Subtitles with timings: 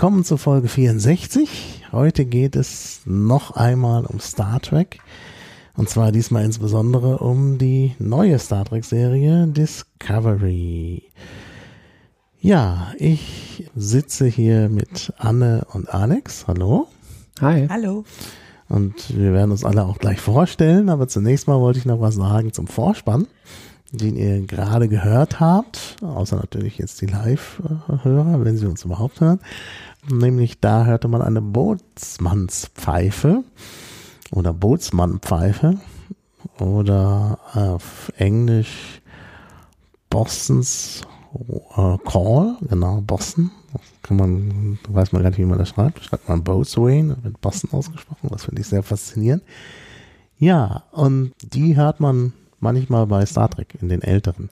[0.00, 1.82] Willkommen zur Folge 64.
[1.90, 5.00] Heute geht es noch einmal um Star Trek.
[5.74, 11.02] Und zwar diesmal insbesondere um die neue Star Trek-Serie Discovery.
[12.40, 16.46] Ja, ich sitze hier mit Anne und Alex.
[16.46, 16.86] Hallo.
[17.40, 17.66] Hi.
[17.68, 18.04] Hallo.
[18.68, 22.14] Und wir werden uns alle auch gleich vorstellen, aber zunächst mal wollte ich noch was
[22.14, 23.26] sagen zum Vorspann,
[23.90, 29.40] den ihr gerade gehört habt, außer natürlich jetzt die Live-Hörer, wenn sie uns überhaupt hören.
[30.10, 33.42] Nämlich da hörte man eine Bootsmannspfeife
[34.30, 35.78] oder Bootsmannpfeife
[36.60, 39.00] oder auf Englisch
[40.10, 41.02] Bostons
[41.76, 43.50] äh, Call, genau, Boston.
[44.02, 46.02] Kann man, weiß man gar nicht, wie man das schreibt.
[46.02, 48.28] Schreibt man Boatswain, wird Boston ausgesprochen.
[48.30, 49.42] Das finde ich sehr faszinierend.
[50.38, 54.50] Ja, und die hört man manchmal bei Star Trek in den älteren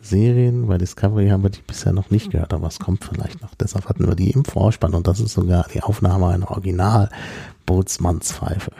[0.00, 0.66] Serien.
[0.66, 3.54] Bei Discovery haben wir die bisher noch nicht gehört, aber es kommt vielleicht noch.
[3.54, 8.72] Deshalb hatten wir die im Vorspann und das ist sogar die Aufnahme einer Original-Bootsmannspfeife.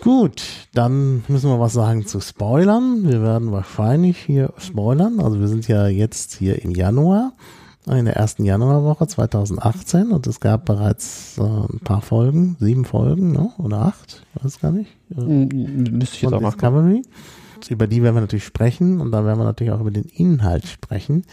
[0.00, 0.42] Gut,
[0.74, 3.08] dann müssen wir was sagen zu Spoilern.
[3.08, 5.20] Wir werden wahrscheinlich hier spoilern.
[5.20, 7.34] Also wir sind ja jetzt hier im Januar,
[7.86, 13.32] in der ersten Januarwoche 2018 und es gab bereits äh, ein paar Folgen, sieben Folgen,
[13.32, 13.50] ne?
[13.58, 14.90] oder acht, weiß gar nicht.
[15.16, 17.02] Äh, Müsste ich jetzt auch Discovery.
[17.68, 20.66] Über die werden wir natürlich sprechen und da werden wir natürlich auch über den Inhalt
[20.66, 21.24] sprechen,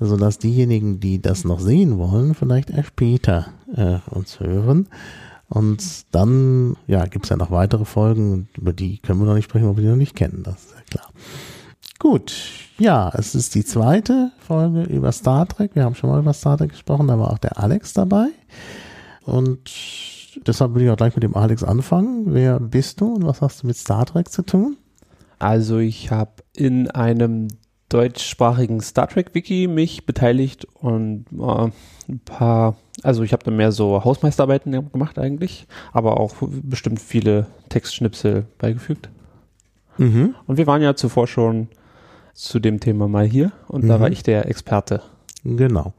[0.00, 4.88] sodass diejenigen, die das noch sehen wollen, vielleicht erst später äh, uns hören.
[5.48, 5.82] Und
[6.14, 9.76] dann, ja, gibt's ja noch weitere Folgen über die können wir noch nicht sprechen, weil
[9.76, 11.10] wir die noch nicht kennen, das ist ja klar.
[11.98, 15.74] Gut, ja, es ist die zweite Folge über Star Trek.
[15.74, 18.28] Wir haben schon mal über Star Trek gesprochen, da war auch der Alex dabei.
[19.24, 19.70] Und
[20.46, 22.34] deshalb will ich auch gleich mit dem Alex anfangen.
[22.34, 24.76] Wer bist du und was hast du mit Star Trek zu tun?
[25.38, 27.48] Also ich habe in einem
[27.88, 31.70] deutschsprachigen Star Trek Wiki mich beteiligt und äh,
[32.08, 37.46] ein paar, also ich habe da mehr so Hausmeisterarbeiten gemacht eigentlich, aber auch bestimmt viele
[37.70, 39.08] Textschnipsel beigefügt.
[39.96, 40.34] Mhm.
[40.46, 41.68] Und wir waren ja zuvor schon
[42.38, 44.02] zu dem Thema mal hier und da Mhm.
[44.02, 45.02] war ich der Experte.
[45.44, 45.92] Genau.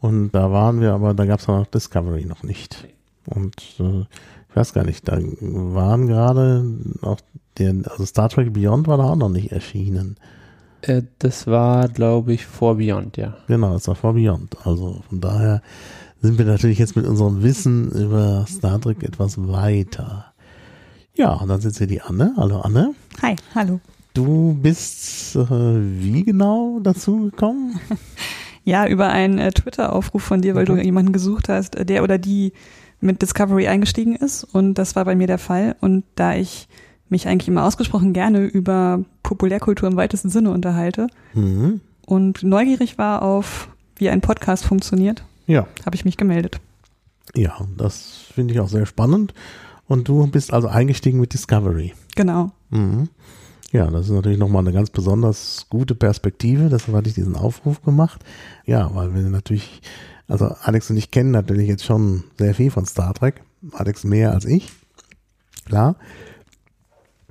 [0.00, 2.86] Und da waren wir, aber da gab's noch Discovery noch nicht.
[3.26, 4.00] Und äh,
[4.48, 6.64] ich weiß gar nicht, da waren gerade
[7.02, 7.18] auch
[7.58, 10.16] der, also Star Trek Beyond war da auch noch nicht erschienen.
[10.82, 13.36] Äh, das war, glaube ich, vor Beyond, ja.
[13.48, 14.56] Genau, das war vor Beyond.
[14.66, 15.62] Also von daher
[16.20, 20.26] sind wir natürlich jetzt mit unserem Wissen über Star Trek etwas weiter.
[21.14, 22.32] Ja, und dann sitzt hier die Anne.
[22.36, 22.94] Hallo Anne.
[23.22, 23.80] Hi, hallo.
[24.14, 27.78] Du bist äh, wie genau dazu gekommen?
[28.64, 30.76] Ja, über einen äh, Twitter-Aufruf von dir, weil Mhm.
[30.76, 32.52] du jemanden gesucht hast, äh, der oder die
[33.00, 34.44] mit Discovery eingestiegen ist.
[34.44, 35.74] Und das war bei mir der Fall.
[35.80, 36.68] Und da ich
[37.08, 41.80] mich eigentlich immer ausgesprochen gerne über Populärkultur im weitesten Sinne unterhalte Mhm.
[42.06, 46.60] und neugierig war auf, wie ein Podcast funktioniert, Ja, habe ich mich gemeldet.
[47.34, 49.34] ja, das finde ich auch sehr spannend.
[49.88, 51.94] Und du bist also eingestiegen mit Discovery.
[52.14, 52.52] Genau.
[52.70, 53.08] Mhm.
[53.72, 56.68] Ja, das ist natürlich nochmal eine ganz besonders gute Perspektive.
[56.68, 58.22] Deshalb hatte ich diesen Aufruf gemacht.
[58.66, 59.80] Ja, weil wir natürlich,
[60.28, 63.42] also Alex und ich kennen natürlich jetzt schon sehr viel von Star Trek.
[63.72, 64.70] Alex mehr als ich.
[65.64, 65.96] Klar.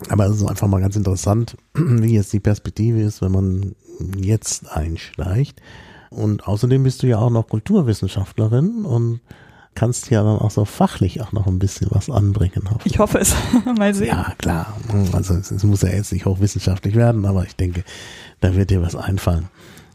[0.09, 3.75] Aber es ist einfach mal ganz interessant, wie jetzt die Perspektive ist, wenn man
[4.18, 5.62] jetzt einsteigt.
[6.09, 9.22] Und außerdem bist du ja auch noch Kulturwissenschaftlerin und
[9.76, 12.64] kannst ja dann auch so fachlich auch noch ein bisschen was anbringen.
[12.66, 12.94] hoffentlich.
[12.94, 13.36] Ich hoffe es.
[13.78, 14.08] Mal sehen.
[14.08, 14.78] Ja, klar.
[15.14, 17.84] Also es, es muss ja jetzt nicht hochwissenschaftlich werden, aber ich denke,
[18.40, 19.48] da wird dir was einfallen.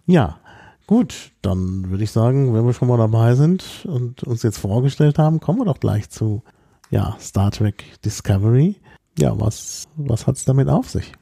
[0.06, 0.38] Ja,
[0.86, 5.19] gut, dann würde ich sagen, wenn wir schon mal dabei sind und uns jetzt vorgestellt
[5.19, 6.42] haben, kommen wir doch gleich zu
[6.91, 8.76] ja, Star Trek Discovery.
[9.19, 11.12] Ja, was, was hat's damit auf sich?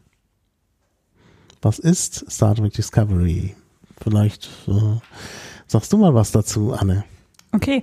[1.63, 3.55] Was ist Star Trek Discovery?
[4.01, 4.99] Vielleicht äh,
[5.67, 7.05] sagst du mal was dazu, Anne.
[7.53, 7.83] Okay.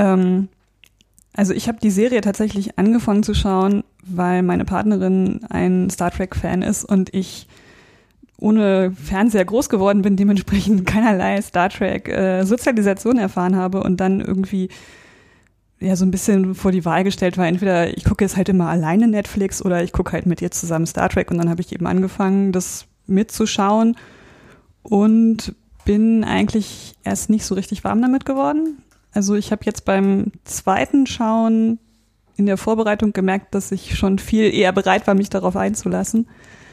[0.00, 0.48] Ähm,
[1.34, 6.62] also ich habe die Serie tatsächlich angefangen zu schauen, weil meine Partnerin ein Star Trek-Fan
[6.62, 7.46] ist und ich
[8.38, 14.70] ohne Fernseher groß geworden bin, dementsprechend keinerlei Star Trek äh, erfahren habe und dann irgendwie
[15.78, 18.68] ja so ein bisschen vor die Wahl gestellt war, entweder ich gucke jetzt halt immer
[18.68, 21.72] alleine Netflix oder ich gucke halt mit ihr zusammen Star Trek und dann habe ich
[21.72, 23.96] eben angefangen, das mitzuschauen
[24.82, 25.54] und
[25.84, 28.82] bin eigentlich erst nicht so richtig warm damit geworden.
[29.12, 31.78] Also ich habe jetzt beim zweiten Schauen
[32.36, 36.26] in der Vorbereitung gemerkt, dass ich schon viel eher bereit war, mich darauf einzulassen,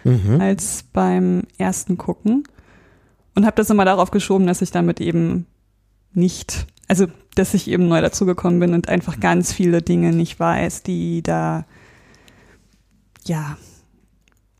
[0.03, 0.39] Mhm.
[0.39, 2.43] als beim ersten Gucken.
[3.35, 5.45] Und habe das immer darauf geschoben, dass ich damit eben
[6.13, 10.83] nicht, also dass ich eben neu dazugekommen bin und einfach ganz viele Dinge nicht weiß,
[10.83, 11.65] die da,
[13.25, 13.57] ja,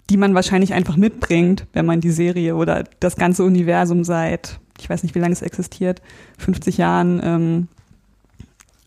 [0.09, 4.89] die man wahrscheinlich einfach mitbringt, wenn man die Serie oder das ganze Universum seit, ich
[4.89, 6.01] weiß nicht, wie lange es existiert,
[6.37, 7.67] 50 Jahren ähm,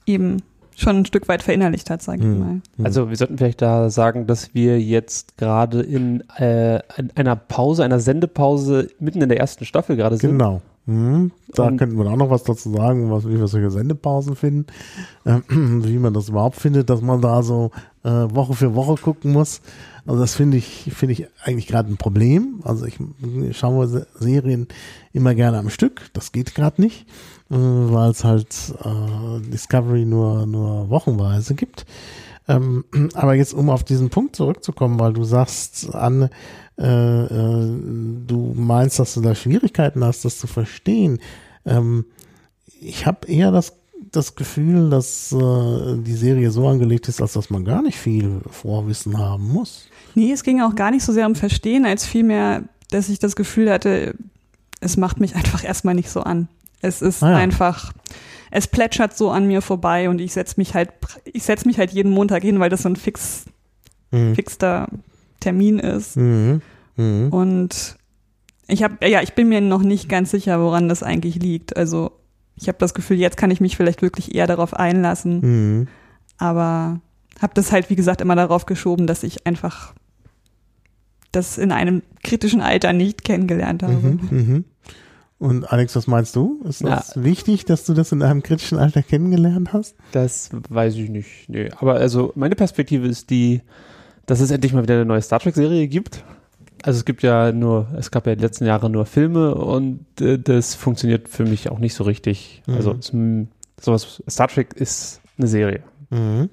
[0.07, 0.39] eben
[0.77, 2.39] schon ein Stück weit verinnerlicht hat, sage ich Mhm.
[2.39, 2.61] mal.
[2.85, 7.85] Also wir sollten vielleicht da sagen, dass wir jetzt gerade in, äh, in einer Pause,
[7.85, 10.31] einer Sendepause mitten in der ersten Staffel gerade sind.
[10.33, 10.63] Genau.
[10.87, 11.33] Mhm.
[11.55, 14.67] Da Und- könnten wir auch noch was dazu sagen, was, wie wir solche Sendepausen finden,
[15.27, 15.43] ähm,
[15.85, 17.71] wie man das überhaupt findet, dass man da so
[18.03, 19.61] äh, Woche für Woche gucken muss.
[20.07, 22.61] Also das finde ich, finde ich eigentlich gerade ein Problem.
[22.65, 22.99] Also ich
[23.57, 24.69] schaue Se- Serien
[25.13, 26.11] immer gerne am Stück.
[26.13, 27.07] Das geht gerade nicht,
[27.51, 28.55] äh, weil es halt
[28.85, 31.87] äh, Discovery nur, nur wochenweise gibt.
[32.49, 36.31] Ähm, aber jetzt, um auf diesen Punkt zurückzukommen, weil du sagst, Anne,
[36.79, 36.85] äh,
[37.25, 37.81] äh,
[38.27, 41.19] du meinst, dass du da Schwierigkeiten hast, das zu verstehen.
[41.67, 42.07] Ähm,
[42.81, 43.75] ich habe eher das,
[44.11, 48.41] das Gefühl, dass äh, die Serie so angelegt ist, als dass man gar nicht viel
[48.49, 49.90] Vorwissen haben muss.
[50.15, 53.37] Nee, es ging auch gar nicht so sehr um Verstehen, als vielmehr, dass ich das
[53.37, 54.15] Gefühl hatte,
[54.81, 56.49] es macht mich einfach erstmal nicht so an.
[56.83, 57.37] Es ist Ah ja.
[57.37, 57.93] einfach,
[58.51, 60.91] es plätschert so an mir vorbei und ich setze mich halt,
[61.25, 63.45] ich setze mich halt jeden Montag hin, weil das so ein fix,
[64.13, 64.35] Mhm.
[64.35, 64.89] fixter
[65.41, 66.17] Termin ist.
[66.17, 66.63] Mhm.
[66.97, 67.29] Mhm.
[67.31, 67.97] Und
[68.67, 71.77] ich habe, ja, ich bin mir noch nicht ganz sicher, woran das eigentlich liegt.
[71.77, 72.11] Also
[72.57, 75.41] ich habe das Gefühl, jetzt kann ich mich vielleicht wirklich eher darauf einlassen,
[75.81, 75.89] Mhm.
[76.39, 77.01] aber
[77.41, 79.95] habe das halt, wie gesagt, immer darauf geschoben, dass ich einfach
[81.33, 83.95] das in einem kritischen Alter nicht kennengelernt habe.
[83.95, 84.29] Mhm.
[84.31, 84.65] Mhm.
[85.39, 86.61] Und Alex, was meinst du?
[86.69, 89.97] Ist das wichtig, dass du das in einem kritischen Alter kennengelernt hast?
[90.13, 91.49] Das weiß ich nicht.
[91.49, 91.71] Nee.
[91.79, 93.63] Aber also meine Perspektive ist die,
[94.27, 96.25] dass es endlich mal wieder eine neue Star Trek-Serie gibt.
[96.83, 100.39] Also es gibt ja nur, es gab ja die letzten Jahre nur Filme und äh,
[100.39, 102.63] das funktioniert für mich auch nicht so richtig.
[102.67, 102.75] Mhm.
[102.75, 103.13] Also es,
[103.81, 105.83] sowas, Star Trek ist eine Serie.
[106.11, 106.51] Mhm.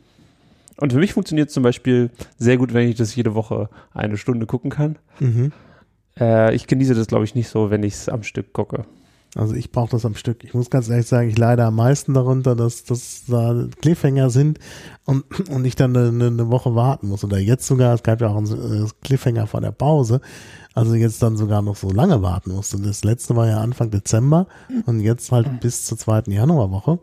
[0.79, 4.45] Und für mich funktioniert zum Beispiel sehr gut, wenn ich das jede Woche eine Stunde
[4.45, 4.97] gucken kann.
[5.19, 5.51] Mhm.
[6.19, 8.85] Äh, ich genieße das, glaube ich, nicht so, wenn ich es am Stück gucke.
[9.35, 10.43] Also ich brauche das am Stück.
[10.43, 14.57] Ich muss ganz ehrlich sagen, ich leide am meisten darunter, dass das da Cliffhanger sind
[15.05, 17.23] und, und ich dann eine, eine Woche warten muss.
[17.23, 20.21] Oder jetzt sogar, es gab ja auch einen äh, Cliffhanger vor der Pause,
[20.73, 22.79] also jetzt dann sogar noch so lange warten musste.
[22.79, 24.47] Das letzte war ja Anfang Dezember
[24.85, 26.99] und jetzt halt bis zur zweiten Januarwoche.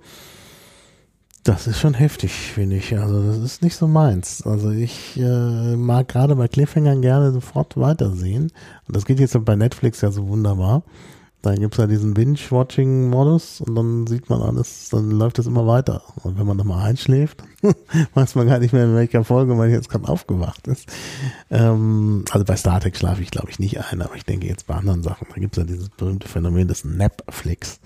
[1.44, 2.99] Das ist schon heftig, finde ich.
[2.99, 4.41] Also das ist nicht so meins.
[4.46, 8.44] Also ich äh, mag gerade bei Cliffhangern gerne sofort weitersehen.
[8.88, 10.85] Und das geht jetzt bei Netflix ja so wunderbar.
[11.43, 16.00] Da gibt's ja diesen Binge-Watching-Modus und dann sieht man alles, dann läuft es immer weiter.
[16.23, 17.44] Und wenn man nochmal einschläft,
[18.14, 20.88] weiß man gar nicht mehr, in welcher Folge man jetzt gerade aufgewacht ist.
[21.50, 24.67] Ähm, also bei Star Trek schlafe ich, glaube ich, nicht ein, aber ich denke jetzt
[24.67, 27.79] bei anderen Sachen, da gibt's ja dieses berühmte Phänomen des Napflix,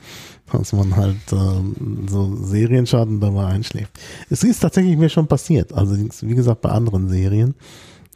[0.53, 3.99] dass man halt ähm, so Serien schaut und dabei einschläft.
[4.31, 7.55] Es ist tatsächlich mir schon passiert, also wie gesagt bei anderen Serien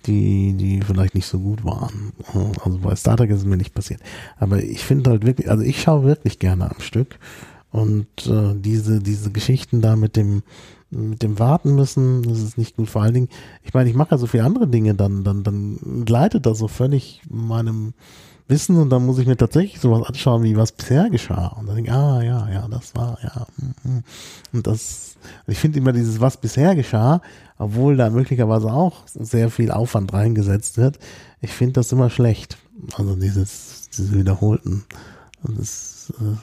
[0.06, 2.12] die, die vielleicht nicht so gut waren.
[2.64, 4.00] Also bei Star Trek ist es mir nicht passiert.
[4.38, 7.18] Aber ich finde halt wirklich, also ich schaue wirklich gerne am Stück.
[7.70, 10.42] Und äh, diese, diese Geschichten da mit dem,
[10.90, 12.90] mit dem Warten müssen, das ist nicht gut.
[12.90, 13.28] Vor allen Dingen,
[13.62, 16.68] ich meine, ich mache ja so viele andere Dinge, dann, dann, dann gleitet das so
[16.68, 17.94] völlig meinem
[18.48, 21.48] Wissen und dann muss ich mir tatsächlich sowas anschauen, wie was bisher geschah.
[21.48, 23.46] Und dann denke ich, ah, ja, ja, das war, ja.
[23.56, 24.04] mm, mm.
[24.52, 27.20] Und das, ich finde immer dieses, was bisher geschah,
[27.58, 30.98] obwohl da möglicherweise auch sehr viel Aufwand reingesetzt wird.
[31.40, 32.58] Ich finde das immer schlecht.
[32.94, 34.84] Also dieses, diese wiederholten,
[35.42, 36.36] das, äh,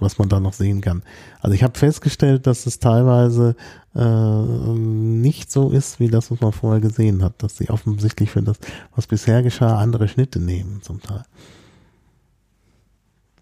[0.00, 1.02] was man da noch sehen kann.
[1.40, 3.56] Also ich habe festgestellt, dass es teilweise
[3.94, 8.42] äh, nicht so ist, wie das, was man vorher gesehen hat, dass sie offensichtlich für
[8.42, 8.58] das,
[8.94, 11.24] was bisher geschah, andere Schnitte nehmen zum Teil.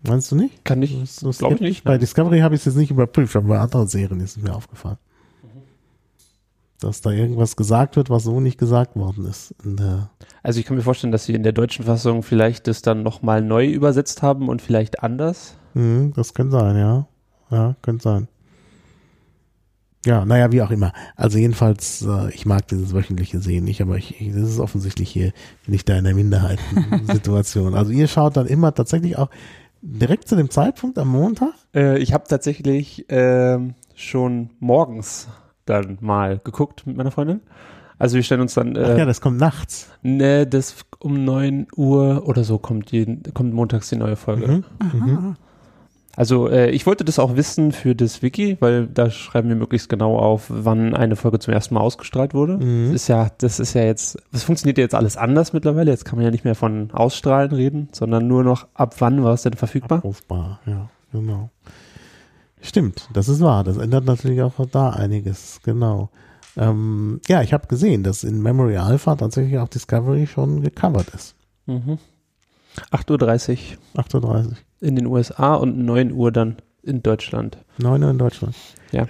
[0.02, 0.64] Meinst du nicht?
[0.64, 0.96] Kann ich,
[1.38, 1.84] glaube ich nicht.
[1.84, 1.98] Bei.
[1.98, 4.98] Discovery habe ich es jetzt nicht überprüft, aber bei anderen Serien ist es mir aufgefallen.
[6.80, 9.54] Dass da irgendwas gesagt wird, was so nicht gesagt worden ist.
[10.42, 13.40] Also ich kann mir vorstellen, dass sie in der deutschen Fassung vielleicht das dann nochmal
[13.40, 15.56] neu übersetzt haben und vielleicht anders.
[15.74, 17.06] Mhm, das könnte sein, ja.
[17.50, 18.28] Ja, könnte sein.
[20.06, 20.92] Ja, naja, wie auch immer.
[21.16, 25.10] Also jedenfalls, äh, ich mag dieses wöchentliche Sehen nicht, aber ich, ich, das ist offensichtlich
[25.10, 25.32] hier,
[25.64, 27.74] bin ich da in der Minderheitensituation.
[27.74, 29.30] also ihr schaut dann immer tatsächlich auch
[29.82, 31.54] direkt zu dem Zeitpunkt am Montag?
[31.74, 35.28] Äh, ich habe tatsächlich ähm, schon morgens
[35.66, 37.40] dann mal geguckt mit meiner Freundin.
[37.98, 39.90] Also wir stellen uns dann, Ach äh, ja, das kommt nachts.
[40.02, 44.48] ne, das um 9 Uhr oder so kommt, die, kommt montags die neue Folge.
[44.48, 44.64] Mhm.
[44.92, 45.36] Mhm.
[46.16, 49.90] Also äh, ich wollte das auch wissen für das Wiki, weil da schreiben wir möglichst
[49.90, 52.56] genau auf, wann eine Folge zum ersten Mal ausgestrahlt wurde.
[52.56, 52.86] Mhm.
[52.92, 55.90] Das ist ja, das ist ja jetzt, das funktioniert ja jetzt alles anders mittlerweile.
[55.90, 59.34] Jetzt kann man ja nicht mehr von Ausstrahlen reden, sondern nur noch ab wann war
[59.34, 59.98] es denn verfügbar?
[59.98, 61.50] Abrufbar, ja, genau.
[62.66, 63.62] Stimmt, das ist wahr.
[63.62, 66.10] Das ändert natürlich auch da einiges, genau.
[66.56, 71.36] Ähm, ja, ich habe gesehen, dass in Memory Alpha tatsächlich auch Discovery schon gecovert ist.
[71.66, 71.98] Mhm.
[72.90, 74.56] 8.30 Uhr 8.30 Uhr.
[74.80, 77.56] in den USA und 9 Uhr dann in Deutschland.
[77.78, 78.56] 9 Uhr in Deutschland.
[78.90, 79.06] Ja.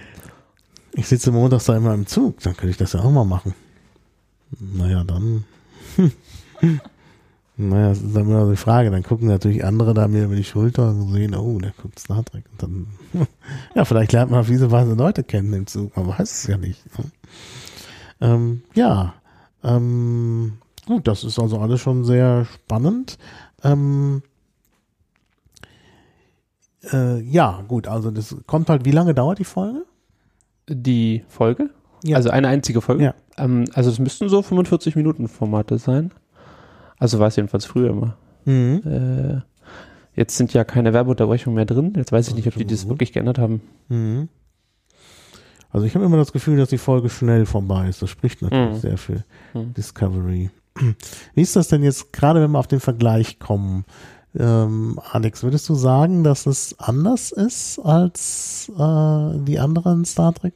[0.93, 3.55] Ich sitze montags da immer im Zug, dann könnte ich das ja auch mal machen.
[4.61, 5.45] Naja, dann.
[7.59, 8.91] naja, das ist dann immer die Frage.
[8.91, 12.25] Dann gucken natürlich andere da mir über die Schulter und sehen, oh, der guckt Star
[12.25, 12.45] Trek.
[12.53, 12.87] Und dann,
[13.75, 15.97] ja, vielleicht lernt man auf diese Weise Leute kennen im Zug.
[15.97, 16.85] Man weiß es ja nicht.
[16.99, 17.05] Ne?
[18.21, 19.15] Ähm, ja,
[19.65, 23.19] ähm, gut, das ist also alles schon sehr spannend.
[23.65, 24.23] Ähm,
[26.93, 29.85] äh, ja, gut, also das kommt halt, wie lange dauert die Folge?
[30.69, 31.71] Die Folge?
[32.05, 32.17] Ja.
[32.17, 33.05] Also eine einzige Folge?
[33.05, 33.15] Ja.
[33.39, 36.13] Ähm, also es müssten so 45 Minuten Formate sein.
[36.99, 38.17] Also war es jedenfalls früher immer.
[38.45, 38.83] Mhm.
[38.85, 39.41] Äh,
[40.19, 41.93] jetzt sind ja keine Werbeunterbrechungen mehr drin.
[41.97, 43.61] Jetzt weiß ich nicht, ob die das wirklich geändert haben.
[43.89, 44.29] Mhm.
[45.71, 48.01] Also ich habe immer das Gefühl, dass die Folge schnell vorbei ist.
[48.01, 48.81] Das spricht natürlich Mhm.
[48.81, 49.25] sehr für
[49.55, 49.75] Mhm.
[49.75, 50.51] Discovery.
[51.35, 53.85] Wie ist das denn jetzt, gerade wenn wir auf den Vergleich kommen?
[54.39, 60.55] Ähm, Alex, würdest du sagen, dass es anders ist als äh, die anderen Star Trek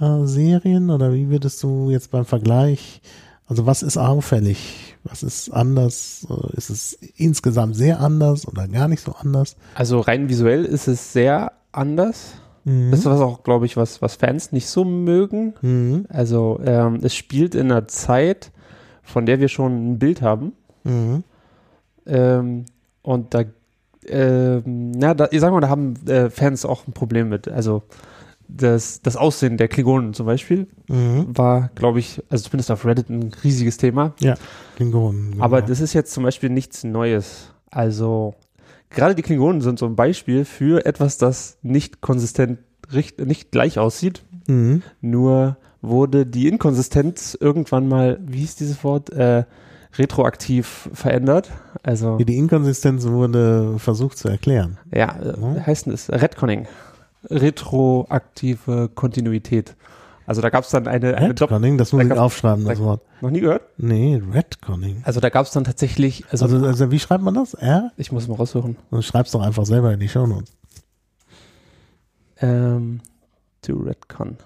[0.00, 0.04] äh?
[0.04, 3.00] Oder wie würdest du jetzt beim Vergleich,
[3.46, 4.96] also was ist auffällig?
[5.04, 6.26] Was ist anders?
[6.30, 9.56] Äh, Ist es insgesamt sehr anders oder gar nicht so anders?
[9.74, 12.34] Also rein visuell ist es sehr anders.
[12.64, 12.90] Mhm.
[12.90, 15.54] Das ist was auch, glaube ich, was, was Fans nicht so mögen.
[15.60, 16.06] Mhm.
[16.08, 18.50] Also ähm, es spielt in einer Zeit,
[19.02, 20.52] von der wir schon ein Bild haben.
[20.84, 21.24] Mhm.
[22.06, 22.64] Ähm,
[23.02, 23.42] und da,
[24.06, 27.48] ähm, na, da, ich sag mal, da haben äh, Fans auch ein Problem mit.
[27.48, 27.82] Also
[28.48, 31.26] das, das Aussehen der Klingonen zum Beispiel Mhm.
[31.36, 34.14] war, glaube ich, also zumindest auf Reddit ein riesiges Thema.
[34.76, 35.32] Klingonen.
[35.32, 35.44] genau.
[35.44, 37.52] Aber das ist jetzt zum Beispiel nichts Neues.
[37.70, 38.34] Also
[38.90, 42.58] gerade die Klingonen sind so ein Beispiel für etwas, das nicht konsistent,
[43.18, 44.22] nicht gleich aussieht.
[44.46, 44.82] Mhm.
[45.00, 49.44] Nur wurde die Inkonsistenz irgendwann mal, wie hieß dieses Wort, äh,
[49.96, 51.50] retroaktiv verändert.
[51.82, 54.78] Also Die Inkonsistenz wurde versucht zu erklären.
[54.92, 55.56] ja, Ja.
[55.56, 56.10] wie heißt das?
[56.10, 56.66] Redconning.
[57.30, 59.74] Retroaktive Kontinuität.
[60.26, 61.30] Also da gab es dann eine, eine.
[61.30, 63.02] Redconning, das muss da ich aufschreiben, das da- Wort.
[63.20, 63.62] Noch nie gehört?
[63.76, 65.02] Nee, Redconning.
[65.04, 67.52] Also da gab es dann tatsächlich, also, Also, also wie schreibt man das?
[67.54, 67.90] R?
[67.98, 68.76] ich muss mal raussuchen.
[68.90, 70.50] Dann schreib's doch einfach selber in die Shownotes.
[72.40, 73.00] Ähm,
[73.62, 74.38] to Redcon.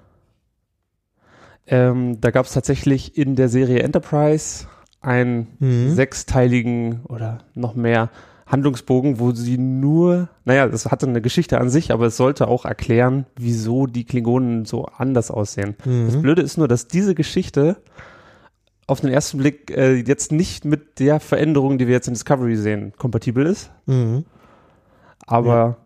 [1.67, 4.67] Ähm, da gab es tatsächlich in der Serie Enterprise
[5.01, 5.95] einen Mhm.
[5.95, 8.11] sechsteiligen oder noch mehr
[8.49, 12.65] Handlungsbogen, wo sie nur, naja, das hatte eine Geschichte an sich, aber es sollte auch
[12.65, 15.77] erklären, wieso die Klingonen so anders aussehen.
[15.85, 16.23] Das Mhm.
[16.23, 17.77] Blöde ist nur, dass diese Geschichte
[18.87, 22.57] auf den ersten Blick äh, jetzt nicht mit der Veränderung, die wir jetzt in Discovery
[22.57, 23.71] sehen, kompatibel ist.
[23.87, 24.25] Mhm.
[25.27, 25.77] Aber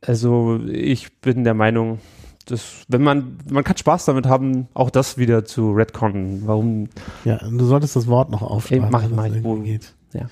[0.00, 1.98] also ich bin der Meinung,
[2.46, 6.42] dass wenn man, man kann Spaß damit haben, auch das wieder zu Redcon.
[6.46, 6.88] Warum?
[7.26, 8.88] Ja, du solltest das Wort noch aufschreiben.
[8.90, 9.94] Mach ich, das Geht.
[10.14, 10.30] Ja.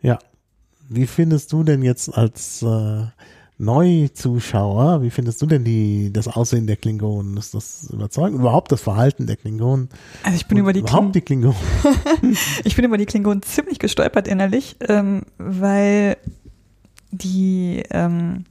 [0.00, 0.18] Ja.
[0.92, 3.04] Wie findest du denn jetzt als äh,
[3.58, 7.36] Neuzuschauer, wie findest du denn die, das Aussehen der Klingonen?
[7.36, 8.40] Ist das überzeugend?
[8.40, 9.88] Überhaupt das Verhalten der Klingonen?
[10.24, 12.36] Also ich bin über die überhaupt Klingonen, die Klingonen.
[12.64, 16.16] ich bin über die Klingonen ziemlich gestolpert innerlich, ähm, weil
[17.12, 18.46] die ähm,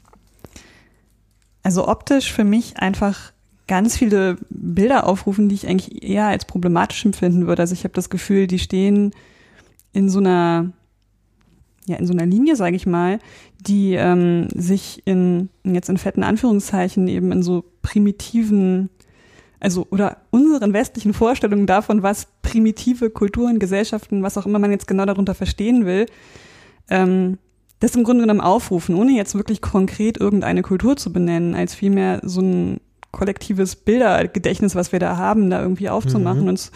[1.61, 3.33] also optisch für mich einfach
[3.67, 7.63] ganz viele Bilder aufrufen, die ich eigentlich eher als problematisch empfinden würde.
[7.63, 9.11] Also ich habe das Gefühl, die stehen
[9.91, 10.71] in so einer
[11.89, 13.19] ja in so einer Linie, sage ich mal,
[13.59, 18.89] die ähm, sich in jetzt in fetten Anführungszeichen eben in so primitiven
[19.59, 24.87] also oder unseren westlichen Vorstellungen davon, was primitive Kulturen, Gesellschaften, was auch immer man jetzt
[24.87, 26.05] genau darunter verstehen will,
[26.89, 27.37] ähm,
[27.79, 32.21] das im Grunde genommen aufrufen, ohne jetzt wirklich konkret irgendeine Kultur zu benennen, als vielmehr
[32.23, 32.81] so ein
[33.11, 36.43] kollektives Bildergedächtnis, was wir da haben, da irgendwie aufzumachen.
[36.43, 36.49] Mhm.
[36.49, 36.71] Und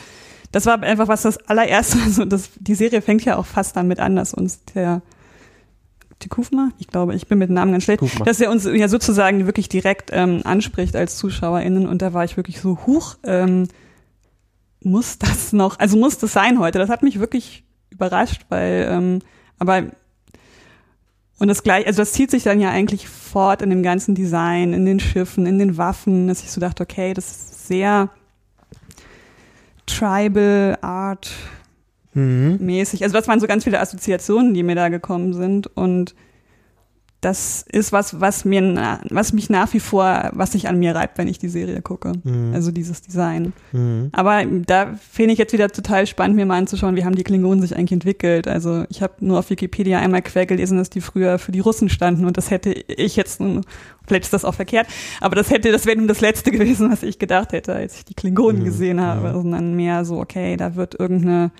[0.54, 4.00] das war einfach was das allererste, also das, die Serie fängt ja auch fast damit
[4.00, 5.02] an, dass uns der
[6.22, 8.24] die Kufma, ich glaube, ich bin mit dem Namen ganz schlecht, Kufma.
[8.24, 12.38] dass er uns ja sozusagen wirklich direkt ähm, anspricht als ZuschauerInnen und da war ich
[12.38, 13.68] wirklich so, huch, ähm,
[14.82, 16.78] muss das noch, also muss das sein heute?
[16.78, 19.20] Das hat mich wirklich überrascht, weil, ähm,
[19.60, 19.84] aber
[21.40, 24.72] und das gleich, also das zieht sich dann ja eigentlich fort in dem ganzen Design,
[24.72, 28.10] in den Schiffen, in den Waffen, dass ich so dachte, okay, das ist sehr
[29.86, 31.32] Tribal Art
[32.16, 32.58] Mhm.
[32.60, 33.04] mäßig.
[33.04, 36.14] Also das waren so ganz viele Assoziationen, die mir da gekommen sind und
[37.24, 41.18] das ist was, was mir, was mich nach wie vor, was sich an mir reibt,
[41.18, 42.12] wenn ich die Serie gucke.
[42.24, 42.52] Mhm.
[42.54, 43.54] Also dieses Design.
[43.72, 44.10] Mhm.
[44.12, 47.62] Aber da finde ich jetzt wieder total spannend, mir mal anzuschauen, wie haben die Klingonen
[47.62, 48.48] sich eigentlich entwickelt.
[48.48, 51.90] Also ich habe nur auf Wikipedia einmal quer gelesen, dass die früher für die Russen
[51.90, 53.62] standen und das hätte ich jetzt nun,
[54.06, 54.88] vielleicht ist das auch verkehrt,
[55.22, 58.06] aber das hätte, das wäre nun das Letzte gewesen, was ich gedacht hätte, als ich
[58.06, 58.66] die Klingonen Mhm.
[58.66, 59.30] gesehen habe.
[59.30, 59.34] Mhm.
[59.34, 61.52] Sondern mehr so, okay, da wird irgendeine,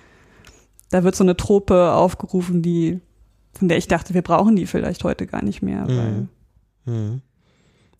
[0.90, 3.00] da wird so eine Trope aufgerufen, die,
[3.54, 5.86] von der ich dachte, wir brauchen die vielleicht heute gar nicht mehr.
[5.86, 6.28] Mhm.
[6.86, 7.20] Mhm.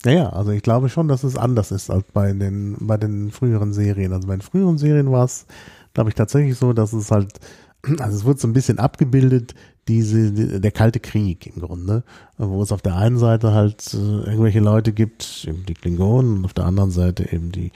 [0.03, 3.73] Naja, also ich glaube schon, dass es anders ist als bei den, bei den früheren
[3.73, 4.13] Serien.
[4.13, 5.47] Also bei den früheren Serien war es,
[5.93, 7.39] glaube ich, tatsächlich so, dass es halt,
[7.99, 9.55] also es wird so ein bisschen abgebildet,
[9.87, 12.03] diese, der kalte Krieg im Grunde,
[12.37, 16.45] wo es auf der einen Seite halt äh, irgendwelche Leute gibt, eben die Klingonen, und
[16.45, 17.71] auf der anderen Seite eben die,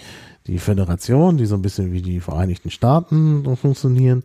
[0.48, 4.24] die Föderation, die so ein bisschen wie die Vereinigten Staaten funktionieren.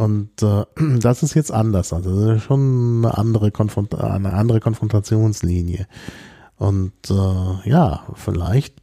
[0.00, 0.64] Und äh,
[0.98, 1.92] das ist jetzt anders.
[1.92, 5.86] Also das ist schon eine andere, Konfront eine andere Konfrontationslinie.
[6.56, 8.76] Und äh, ja, vielleicht,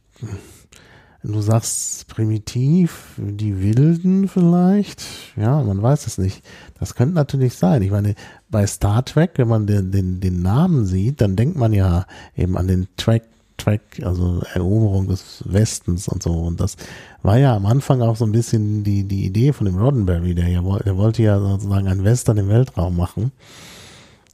[1.24, 5.02] du sagst primitiv, die Wilden vielleicht,
[5.36, 6.44] ja, man weiß es nicht.
[6.78, 7.82] Das könnte natürlich sein.
[7.82, 8.14] Ich meine,
[8.48, 12.06] bei Star Trek, wenn man den, den, den Namen sieht, dann denkt man ja
[12.36, 13.24] eben an den Track,
[13.58, 16.32] Track, also Eroberung des Westens und so.
[16.32, 16.76] Und das
[17.22, 20.48] war ja am Anfang auch so ein bisschen die, die Idee von dem Roddenberry, der
[20.48, 23.32] ja der wollte ja sozusagen einen Western im Weltraum machen.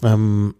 [0.02, 0.54] Ähm,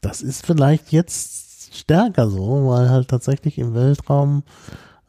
[0.00, 4.42] das ist vielleicht jetzt stärker so, weil halt tatsächlich im Weltraum,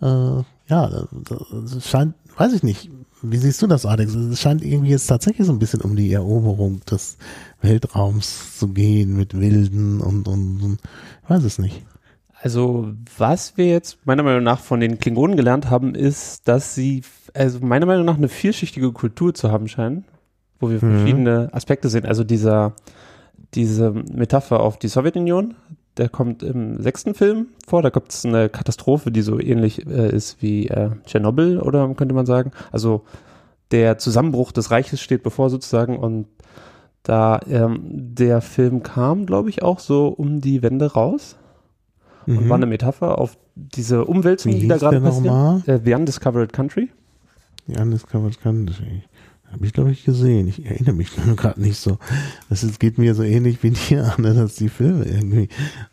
[0.02, 2.90] äh, ja, das scheint, weiß ich nicht,
[3.24, 4.16] wie siehst du das, Alex?
[4.16, 7.18] Es scheint irgendwie jetzt tatsächlich so ein bisschen um die Eroberung des
[7.62, 10.78] Weltraums zu gehen mit Wilden und, und, und
[11.32, 11.82] weiß es nicht.
[12.42, 17.04] Also, was wir jetzt meiner Meinung nach von den Klingonen gelernt haben, ist, dass sie,
[17.34, 20.06] also meiner Meinung nach eine vielschichtige Kultur zu haben scheinen,
[20.60, 20.98] wo wir mhm.
[20.98, 22.06] verschiedene Aspekte sehen.
[22.06, 22.74] Also dieser,
[23.54, 25.56] diese Metapher auf die Sowjetunion,
[25.98, 27.82] der kommt im sechsten Film vor.
[27.82, 32.16] Da gibt es eine Katastrophe, die so ähnlich äh, ist wie äh, Tschernobyl, oder könnte
[32.16, 32.52] man sagen.
[32.72, 33.04] Also
[33.72, 36.28] der Zusammenbruch des Reiches steht bevor sozusagen und
[37.04, 41.38] da ähm, der Film kam, glaube ich, auch so um die Wende raus
[42.26, 42.38] mhm.
[42.38, 45.68] und war eine Metapher auf diese Umwälzung, die da gerade passiert.
[45.68, 46.90] Äh, The Undiscovered Country.
[47.68, 49.04] The Undiscovered Country.
[49.52, 50.48] Habe ich, glaube ich, gesehen.
[50.48, 51.98] Ich erinnere mich gerade nicht so.
[52.50, 55.50] Das ist, geht mir so ähnlich wie dir, ne, dass die Filme irgendwie.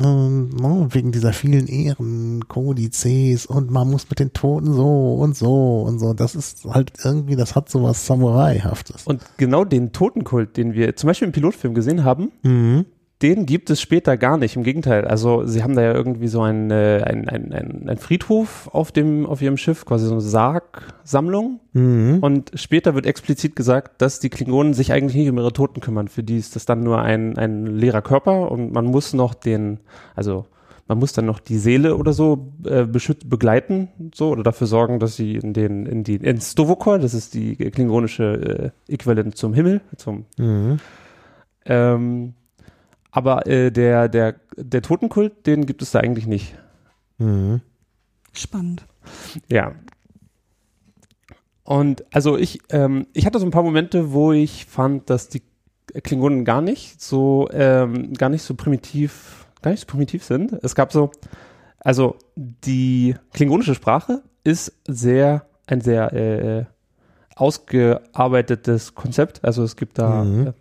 [0.00, 5.36] ähm, ne, wegen dieser vielen Ehren, Kodizes und man muss mit den Toten so und
[5.36, 6.12] so und so.
[6.12, 9.06] Das ist halt irgendwie, das hat so was Samurai-haftes.
[9.06, 12.86] Und genau den Totenkult, den wir zum Beispiel im Pilotfilm gesehen haben, mhm
[13.22, 14.56] den gibt es später gar nicht.
[14.56, 15.06] Im Gegenteil.
[15.06, 18.92] Also sie haben da ja irgendwie so ein, äh, ein, ein, ein, ein Friedhof auf
[18.92, 21.60] dem auf ihrem Schiff, quasi so eine Sargsammlung.
[21.72, 22.18] Mhm.
[22.20, 26.08] Und später wird explizit gesagt, dass die Klingonen sich eigentlich nicht um ihre Toten kümmern.
[26.08, 29.80] Für die ist das dann nur ein, ein leerer Körper und man muss noch den,
[30.14, 30.44] also
[30.88, 35.00] man muss dann noch die Seele oder so äh, beschüt begleiten, so oder dafür sorgen,
[35.00, 39.52] dass sie in den in die in Stovokor, das ist die klingonische äh, Äquivalent zum
[39.52, 40.78] Himmel, zum mhm.
[41.64, 42.34] ähm,
[43.16, 46.54] aber äh, der, der, der Totenkult, den gibt es da eigentlich nicht.
[47.16, 47.62] Mhm.
[48.34, 48.84] Spannend.
[49.48, 49.72] Ja.
[51.62, 55.40] Und also ich, ähm, ich hatte so ein paar Momente, wo ich fand, dass die
[56.02, 60.52] Klingonen gar nicht so, ähm, gar nicht so primitiv, gar nicht so primitiv sind.
[60.62, 61.10] Es gab so,
[61.78, 66.64] also die klingonische Sprache ist sehr, ein sehr äh,
[67.34, 69.42] ausgearbeitetes Konzept.
[69.42, 70.52] Also es gibt da mhm.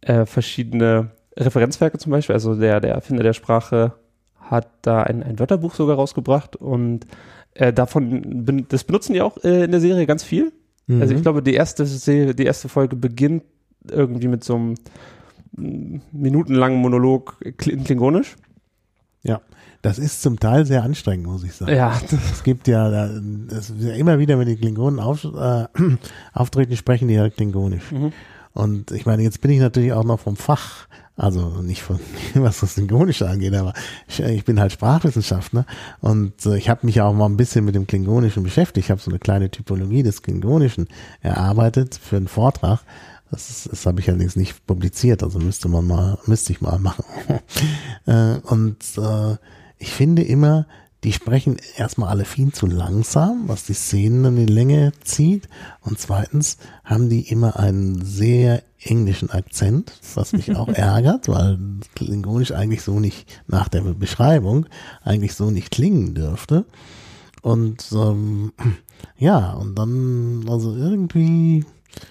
[0.00, 3.94] äh, verschiedene Referenzwerke zum Beispiel, also der, der Erfinder der Sprache
[4.40, 7.06] hat da ein, ein Wörterbuch sogar rausgebracht und
[7.54, 10.52] äh, davon, das benutzen die auch äh, in der Serie ganz viel.
[10.86, 11.02] Mhm.
[11.02, 13.44] Also ich glaube, die erste, Serie, die erste Folge beginnt
[13.88, 14.74] irgendwie mit so einem
[15.56, 18.36] mm, minutenlangen Monolog in Klingonisch.
[19.22, 19.40] Ja,
[19.82, 21.74] das ist zum Teil sehr anstrengend, muss ich sagen.
[21.74, 22.00] Ja.
[22.32, 25.66] Es gibt ja, ist ja immer wieder, wenn die Klingonen auf, äh,
[26.32, 27.92] auftreten, sprechen die ja Klingonisch.
[27.92, 28.12] Mhm.
[28.54, 31.98] Und ich meine, jetzt bin ich natürlich auch noch vom Fach, also nicht von
[32.34, 33.74] was das Klingonische angeht, aber
[34.06, 35.66] ich, ich bin halt Sprachwissenschaftler
[36.00, 38.86] und äh, ich habe mich auch mal ein bisschen mit dem Klingonischen beschäftigt.
[38.86, 40.88] Ich habe so eine kleine Typologie des Klingonischen
[41.20, 42.80] erarbeitet für einen Vortrag.
[43.30, 46.78] Das, ist, das habe ich allerdings nicht publiziert, also müsste man mal, müsste ich mal
[46.78, 47.04] machen.
[48.06, 49.36] Äh, und äh,
[49.76, 50.66] ich finde immer,
[51.04, 55.48] die sprechen erstmal alle viel zu langsam, was die Szenen in die Länge zieht.
[55.80, 61.58] Und zweitens haben die immer einen sehr englischen Akzent, was mich auch ärgert, weil
[61.94, 64.66] Klingonisch eigentlich so nicht nach der Beschreibung
[65.02, 66.64] eigentlich so nicht klingen dürfte.
[67.42, 68.52] Und ähm,
[69.16, 71.64] ja, und dann, also irgendwie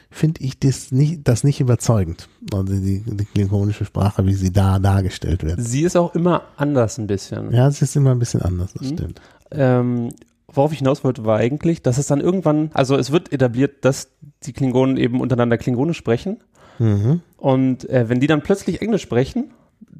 [0.09, 2.27] finde ich das nicht, das nicht überzeugend.
[2.53, 5.61] Also die, die klingonische Sprache, wie sie da dargestellt wird.
[5.61, 7.51] Sie ist auch immer anders ein bisschen.
[7.51, 8.97] Ja, sie ist immer ein bisschen anders, das Mhm.
[8.97, 9.21] stimmt.
[9.51, 10.09] Ähm,
[10.47, 14.09] worauf ich hinaus wollte, war eigentlich, dass es dann irgendwann, also es wird etabliert, dass
[14.43, 16.37] die Klingonen eben untereinander Klingonisch sprechen.
[16.79, 17.21] Mhm.
[17.37, 19.51] Und äh, wenn die dann plötzlich Englisch sprechen,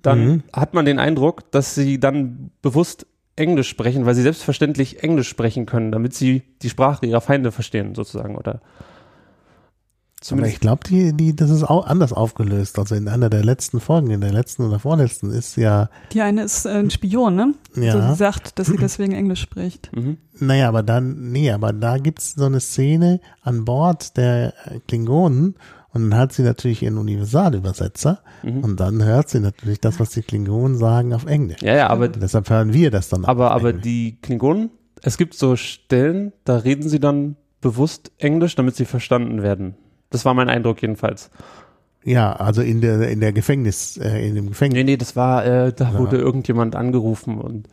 [0.02, 0.44] dann Mhm.
[0.54, 5.66] hat man den Eindruck, dass sie dann bewusst Englisch sprechen, weil sie selbstverständlich Englisch sprechen
[5.68, 8.36] können, damit sie die Sprache ihrer Feinde verstehen, sozusagen.
[8.36, 8.62] Oder
[10.20, 12.80] Aber zumindest ich glaube, die, die, das ist auch anders aufgelöst.
[12.80, 16.42] Also in einer der letzten Folgen, in der letzten oder vorletzten, ist ja, Die eine
[16.44, 17.54] ist äh, ein Spion, ne?
[17.76, 17.94] Ja.
[17.94, 19.92] So, sie sagt, dass sie deswegen Englisch spricht.
[19.96, 20.18] Mhm.
[20.40, 24.54] naja, aber dann, nee, aber da gibt's so eine Szene an Bord der
[24.88, 25.56] Klingonen
[25.94, 28.64] und dann hat sie natürlich ihren Universalübersetzer Mhm.
[28.64, 31.62] und dann hört sie natürlich das, was die Klingonen sagen, auf Englisch.
[31.62, 33.84] Ja, ja, aber, Und deshalb hören wir das dann aber, aber Englisch.
[33.84, 34.70] die Klingonen,
[35.02, 39.76] es gibt so Stellen, da reden sie dann bewusst Englisch, damit sie verstanden werden.
[40.10, 41.30] Das war mein Eindruck jedenfalls.
[42.04, 44.78] Ja, also in der, in der Gefängnis, äh, in dem Gefängnis.
[44.78, 46.00] Nee, nee, das war, äh, da Ja.
[46.00, 47.68] wurde irgendjemand angerufen und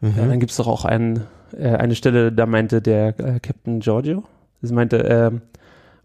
[0.00, 0.14] Mhm.
[0.16, 1.22] ja, dann gibt's doch auch ein,
[1.56, 4.24] äh, eine Stelle, da meinte der äh, Captain Giorgio,
[4.62, 5.42] sie meinte, ähm,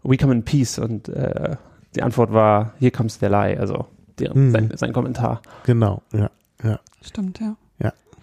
[0.02, 1.56] we come in peace und äh,
[1.94, 3.86] die Antwort war, here comes the lie, also
[4.18, 4.50] der, Mhm.
[4.52, 5.40] sein, sein Kommentar.
[5.64, 6.30] Genau, ja,
[6.62, 7.56] ja, Stimmt, ja.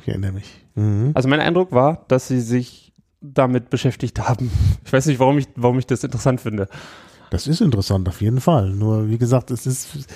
[0.02, 0.64] ich erinnere mich.
[0.76, 1.12] Mhm.
[1.16, 4.52] Also mein Eindruck war, dass sie sich damit beschäftigt haben.
[4.86, 6.68] Ich weiß nicht, warum ich, warum ich das interessant finde.
[7.30, 8.70] Das ist interessant, auf jeden Fall.
[8.72, 10.08] Nur, wie gesagt, es ist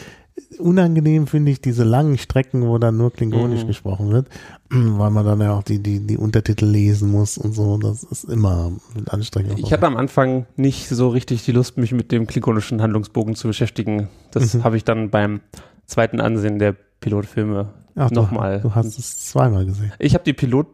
[0.59, 3.67] unangenehm, finde ich, diese langen Strecken, wo dann nur Klingonisch Mhm.
[3.67, 4.27] gesprochen wird,
[4.69, 7.77] weil man dann ja auch die, die, die Untertitel lesen muss und so.
[7.77, 9.57] Das ist immer mit Anstrengung.
[9.57, 13.47] Ich hatte am Anfang nicht so richtig die Lust, mich mit dem klingonischen Handlungsbogen zu
[13.47, 14.09] beschäftigen.
[14.31, 14.63] Das Mhm.
[14.63, 15.41] habe ich dann beim
[15.85, 18.61] zweiten Ansehen der Pilotfilme nochmal.
[18.61, 19.91] Du hast es zweimal gesehen.
[19.99, 20.67] Ich habe Pilot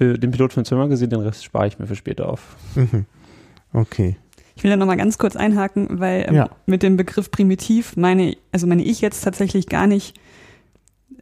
[0.00, 2.56] den Pilotfilm zweimal gesehen, den Rest spare ich mir für später auf.
[2.74, 3.06] Mhm.
[3.72, 4.16] Okay.
[4.56, 6.50] Ich will da nochmal ganz kurz einhaken, weil ähm, Ja.
[6.66, 10.14] mit dem Begriff primitiv meine, also meine ich jetzt tatsächlich gar nicht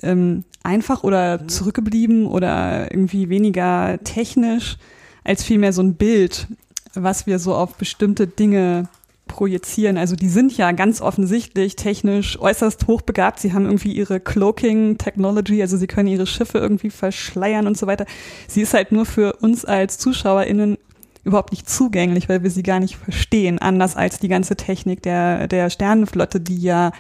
[0.03, 4.77] ähm, einfach oder zurückgeblieben oder irgendwie weniger technisch,
[5.25, 6.47] als vielmehr so ein Bild,
[6.95, 8.89] was wir so auf bestimmte Dinge
[9.29, 9.97] projizieren.
[9.97, 13.41] Also die sind ja ganz offensichtlich technisch äußerst hochbegabt.
[13.41, 17.87] Sie haben irgendwie ihre Cloaking Technology, also sie können ihre Schiffe irgendwie verschleiern und so
[17.87, 18.05] weiter.
[18.47, 20.77] Sie ist halt nur für uns als ZuschauerInnen
[21.25, 25.49] überhaupt nicht zugänglich, weil wir sie gar nicht verstehen, anders als die ganze Technik der,
[25.49, 26.93] der Sternenflotte, die ja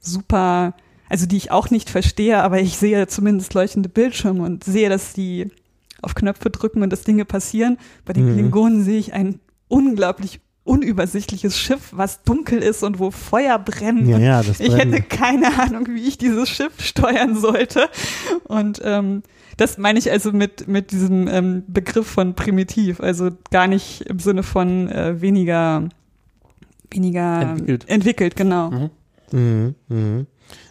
[0.00, 0.74] super,
[1.08, 5.12] also die ich auch nicht verstehe, aber ich sehe zumindest leuchtende Bildschirme und sehe, dass
[5.14, 5.50] die
[6.02, 7.78] auf Knöpfe drücken und dass Dinge passieren.
[8.04, 8.32] Bei den Mhm.
[8.34, 14.08] Klingonen sehe ich ein unglaublich unübersichtliches Schiff, was dunkel ist und wo Feuer brennt.
[14.08, 17.88] Ja, ja, ich hätte keine Ahnung, wie ich dieses Schiff steuern sollte.
[18.44, 19.22] Und ähm,
[19.56, 23.00] das meine ich also mit, mit diesem ähm, Begriff von primitiv.
[23.00, 25.88] Also gar nicht im Sinne von äh, weniger,
[26.90, 27.88] weniger Entwickelt.
[27.88, 28.70] entwickelt genau.
[28.70, 28.90] Mhm.
[29.32, 30.26] Mhm, mhm.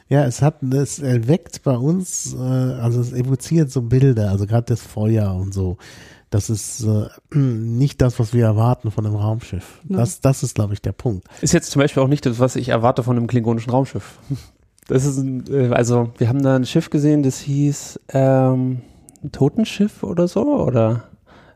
[0.10, 4.66] Ja, es hat, es erweckt bei uns, äh, also es evoziert so Bilder, also gerade
[4.68, 5.78] das Feuer und so.
[6.30, 9.80] Das ist äh, nicht das, was wir erwarten von einem Raumschiff.
[9.84, 11.28] Das, das ist, glaube ich, der Punkt.
[11.42, 14.20] Ist jetzt zum Beispiel auch nicht das, was ich erwarte von einem klingonischen Raumschiff.
[14.88, 18.82] Das ist ein, äh, also wir haben da ein Schiff gesehen, das hieß ähm,
[19.32, 21.04] Totenschiff oder so oder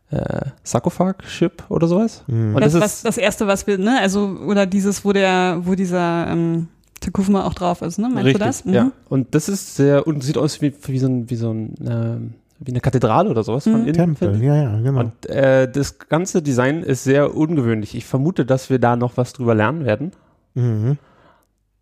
[0.09, 2.23] äh, Sarkophag-Ship oder sowas.
[2.27, 2.55] Mhm.
[2.55, 5.59] Und Das, das was, ist das erste, was wir, ne, also, oder dieses, wo der,
[5.63, 6.67] wo dieser ähm,
[7.01, 8.07] Takufma auch drauf ist, ne?
[8.07, 8.65] Meinst richtig, du das?
[8.65, 8.73] Mhm.
[8.73, 8.91] ja.
[9.09, 12.33] Und das ist sehr und sieht aus wie, wie so ein wie so ein ähm,
[12.59, 13.87] wie eine Kathedrale oder sowas von Mhm.
[13.87, 13.93] innen.
[13.93, 14.99] Tempel, ja, ja, genau.
[15.01, 17.93] Und äh, das ganze Design ist sehr ungewöhnlich.
[17.93, 20.11] Ich vermute, dass wir da noch was drüber lernen werden.
[20.55, 20.97] mhm.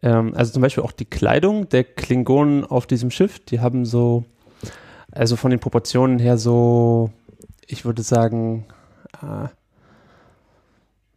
[0.05, 4.23] Ähm, also zum Beispiel auch die Kleidung der Klingonen auf diesem Schiff, die haben so,
[5.11, 7.09] also von den Proportionen her so,
[7.67, 8.65] ich würde sagen,
[9.23, 9.47] äh,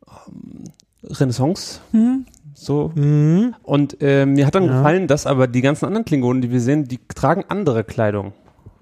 [0.09, 0.65] ähm,
[1.05, 2.27] Renaissance, Mhm.
[2.55, 2.91] so.
[2.95, 3.55] Mhm.
[3.63, 4.77] Und äh, mir hat dann Ja.
[4.79, 8.33] gefallen, dass aber die ganzen anderen Klingonen, die wir sehen, die tragen andere Kleidung.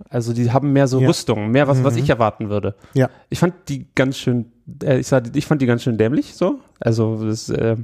[0.08, 1.08] Also die haben mehr so Ja.
[1.08, 2.00] Rüstung, mehr was, was Mhm.
[2.00, 2.74] ich erwarten würde.
[2.94, 3.10] Ja.
[3.28, 4.46] Ich fand die ganz schön,
[4.82, 6.60] äh, ich, sag, ich fand die ganz schön dämlich so.
[6.80, 7.76] Also das, äh,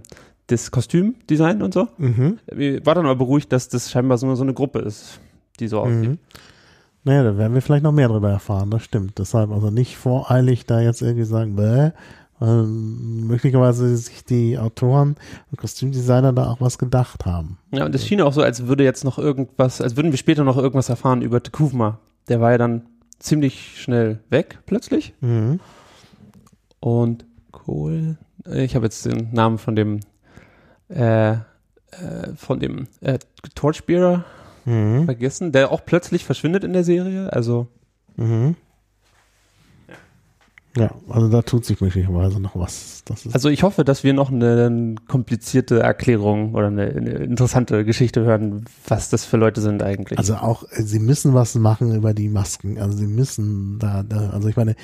[0.48, 1.88] das Kostümdesign und so.
[1.98, 2.38] Mhm.
[2.84, 5.20] War dann aber beruhigt, dass das scheinbar so, so eine Gruppe ist,
[5.60, 6.10] die so aussieht.
[6.10, 6.18] Mhm.
[7.04, 9.18] Naja, da werden wir vielleicht noch mehr darüber erfahren, das stimmt.
[9.18, 11.90] Deshalb also nicht voreilig da jetzt irgendwie sagen, bäh,
[12.38, 15.16] weil möglicherweise sich die Autoren
[15.50, 17.58] und Kostümdesigner da auch was gedacht haben.
[17.72, 20.44] Ja, und es schien auch so, als würde jetzt noch irgendwas, als würden wir später
[20.44, 21.98] noch irgendwas erfahren über Tekuvma.
[22.28, 22.82] Der war ja dann
[23.18, 25.14] ziemlich schnell weg, plötzlich.
[25.20, 25.60] Mhm.
[26.80, 30.00] Und Kohl, ich habe jetzt den Namen von dem,
[30.94, 31.36] äh, äh,
[32.36, 33.18] von dem äh,
[33.54, 34.24] Torchbearer
[34.64, 35.06] Mhm.
[35.06, 37.32] vergessen, der auch plötzlich verschwindet in der Serie.
[37.32, 37.66] Also,
[38.16, 38.54] Mhm.
[40.76, 43.02] Ja, also da tut sich möglicherweise noch was.
[43.32, 48.22] Also ich hoffe, dass wir noch eine, eine komplizierte Erklärung oder eine, eine interessante Geschichte
[48.22, 50.18] hören, was das für Leute sind eigentlich.
[50.18, 52.78] Also auch, äh, sie müssen was machen über die Masken.
[52.78, 54.74] Also sie müssen da, da also ich meine,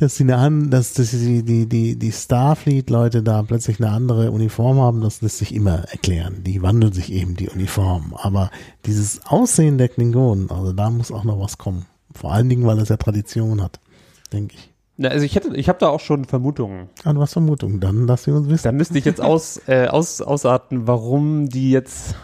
[0.00, 4.30] dass sie eine an, dass, dass die, die, die, die Starfleet-Leute da plötzlich eine andere
[4.30, 6.42] Uniform haben, das lässt sich immer erklären.
[6.42, 8.14] Die wandeln sich eben die Uniform.
[8.16, 8.50] Aber
[8.86, 11.84] dieses Aussehen der Klingonen, also da muss auch noch was kommen.
[12.14, 13.78] Vor allen Dingen, weil es ja Tradition hat,
[14.32, 14.72] denke ich.
[14.96, 16.88] Na, also ich hätte, ich habe da auch schon Vermutungen.
[17.04, 18.64] Ah, du hast Vermutung, dann lass sie uns wissen.
[18.64, 22.14] Da müsste ich jetzt aus, äh, aus, ausarten, warum die jetzt,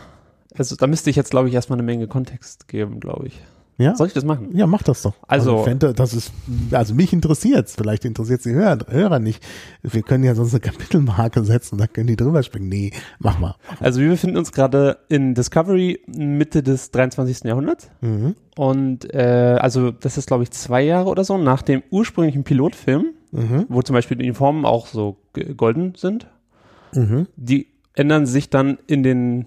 [0.54, 3.40] also da müsste ich jetzt, glaube ich, erstmal eine Menge Kontext geben, glaube ich.
[3.78, 3.94] Ja?
[3.94, 4.48] Soll ich das machen?
[4.56, 5.14] Ja, mach das doch.
[5.28, 6.32] Also- fände, das ist,
[6.70, 7.74] also mich interessiert's.
[7.76, 9.42] Vielleicht interessiert die Hörer, Hörer nicht.
[9.82, 12.68] Wir können ja sonst eine Kapitelmarke setzen, da können die drüber springen.
[12.68, 13.54] Nee, mach mal.
[13.80, 17.44] Also wir befinden uns gerade in Discovery Mitte des 23.
[17.44, 17.90] Jahrhunderts.
[18.00, 18.34] Mhm.
[18.56, 23.06] Und äh, also das ist, glaube ich, zwei Jahre oder so nach dem ursprünglichen Pilotfilm,
[23.32, 23.66] Mhm.
[23.68, 25.18] wo zum Beispiel die Uniformen auch so
[25.56, 26.28] golden sind.
[26.94, 27.26] Mhm.
[27.36, 29.44] Die ändern sich dann in den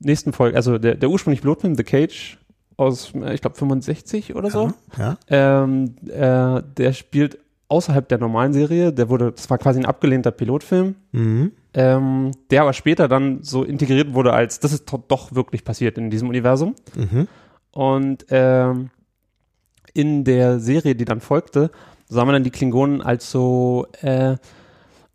[0.00, 0.56] nächsten Folgen.
[0.56, 2.38] Also der, der ursprüngliche Pilotfilm, The Cage,
[2.76, 4.72] aus, ich glaube, 65 oder so.
[4.98, 5.16] Ja.
[5.28, 8.92] Ähm, äh, der spielt außerhalb der normalen Serie.
[8.92, 11.52] Der wurde, das war quasi ein abgelehnter Pilotfilm, Mhm.
[11.74, 16.10] ähm, der aber später dann so integriert wurde als, das ist doch wirklich passiert in
[16.10, 16.74] diesem Universum.
[16.96, 17.28] Mhm.
[17.72, 18.90] Und ähm,
[19.92, 21.70] in der Serie, die dann folgte,
[22.08, 24.36] sah man dann die Klingonen als so, äh,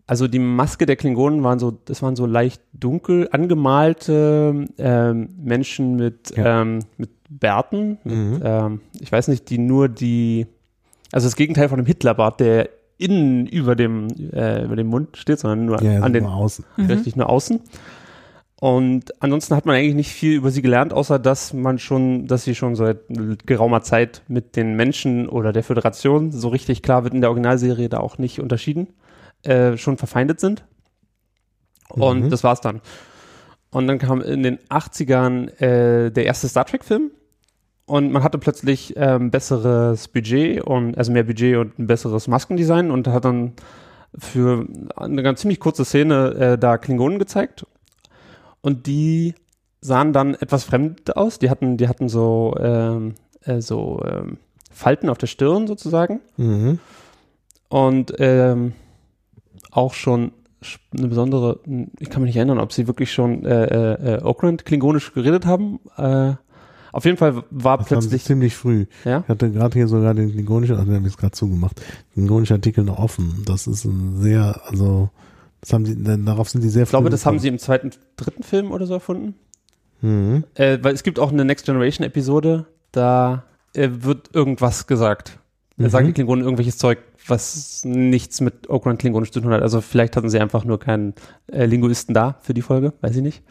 [0.07, 5.95] also die Maske der Klingonen waren so, das waren so leicht dunkel angemalte ähm, Menschen
[5.95, 6.61] mit, Ja.
[6.61, 8.39] ähm, mit Bärten, mit, Mhm.
[8.43, 10.47] ähm, ich weiß nicht, die nur die,
[11.11, 15.39] also das Gegenteil von dem Hitlerbart, der innen über dem, äh, über dem Mund steht,
[15.39, 16.65] sondern nur Ja, an den, nur außen.
[16.77, 17.61] richtig nur außen.
[18.59, 22.43] Und ansonsten hat man eigentlich nicht viel über sie gelernt, außer dass man schon, dass
[22.43, 22.97] sie schon seit
[23.45, 27.87] geraumer Zeit mit den Menschen oder der Föderation, so richtig klar wird in der Originalserie
[27.87, 28.87] da auch nicht unterschieden,
[29.43, 30.65] äh, schon verfeindet sind.
[31.87, 32.29] Und Mhm.
[32.29, 32.81] das war's dann.
[33.71, 37.11] Und dann kam in den 80ern äh, der erste Star Trek-Film.
[37.89, 42.91] Und man hatte plötzlich ähm, besseres Budget und also mehr Budget und ein besseres Maskendesign
[42.91, 43.53] und hat dann
[44.15, 47.65] für eine ganz ziemlich kurze Szene äh, da Klingonen gezeigt.
[48.61, 49.33] Und die
[49.81, 51.39] sahen dann etwas fremd aus.
[51.39, 54.37] Die hatten, die hatten so, ähm, äh, so ähm,
[54.71, 56.19] Falten auf der Stirn sozusagen.
[56.37, 56.77] Mhm.
[57.69, 58.73] Und ähm,
[59.71, 61.59] auch schon sch- eine besondere,
[61.97, 65.47] ich kann mich nicht erinnern, ob sie wirklich schon äh, äh, äh, Oakland klingonisch geredet
[65.47, 65.79] haben.
[66.91, 68.85] Auf jeden Fall war Das plötzlich, ziemlich früh.
[69.05, 72.55] ja, Ich hatte gerade hier sogar den klingonischen, also habe ich gerade zugemacht, den klingonischen
[72.55, 73.43] Artikel noch offen.
[73.45, 75.09] Das ist ein sehr, also,
[75.61, 78.43] das haben sie, darauf sind die sehr ich glaube, das haben sie im zweiten, dritten
[78.43, 79.35] Film oder so erfunden.
[80.01, 80.45] Mhm.
[80.55, 85.37] Äh, weil es gibt auch eine Next Generation Episode, da äh, wird irgendwas gesagt.
[85.77, 85.89] Da Mhm.
[85.89, 86.99] sagen die Klingonen irgendwelches Zeug,
[87.29, 89.61] was nichts mit Oakland Klingonisch zu tun hat.
[89.61, 91.13] Also vielleicht hatten sie einfach nur keinen
[91.47, 93.43] äh, Linguisten da für die Folge, weiß ich nicht.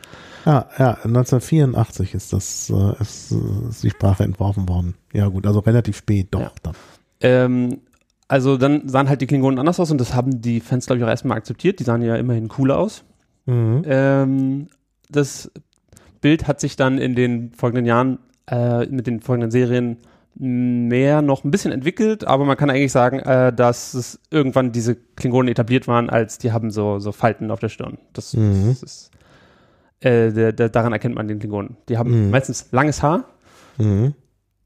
[0.45, 3.33] Ja, ja, 1984 ist das, äh, ist,
[3.69, 4.95] ist die Sprache entworfen worden.
[5.13, 6.41] Ja gut, also relativ spät doch.
[6.41, 6.53] Ja.
[6.63, 6.75] Dann.
[7.21, 7.81] Ähm,
[8.29, 11.05] also dann sahen halt die Klingonen anders aus und das haben die Fans, glaube ich,
[11.05, 11.81] auch erstmal akzeptiert.
[11.81, 13.05] Die sahen ja immerhin cooler aus.
[13.47, 13.83] Mhm.
[13.87, 14.69] Ähm,
[15.09, 15.51] das
[16.21, 18.19] Bild hat sich dann in den folgenden Jahren
[18.51, 19.99] äh, mit den folgenden Serien
[20.41, 24.95] mehr noch ein bisschen entwickelt, aber man kann eigentlich sagen, äh, dass es irgendwann diese
[24.95, 27.99] Klingonen etabliert waren, als die haben so, so Falten auf der Stirn.
[28.13, 28.69] Das, Mhm.
[28.69, 29.11] das ist,
[30.01, 31.77] äh, der, der, daran erkennt man den Klingonen.
[31.89, 32.31] Die haben Mhm.
[32.31, 33.25] meistens langes Haar
[33.79, 34.15] Mhm.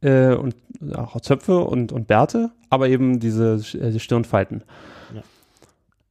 [0.02, 0.54] äh, und
[0.94, 4.64] auch Zöpfe und, und Bärte, aber eben diese äh, Stirnfalten.
[5.14, 5.22] Ja.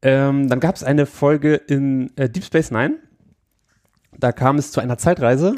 [0.02, 2.96] Ähm, dann gab es eine Folge in äh, Deep Space Nine.
[4.18, 5.56] Da kam es zu einer Zeitreise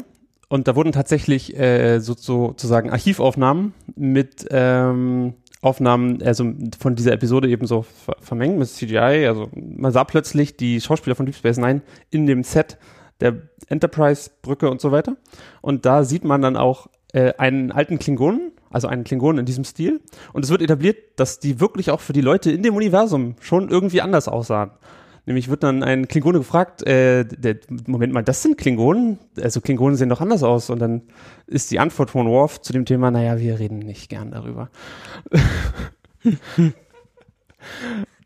[0.54, 6.44] und da wurden tatsächlich äh, so, sozusagen Archivaufnahmen mit ähm, Aufnahmen also
[6.78, 9.26] von dieser Episode eben so ver vermengt mit CGI.
[9.26, 12.78] Also man sah plötzlich die Schauspieler von Deep Space Nine in dem Set
[13.20, 13.34] der
[13.66, 15.16] Enterprise-Brücke und so weiter.
[15.60, 19.64] Und da sieht man dann auch äh, einen alten Klingonen, also einen Klingonen in diesem
[19.64, 20.02] Stil.
[20.34, 23.70] Und es wird etabliert, dass die wirklich auch für die Leute in dem Universum schon
[23.70, 24.70] irgendwie anders aussahen.
[25.26, 27.56] Nämlich wird dann ein Klingone gefragt, äh, der,
[27.86, 29.18] Moment mal, das sind Klingonen?
[29.40, 30.68] Also Klingonen sehen doch anders aus.
[30.68, 31.02] Und dann
[31.46, 34.68] ist die Antwort von Worf zu dem Thema, naja, wir reden nicht gern darüber.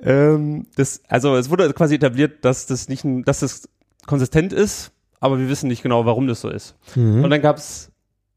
[0.01, 3.69] ähm, das, also es wurde quasi etabliert, dass das nicht, ein, dass das
[4.07, 6.75] konsistent ist, aber wir wissen nicht genau, warum das so ist.
[6.97, 7.23] Mhm.
[7.23, 7.93] Und dann gab es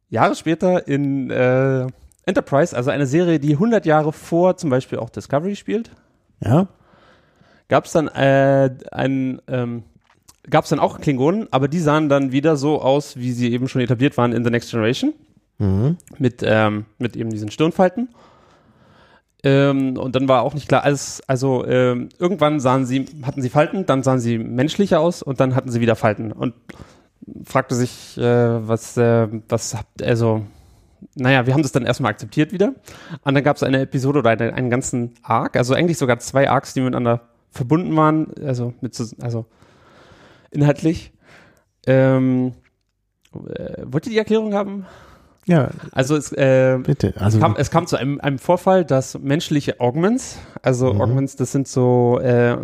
[0.09, 1.87] Jahre später in äh,
[2.25, 5.89] Enterprise, also eine Serie, die 100 Jahre vor zum Beispiel auch Discovery spielt,
[6.43, 6.67] Ja.
[7.71, 9.83] Gab es dann äh, ein ähm,
[10.49, 13.69] gab es dann auch Klingonen, aber die sahen dann wieder so aus, wie sie eben
[13.69, 15.13] schon etabliert waren in The Next Generation
[15.57, 15.97] Mhm.
[16.17, 18.09] mit ähm, mit eben diesen Stirnfalten.
[19.43, 23.49] Ähm, und dann war auch nicht klar, alles, also ähm, irgendwann sahen sie, hatten sie
[23.49, 26.53] Falten, dann sahen sie menschlicher aus und dann hatten sie wieder Falten und
[27.45, 30.43] fragte sich, äh, was, äh, was habt, also,
[31.15, 32.73] naja, wir haben das dann erstmal akzeptiert wieder.
[33.23, 36.49] Und dann gab es eine Episode oder eine, einen ganzen Arc, also eigentlich sogar zwei
[36.49, 37.21] Arcs, die miteinander
[37.51, 39.45] verbunden waren, also mit, also
[40.51, 41.11] inhaltlich.
[41.85, 42.53] Ähm,
[43.33, 44.85] äh, wollt ihr die Erklärung haben?
[45.47, 47.13] Ja, Also es, äh, bitte.
[47.17, 51.01] Also, kam, es kam zu einem, einem Vorfall, dass menschliche Augments, also Mhm.
[51.01, 52.55] Augments, das sind so äh,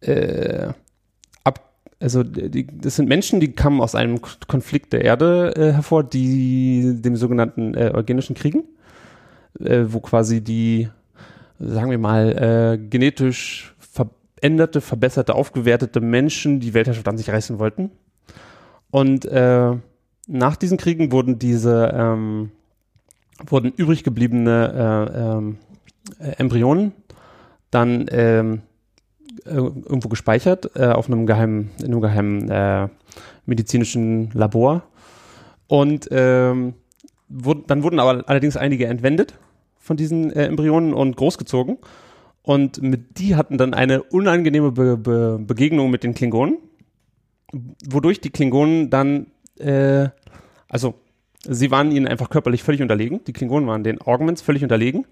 [0.00, 0.72] äh,
[1.42, 6.04] ab, also die, das sind Menschen, die kamen aus einem Konflikt der Erde äh, hervor,
[6.04, 8.64] die dem sogenannten äh, eugenischen Kriegen,
[9.58, 10.88] äh, wo quasi die,
[11.58, 13.74] sagen wir mal, äh, genetisch
[14.40, 17.90] veränderte, verbesserte, aufgewertete Menschen die Weltherrschaft an sich reißen wollten.
[18.90, 19.76] Und äh,
[20.26, 22.50] nach diesen Kriegen wurden diese ähm,
[23.46, 25.58] wurden übrig gebliebene äh, ähm,
[26.18, 26.92] äh, Embryonen
[27.70, 28.62] dann ähm,
[29.44, 32.88] äh, irgendwo gespeichert äh, auf einem geheimen, in einem geheimen äh,
[33.46, 34.82] medizinischen Labor.
[35.68, 36.74] Und ähm,
[37.28, 39.38] wurden, dann wurden aber allerdings einige entwendet
[39.78, 41.78] von diesen äh, Embryonen und großgezogen.
[42.42, 46.58] Und mit die hatten dann eine unangenehme Be Be Begegnung mit den Klingonen,
[47.88, 49.26] wodurch die Klingonen dann,
[49.58, 50.08] äh,
[50.68, 50.94] also
[51.46, 53.20] sie waren ihnen einfach körperlich völlig unterlegen.
[53.26, 55.06] Die Klingonen waren den Augments völlig unterlegen.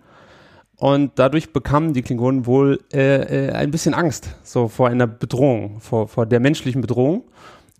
[0.76, 5.80] Und dadurch bekamen die Klingonen wohl äh, äh, ein bisschen Angst, so vor einer Bedrohung,
[5.80, 7.24] vor, vor der menschlichen Bedrohung.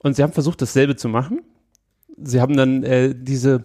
[0.03, 1.41] Und sie haben versucht, dasselbe zu machen.
[2.21, 3.65] Sie haben dann äh, diese,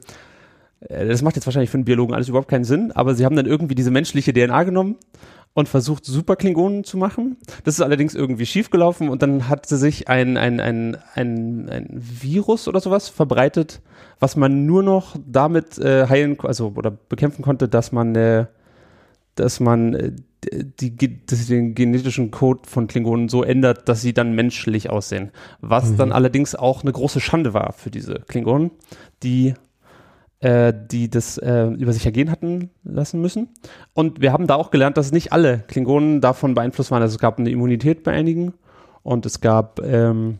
[0.81, 3.35] äh, das macht jetzt wahrscheinlich für einen Biologen alles überhaupt keinen Sinn, aber sie haben
[3.35, 4.97] dann irgendwie diese menschliche DNA genommen
[5.53, 7.37] und versucht, Superklingonen zu machen.
[7.63, 11.87] Das ist allerdings irgendwie schiefgelaufen und dann hat sie sich ein, ein, ein, ein, ein
[11.91, 13.81] Virus oder sowas verbreitet,
[14.19, 18.45] was man nur noch damit äh, heilen, also oder bekämpfen konnte, dass man äh,
[19.35, 20.11] dass man äh,
[20.51, 25.31] die, dass den genetischen Code von Klingonen so ändert, dass sie dann menschlich aussehen.
[25.61, 28.71] Was dann allerdings auch eine große Schande war für diese Klingonen,
[29.23, 29.53] die,
[30.43, 33.47] äh, die das äh, über sich ergehen hatten lassen müssen.
[33.93, 37.01] Und wir haben da auch gelernt, dass nicht alle Klingonen davon beeinflusst waren.
[37.01, 38.53] Also es gab eine Immunität bei einigen
[39.03, 40.39] und es gab ähm,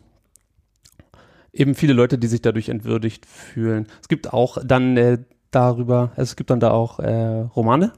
[1.54, 3.86] eben viele Leute, die sich dadurch entwürdigt fühlen.
[4.02, 5.18] Es gibt auch dann äh,
[5.50, 7.92] darüber, es gibt dann da auch äh, Romane,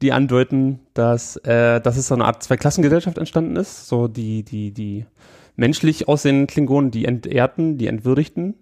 [0.00, 3.86] die andeuten, dass, äh, dass es so eine Art Zweiklassengesellschaft entstanden ist.
[3.86, 5.06] So die, die, die
[5.54, 8.54] menschlich aussehenden Klingonen, die Entehrten, die Entwürdigten.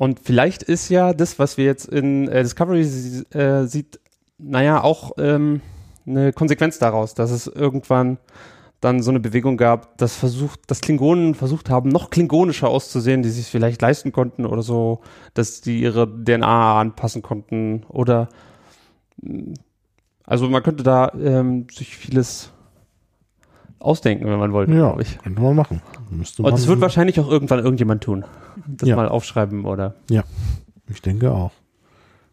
[0.00, 2.80] Und vielleicht ist ja das, was wir jetzt in äh, Discovery
[3.34, 4.00] äh, sieht,
[4.38, 5.60] naja, auch ähm,
[6.06, 8.16] eine Konsequenz daraus, dass es irgendwann
[8.80, 13.28] dann so eine Bewegung gab, dass versucht, dass Klingonen versucht haben, noch klingonischer auszusehen, die
[13.28, 15.02] sich vielleicht leisten konnten oder so,
[15.34, 18.30] dass die ihre DNA anpassen konnten oder
[19.20, 19.52] mh,
[20.24, 22.52] also man könnte da ähm, sich vieles
[23.80, 25.18] ausdenken, wenn man wollte, ja, glaube ich.
[25.18, 25.82] könnte man machen.
[26.10, 28.24] Müsste Und das wird wahrscheinlich auch irgendwann irgendjemand tun.
[28.66, 28.96] Das Ja.
[28.96, 29.94] mal aufschreiben oder.
[30.88, 31.52] Ich denke auch.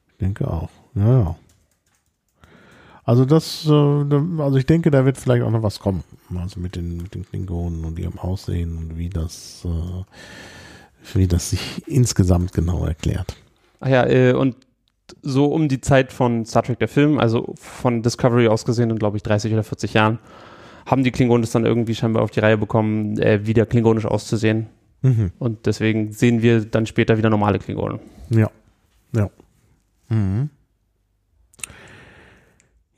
[0.10, 0.70] Ich denke auch.
[0.96, 1.36] Ja, ja.
[3.04, 6.04] Also das, äh, also ich denke, da wird vielleicht auch noch was kommen.
[6.38, 10.04] Also mit den, mit den Klingonen und ihrem Aussehen und wie das, äh,
[11.18, 13.38] wie das sich insgesamt genau erklärt.
[13.80, 14.58] Ach ja, äh, und
[15.22, 19.00] so um die Zeit von Star Trek der Film, also von Discovery aus gesehen in,
[19.00, 20.20] glaube ich, 30 oder 40 Jahren,
[20.88, 24.68] haben die Klingonen das dann irgendwie scheinbar auf die Reihe bekommen, äh, wieder klingonisch auszusehen.
[25.02, 25.32] Mhm.
[25.38, 28.00] Und deswegen sehen wir dann später wieder normale Klingonen.
[28.30, 28.50] Ja.
[29.14, 29.30] Ja.
[30.10, 30.50] Mhm.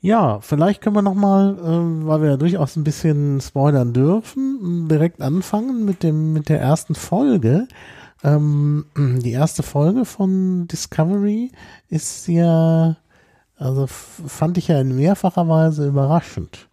[0.00, 5.20] Ja, vielleicht können wir nochmal, äh, weil wir ja durchaus ein bisschen spoilern dürfen, direkt
[5.20, 7.68] anfangen mit dem, mit der ersten Folge.
[8.22, 11.50] Ähm, die erste Folge von Discovery
[11.88, 12.96] ist ja,
[13.56, 16.68] also fand ich ja in mehrfacher Weise überraschend.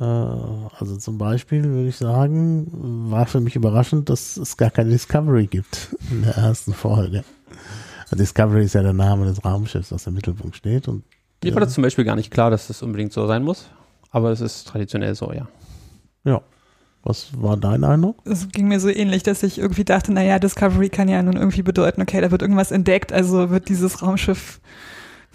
[0.00, 2.68] Äh, also zum Beispiel würde ich sagen,
[3.10, 7.24] war für mich überraschend, dass es gar keine Discovery gibt in der ersten Folge.
[8.12, 10.88] Discovery ist ja der Name des Raumschiffs, das im Mittelpunkt steht.
[10.88, 11.04] Und
[11.42, 13.68] Mir war das zum Beispiel gar nicht klar, dass das unbedingt so sein muss.
[14.10, 15.46] Aber es ist traditionell so, ja.
[16.24, 16.40] ja,
[17.02, 18.22] Was war dein Eindruck?
[18.24, 21.60] Es ging mir so ähnlich, dass ich irgendwie dachte, naja, Discovery kann ja nun irgendwie
[21.60, 24.60] bedeuten, okay, da wird irgendwas entdeckt, also wird dieses Raumschiff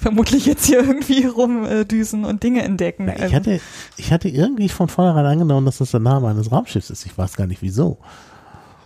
[0.04, 3.06] vermutlich jetzt hier irgendwie rumdüsen und Dinge entdecken.
[3.06, 3.60] Na, ich, Also- hatte,
[3.98, 7.06] ich hatte irgendwie von vornherein angenommen, dass das der Name eines Raumschiffs ist.
[7.06, 7.98] Ich weiß gar nicht wieso.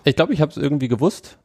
[0.05, 1.37] Ich glaube, ich habe es irgendwie gewusst,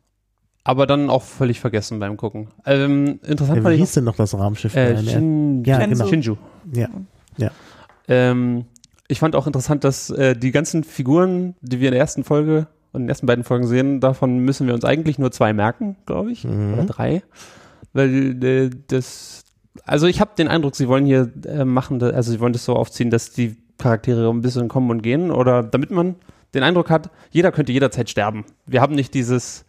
[0.62, 2.48] aber dann auch völlig vergessen beim Gucken.
[2.64, 4.76] Ähm, interessant Ja, fand wie ich hieß denn noch das Raumschiff?
[4.76, 6.06] äh, Nein, Shin, ja, genau.
[6.06, 6.36] Shinju.
[6.72, 6.88] ja,
[7.38, 7.50] ja.
[8.08, 8.66] Ähm,
[9.08, 12.68] ich fand auch interessant, dass äh, die ganzen Figuren, die wir in der ersten Folge
[12.92, 15.96] und in den ersten beiden Folgen sehen, davon müssen wir uns eigentlich nur zwei merken,
[16.06, 16.74] glaube ich, Mhm.
[16.74, 17.22] oder drei,
[17.92, 19.41] weil äh, das,
[19.84, 22.74] also ich habe den Eindruck, sie wollen hier äh, machen, also sie wollen das so
[22.76, 26.16] aufziehen, dass die Charaktere ein bisschen kommen und gehen, oder damit man
[26.54, 28.44] den Eindruck hat, jeder könnte jederzeit sterben.
[28.66, 29.64] Wir haben nicht dieses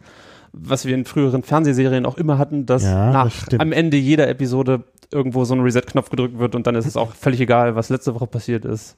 [0.54, 3.60] was wir in früheren Fernsehserien auch immer hatten, dass Ja, das nach stimmt.
[3.60, 7.12] am Ende jeder Episode irgendwo so ein Reset-Knopf gedrückt wird und dann ist es auch
[7.14, 8.96] völlig egal, was letzte Woche passiert ist.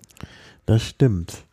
[0.66, 1.44] Das stimmt.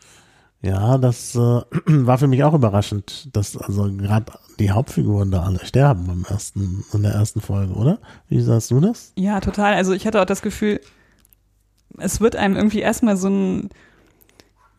[0.64, 1.40] Ja, das äh,
[1.86, 6.84] war für mich auch überraschend, dass also gerade die Hauptfiguren da alle sterben im ersten,
[6.94, 8.00] in der ersten Folge, oder?
[8.30, 9.12] Wie sagst du das?
[9.18, 9.74] Ja, total.
[9.74, 10.80] Also ich hatte auch das Gefühl,
[11.98, 13.70] es wird einem irgendwie erstmal so ein,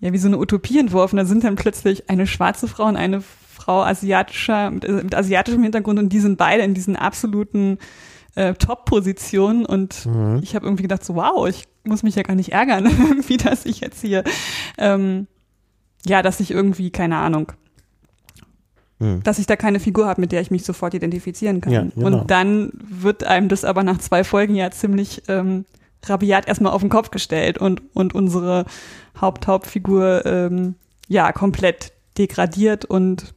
[0.00, 1.16] ja, wie so eine Utopie entworfen.
[1.16, 5.62] Da sind dann plötzlich eine schwarze Frau und eine Frau asiatischer, mit, äh, mit asiatischem
[5.62, 7.78] Hintergrund und die sind beide in diesen absoluten
[8.36, 10.40] äh, Top-Positionen und Mhm.
[10.42, 13.64] ich habe irgendwie gedacht, so wow, ich muss mich ja gar nicht ärgern, irgendwie, dass
[13.64, 14.24] ich jetzt hier,
[14.76, 15.28] ähm,
[16.06, 17.52] ja, dass ich irgendwie, keine Ahnung,
[19.00, 19.22] Hm.
[19.24, 21.72] dass ich da keine Figur habe, mit der ich mich sofort identifizieren kann.
[21.72, 22.06] Ja, genau.
[22.20, 25.64] Und dann wird einem das aber nach zwei Folgen ja ziemlich ähm,
[26.06, 28.66] rabiat erstmal auf den Kopf gestellt und, und unsere
[29.20, 30.76] Haupt-Hauptfigur ähm,
[31.08, 33.34] ja komplett degradiert und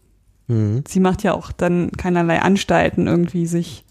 [0.50, 0.86] Mhm.
[0.88, 3.84] sie macht ja auch dann keinerlei Anstalten, irgendwie sich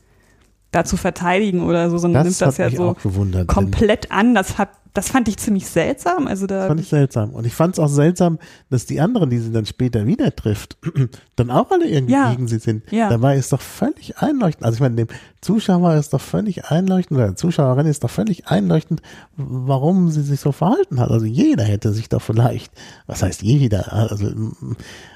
[0.73, 3.47] da zu verteidigen oder so, sondern Das nimmt das ja so gewundert.
[3.47, 4.35] komplett an.
[4.35, 6.27] Das hat, das fand ich ziemlich seltsam.
[6.27, 7.31] Also da Das fand ich seltsam.
[7.31, 8.39] Und ich fand es auch seltsam,
[8.71, 10.77] dass die anderen, die sie dann später wieder trifft,
[11.37, 12.31] dann auch alle irgendwie Ja.
[12.31, 12.91] gegen sie sind.
[12.91, 13.09] Ja.
[13.09, 14.65] Dabei ist doch völlig einleuchtend.
[14.65, 15.09] Also ich meine, dem
[15.41, 19.03] Zuschauer ist doch völlig einleuchtend, oder der Zuschauerin ist doch völlig einleuchtend,
[19.37, 21.11] warum sie sich so verhalten hat.
[21.11, 22.73] Also jeder hätte sich doch vielleicht,
[23.07, 23.93] was heißt jeder?
[23.93, 24.31] Also,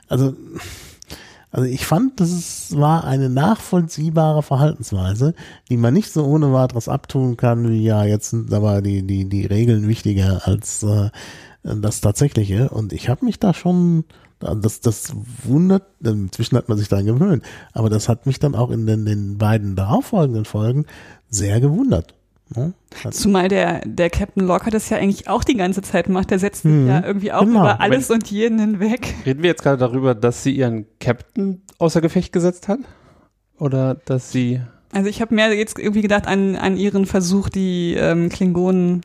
[0.09, 0.35] also,
[1.53, 5.35] also ich fand, das war eine nachvollziehbare Verhaltensweise,
[5.69, 9.29] die man nicht so ohne weiteres abtun kann, wie ja, jetzt sind aber die, die,
[9.29, 11.11] die Regeln wichtiger als äh,
[11.63, 12.69] das Tatsächliche.
[12.69, 14.05] Und ich habe mich da schon,
[14.39, 18.71] das, das wundert, inzwischen hat man sich daran gewöhnt, aber das hat mich dann auch
[18.71, 20.87] in den, den beiden darauffolgenden Folgen
[21.29, 22.15] sehr gewundert.
[22.57, 22.73] Ne?
[23.13, 26.31] Zumal der, der Captain Locker das ja eigentlich auch die ganze Zeit macht.
[26.33, 26.89] Der setzt sich Mhm.
[26.89, 27.61] ja irgendwie auch Genau.
[27.61, 29.15] über alles und jeden hinweg.
[29.25, 32.81] Reden wir jetzt gerade darüber, dass sie ihren Captain außer Gefecht gesetzt hat?
[33.59, 34.61] Oder dass sie.
[34.93, 39.03] Also ich habe mir jetzt irgendwie gedacht an, an ihren Versuch, die ähm, Klingonen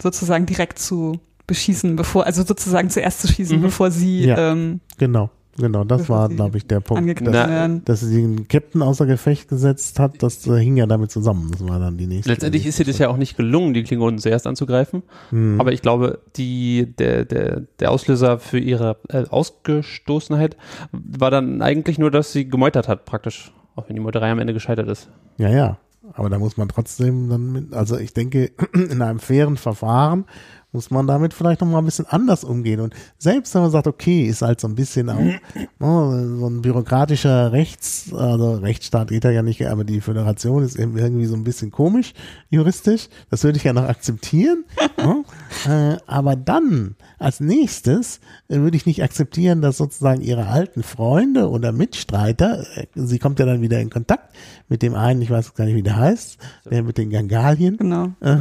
[0.00, 3.62] sozusagen direkt zu beschießen, bevor, also sozusagen zuerst zu schießen, Mhm.
[3.62, 4.52] bevor sie Ja.
[4.52, 7.20] ähm, Genau, genau, das war, glaube ich, der Punkt.
[7.24, 7.84] werden.
[7.84, 11.50] Dass sie den Captain außer Gefecht gesetzt hat, das äh, hing ja damit zusammen.
[11.50, 12.30] Das war dann die nächste.
[12.30, 15.02] Letztendlich ist ihr das ja auch nicht gelungen, die Klingonen zuerst anzugreifen.
[15.30, 15.60] Hm.
[15.60, 20.56] Aber ich glaube, die, der, der, der Auslöser für ihre äh, Ausgestoßenheit
[20.92, 23.52] war dann eigentlich nur, dass sie gemeutert hat, praktisch.
[23.76, 25.08] Auch wenn die Meuterei am Ende gescheitert ist.
[25.38, 25.78] Ja, ja.
[26.12, 30.24] Aber da muss man trotzdem dann mit, also ich denke, in einem fairen Verfahren
[30.72, 32.80] muss man damit vielleicht nochmal ein bisschen anders umgehen.
[32.80, 36.62] Und selbst wenn man sagt, okay, ist halt so ein bisschen auch ne, so ein
[36.62, 41.44] bürokratischer Rechts, also Rechtsstaat geht ja nicht, aber die Föderation ist eben irgendwie so ein
[41.44, 42.12] bisschen komisch,
[42.50, 43.08] juristisch.
[43.30, 44.64] Das würde ich ja noch akzeptieren.
[44.96, 45.24] ne?
[45.66, 51.72] äh, aber dann, als nächstes, würde ich nicht akzeptieren, dass sozusagen ihre alten Freunde oder
[51.72, 54.34] Mitstreiter, äh, sie kommt ja dann wieder in Kontakt
[54.68, 56.38] mit dem einen, ich weiß gar nicht, wie der heißt,
[56.70, 58.12] der mit den Gangalien, Genau.
[58.20, 58.36] äh,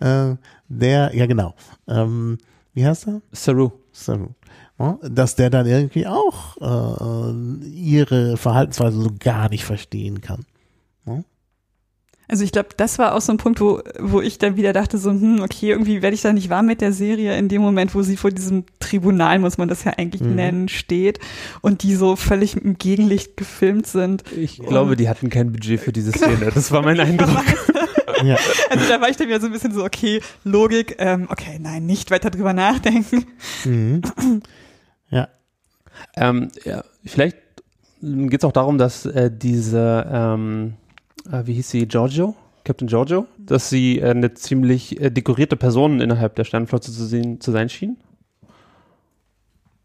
[0.30, 0.36] äh,
[0.80, 1.54] der, ja genau,
[1.88, 2.38] ähm,
[2.74, 3.20] wie heißt er?
[3.32, 3.72] Saru.
[3.92, 4.30] So,
[4.78, 7.32] ja, dass der dann irgendwie auch äh,
[7.68, 10.46] ihre Verhaltensweise so gar nicht verstehen kann.
[12.32, 14.96] Also ich glaube, das war auch so ein Punkt, wo, wo ich dann wieder dachte,
[14.96, 17.94] so, hm, okay, irgendwie werde ich da nicht warm mit der Serie in dem Moment,
[17.94, 20.34] wo sie vor diesem Tribunal, muss man das ja eigentlich Mhm.
[20.36, 21.18] nennen, steht
[21.60, 24.24] und die so völlig im Gegenlicht gefilmt sind.
[24.34, 26.50] Ich glaube, die hatten kein Budget für diese Szene.
[26.54, 27.28] Das war mein Eindruck.
[28.24, 28.36] Ja,
[28.70, 31.84] Also da war ich dann wieder so ein bisschen so, okay, Logik, ähm, okay, nein,
[31.86, 33.26] nicht weiter drüber nachdenken.
[33.64, 34.00] mhm.
[35.10, 35.28] ja,
[36.16, 37.36] Ähm, ja, vielleicht
[38.00, 40.74] geht es auch darum, dass äh, diese, ähm,
[41.30, 42.34] äh, wie hieß sie, Giorgio?
[42.64, 43.26] Captain Giorgio?
[43.38, 47.68] Dass sie äh, eine ziemlich äh, dekorierte Person innerhalb der Sternenflotte zu, sehen, zu sein
[47.68, 47.96] schien.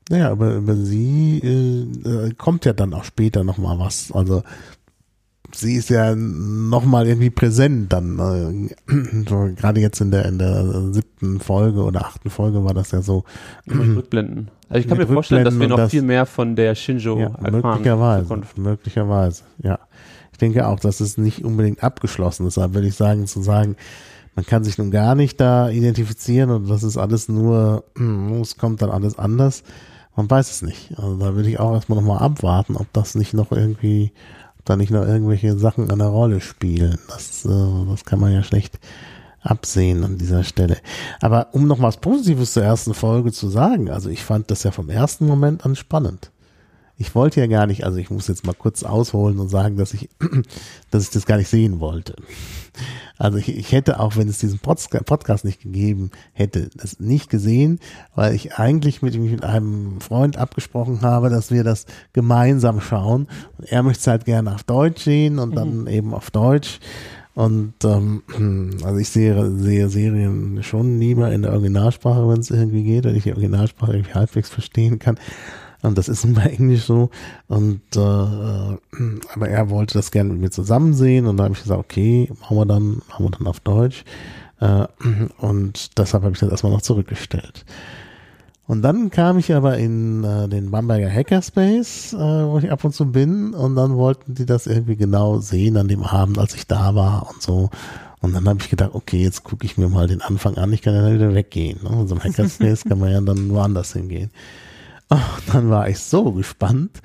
[0.10, 4.12] naja, aber über sie äh, äh, kommt ja dann auch später nochmal was.
[4.12, 4.44] Also
[5.54, 8.20] sie ist ja nochmal irgendwie präsent dann.
[8.20, 8.94] Äh,
[9.30, 13.02] so, Gerade jetzt in der, in der siebten Folge oder achten Folge war das ja
[13.02, 13.24] so.
[13.66, 14.50] Mit Rückblenden.
[14.70, 17.28] Also ich kann mir vorstellen, dass wir noch und viel mehr von der Shinjo Ja,
[17.28, 17.54] erfahren.
[17.54, 18.42] möglicherweise.
[18.58, 19.80] Möglicherweise, ja.
[20.38, 22.58] Ich denke auch, dass es nicht unbedingt abgeschlossen ist.
[22.58, 23.76] Deshalb würde ich sagen, zu sagen,
[24.36, 28.56] man kann sich nun gar nicht da identifizieren und das ist alles nur, hm, es
[28.56, 29.64] kommt dann alles anders.
[30.16, 30.92] Man weiß es nicht.
[30.96, 34.12] Also da würde ich auch erstmal nochmal abwarten, ob das nicht noch irgendwie,
[34.60, 37.00] ob da nicht noch irgendwelche Sachen eine Rolle spielen.
[37.08, 38.80] Das, äh, das kann man ja schlecht
[39.42, 40.78] absehen an dieser Stelle.
[41.20, 44.70] Aber um noch was Positives zur ersten Folge zu sagen, also ich fand das ja
[44.70, 46.30] vom ersten Moment an spannend.
[47.00, 49.94] Ich wollte ja gar nicht, also ich muss jetzt mal kurz ausholen und sagen, dass
[49.94, 50.10] ich,
[50.92, 52.16] dass ich das gar nicht sehen wollte.
[53.18, 57.30] Also ich, ich hätte auch, wenn es diesen Podca- Podcast nicht gegeben hätte, das nicht
[57.30, 57.80] gesehen,
[58.16, 63.28] weil ich eigentlich mit, mit einem Freund abgesprochen habe, dass wir das gemeinsam schauen.
[63.58, 66.80] Und er möchte es halt gerne auf Deutsch sehen und dann eben auf Deutsch.
[67.34, 68.24] Und ähm,
[68.84, 73.16] also ich sehe, sehe Serien schon lieber in der Originalsprache, wenn es irgendwie geht, wenn
[73.16, 75.20] ich die Originalsprache irgendwie halbwegs verstehen kann.
[75.88, 77.10] Und das ist nun bei Englisch so.
[77.48, 81.64] Und äh, aber er wollte das gerne mit mir zusammen sehen und da habe ich
[81.64, 84.04] gesagt, okay, machen wir dann, machen wir dann auf Deutsch.
[84.60, 84.86] Äh,
[85.40, 87.66] und deshalb habe ich das erstmal noch zurückgestellt.
[88.68, 92.94] Und dann kam ich aber in äh, den Bamberger Hackerspace, äh, wo ich ab und
[92.94, 96.68] zu bin, und dann wollten die das irgendwie genau sehen an dem Abend, als ich
[96.68, 97.70] da war und so.
[98.20, 100.82] Und dann habe ich gedacht, okay, jetzt gucke ich mir mal den Anfang an, ich
[100.82, 101.80] kann ja dann wieder weggehen.
[101.82, 102.02] Ne?
[102.02, 104.32] In so einem Hackerspace kann man ja dann woanders hingehen.
[105.10, 105.18] Oh,
[105.52, 107.02] dann war ich so gespannt.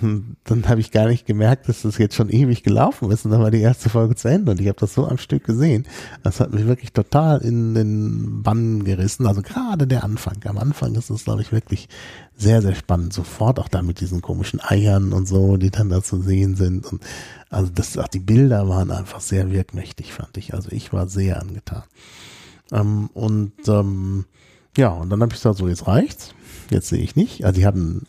[0.00, 3.24] Und dann habe ich gar nicht gemerkt, dass das jetzt schon ewig gelaufen ist.
[3.24, 4.52] Und dann war die erste Folge zu Ende.
[4.52, 5.86] Und ich habe das so am Stück gesehen.
[6.22, 9.26] Das hat mich wirklich total in den Bann gerissen.
[9.26, 10.36] Also gerade der Anfang.
[10.44, 11.88] Am Anfang ist es, glaube ich, wirklich
[12.36, 13.14] sehr, sehr spannend.
[13.14, 16.84] Sofort auch da mit diesen komischen Eiern und so, die dann da zu sehen sind.
[16.86, 17.02] Und
[17.48, 20.52] also das, auch die Bilder waren einfach sehr wirkmächtig, fand ich.
[20.52, 21.84] Also ich war sehr angetan.
[22.70, 24.26] Ähm, und ähm,
[24.76, 26.34] ja, und dann habe ich gesagt, so jetzt reicht's.
[26.70, 27.44] Jetzt sehe ich nicht.
[27.44, 28.06] Also die hatten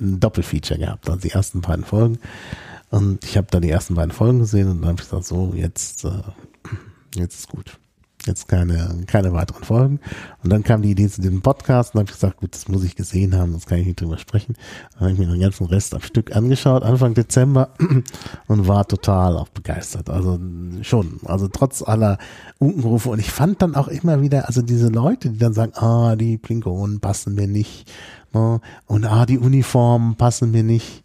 [0.00, 2.18] ein Doppelfeature gehabt, also die ersten beiden Folgen.
[2.90, 5.52] Und ich habe da die ersten beiden Folgen gesehen und dann habe ich gesagt, so,
[5.54, 6.22] jetzt, äh,
[7.14, 7.78] jetzt ist gut.
[8.28, 10.00] Jetzt keine, keine weiteren Folgen.
[10.44, 12.84] Und dann kam die Idee zu diesem Podcast und habe ich gesagt, gut, das muss
[12.84, 14.54] ich gesehen haben, das kann ich nicht drüber sprechen.
[14.92, 17.70] Dann habe ich mir den ganzen Rest am Stück angeschaut, Anfang Dezember,
[18.46, 20.10] und war total auch begeistert.
[20.10, 20.38] Also
[20.82, 22.18] schon, also trotz aller
[22.58, 23.08] Unkenrufe.
[23.08, 26.36] Und ich fand dann auch immer wieder, also diese Leute, die dann sagen, ah, die
[26.36, 27.90] Klingonen passen mir nicht,
[28.34, 28.60] ne?
[28.86, 31.02] und ah, die Uniformen passen mir nicht.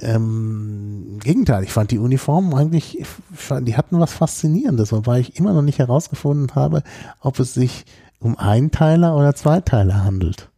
[0.00, 5.20] Ähm, Im Gegenteil, ich fand die Uniformen eigentlich, ich fand, die hatten was Faszinierendes, wobei
[5.20, 6.82] ich immer noch nicht herausgefunden habe,
[7.20, 7.84] ob es sich
[8.20, 10.50] um Einteiler oder Zweiteiler handelt.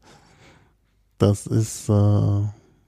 [1.18, 2.40] Das ist, äh,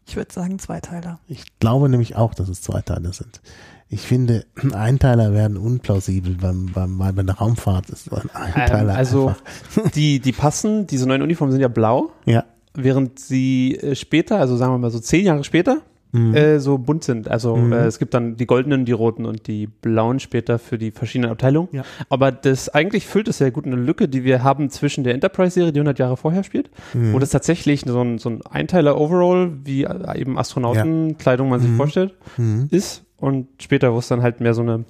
[0.07, 1.18] Ich würde sagen Zweiteiler.
[1.28, 3.40] ich glaube nämlich auch, dass es Zweiteiler sind.
[3.88, 9.28] Ich finde, Einteiler werden unplausibel beim, beim, bei der Raumfahrt ist ein Einteiler Ähm, also
[9.28, 9.90] einfach.
[9.94, 12.44] die, die passen, diese neuen Uniformen sind ja blau, Ja.
[12.74, 15.82] während sie äh, später, also sagen wir mal so zehn Jahre später,
[16.13, 16.35] Mhm.
[16.35, 17.29] äh, so bunt sind.
[17.29, 17.73] Also Mhm.
[17.73, 21.31] äh, es gibt dann die goldenen, die roten und die blauen später für die verschiedenen
[21.31, 21.69] Abteilungen.
[21.73, 21.83] Ja.
[22.09, 25.73] Aber das eigentlich füllt es sehr gut eine Lücke, die wir haben zwischen der Enterprise-Serie,
[25.73, 27.13] die 100 Jahre vorher spielt, Mhm.
[27.13, 31.77] wo das tatsächlich so ein, so ein Einteiler-Overall, wie äh, eben Astronautenkleidung man sich Mhm.
[31.77, 32.69] vorstellt, Mhm.
[32.71, 33.05] ist.
[33.19, 34.85] Und später, wo es dann halt mehr so eine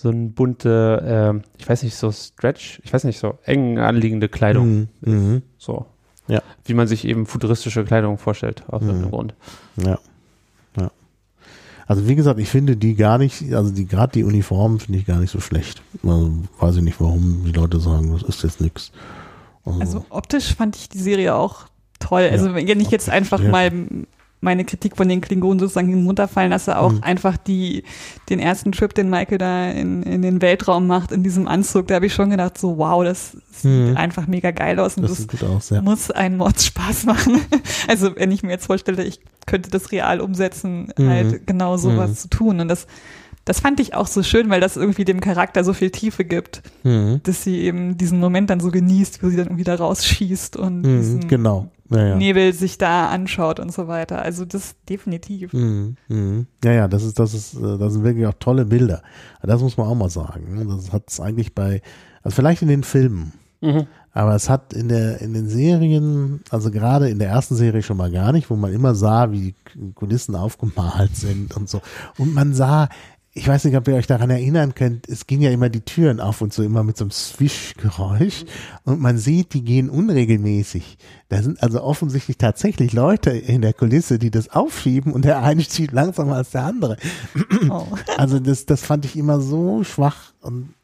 [0.00, 4.28] so ein bunte, äh, ich weiß nicht, so Stretch, ich weiß nicht, so eng anliegende
[4.28, 4.88] Kleidung.
[5.02, 5.12] Mhm.
[5.12, 5.42] Mhm.
[5.58, 5.86] So.
[6.28, 6.40] Ja.
[6.64, 8.88] Wie man sich eben futuristische Kleidung vorstellt, aus Mhm.
[8.88, 9.34] irgendeinem Grund.
[9.76, 9.98] Ja.
[10.76, 10.90] Ja.
[11.86, 15.06] Also wie gesagt, ich finde die gar nicht, also die gerade die Uniformen finde ich
[15.06, 15.80] gar nicht so schlecht.
[16.02, 18.92] Also weiß ich nicht, warum die Leute sagen, das ist jetzt nix.
[19.64, 21.66] Also optisch fand ich die Serie auch
[21.98, 22.28] toll.
[22.30, 23.50] Also wenn ich jetzt einfach Ja.
[23.50, 23.72] mal
[24.40, 27.02] meine Kritik von den Klingonen sozusagen hinunterfallen lasse, auch Mhm.
[27.02, 27.82] einfach die,
[28.28, 31.96] den ersten Trip, den Michael da in, in den Weltraum macht, in diesem Anzug, da
[31.96, 33.96] habe ich schon gedacht, so wow, das sieht Mhm.
[33.96, 35.82] einfach mega geil aus und das das, aus, ja.
[35.82, 37.40] muss einen Mords Spaß machen.
[37.88, 41.08] Also wenn ich mir jetzt vorstelle, ich könnte das real umsetzen, Mhm.
[41.08, 42.16] halt genau sowas Mhm.
[42.16, 42.60] zu tun.
[42.60, 42.86] Und das,
[43.44, 46.62] das fand ich auch so schön, weil das irgendwie dem Charakter so viel Tiefe gibt,
[46.84, 47.20] Mhm.
[47.24, 51.20] dass sie eben diesen Moment dann so genießt, wo sie dann wieder rausschießt und diesen
[51.20, 51.28] Mhm.
[51.28, 51.70] Genau.
[51.90, 52.14] Ja, ja.
[52.16, 54.20] Nebel sich da anschaut und so weiter.
[54.22, 55.52] Also das definitiv.
[55.52, 55.96] Mhm.
[56.08, 56.46] Mhm.
[56.64, 59.02] Ja, ja, das ist, das ist, äh, das sind wirklich auch tolle Bilder.
[59.42, 60.54] Das muss man auch mal sagen.
[60.54, 60.66] ne?
[60.66, 61.80] Das hat es eigentlich bei,
[62.22, 63.86] also vielleicht in den Filmen, Mhm.
[64.12, 67.96] aber es hat in der, in den Serien, also gerade in der ersten Serie schon
[67.96, 71.80] mal gar nicht, wo man immer sah, wie die Kulissen aufgemalt sind und so.
[72.18, 72.88] Und man sah
[73.38, 76.20] ich weiß nicht, ob ihr euch daran erinnern könnt, es ging ja immer die Türen
[76.20, 78.44] auf und so immer mit so einem Swish-Geräusch
[78.84, 80.98] und man sieht, die gehen unregelmäßig.
[81.28, 85.62] Da sind also offensichtlich tatsächlich Leute in der Kulisse, die das aufschieben und der eine
[85.62, 86.96] schiebt langsamer als der andere.
[87.70, 87.86] Oh.
[88.16, 90.74] Also das, das fand ich immer so schwach und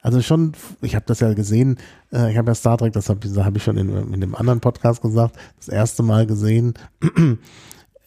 [0.00, 1.76] also schon, ich habe das ja gesehen,
[2.12, 4.60] äh, ich habe ja Star Trek, das habe hab ich schon in, in dem anderen
[4.60, 6.74] Podcast gesagt, das erste Mal gesehen,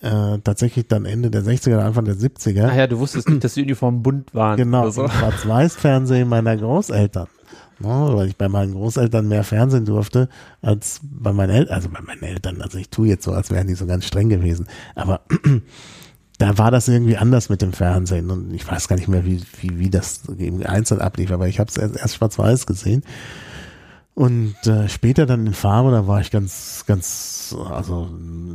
[0.02, 2.68] äh, tatsächlich dann Ende der 60er, Anfang der 70er.
[2.68, 4.58] Ah ja, du wusstest nicht, dass die Uniformen bunt waren.
[4.58, 5.08] Genau, so.
[5.08, 7.28] Schwarz-Weiß-Fernsehen meiner Großeltern.
[7.80, 10.30] Ne, weil ich bei meinen Großeltern mehr Fernsehen durfte
[10.62, 12.62] als bei meinen Eltern, also bei meinen Eltern.
[12.62, 14.68] Also ich tue jetzt so, als wären die so ganz streng gewesen.
[14.94, 15.22] Aber
[16.38, 19.42] da war das irgendwie anders mit dem Fernsehen und ich weiß gar nicht mehr, wie,
[19.62, 23.04] wie, wie das eben einzeln ablief, aber ich habe es erst, erst schwarz-weiß gesehen.
[24.14, 28.10] Und äh, später dann in Farbe, da war ich ganz, ganz, also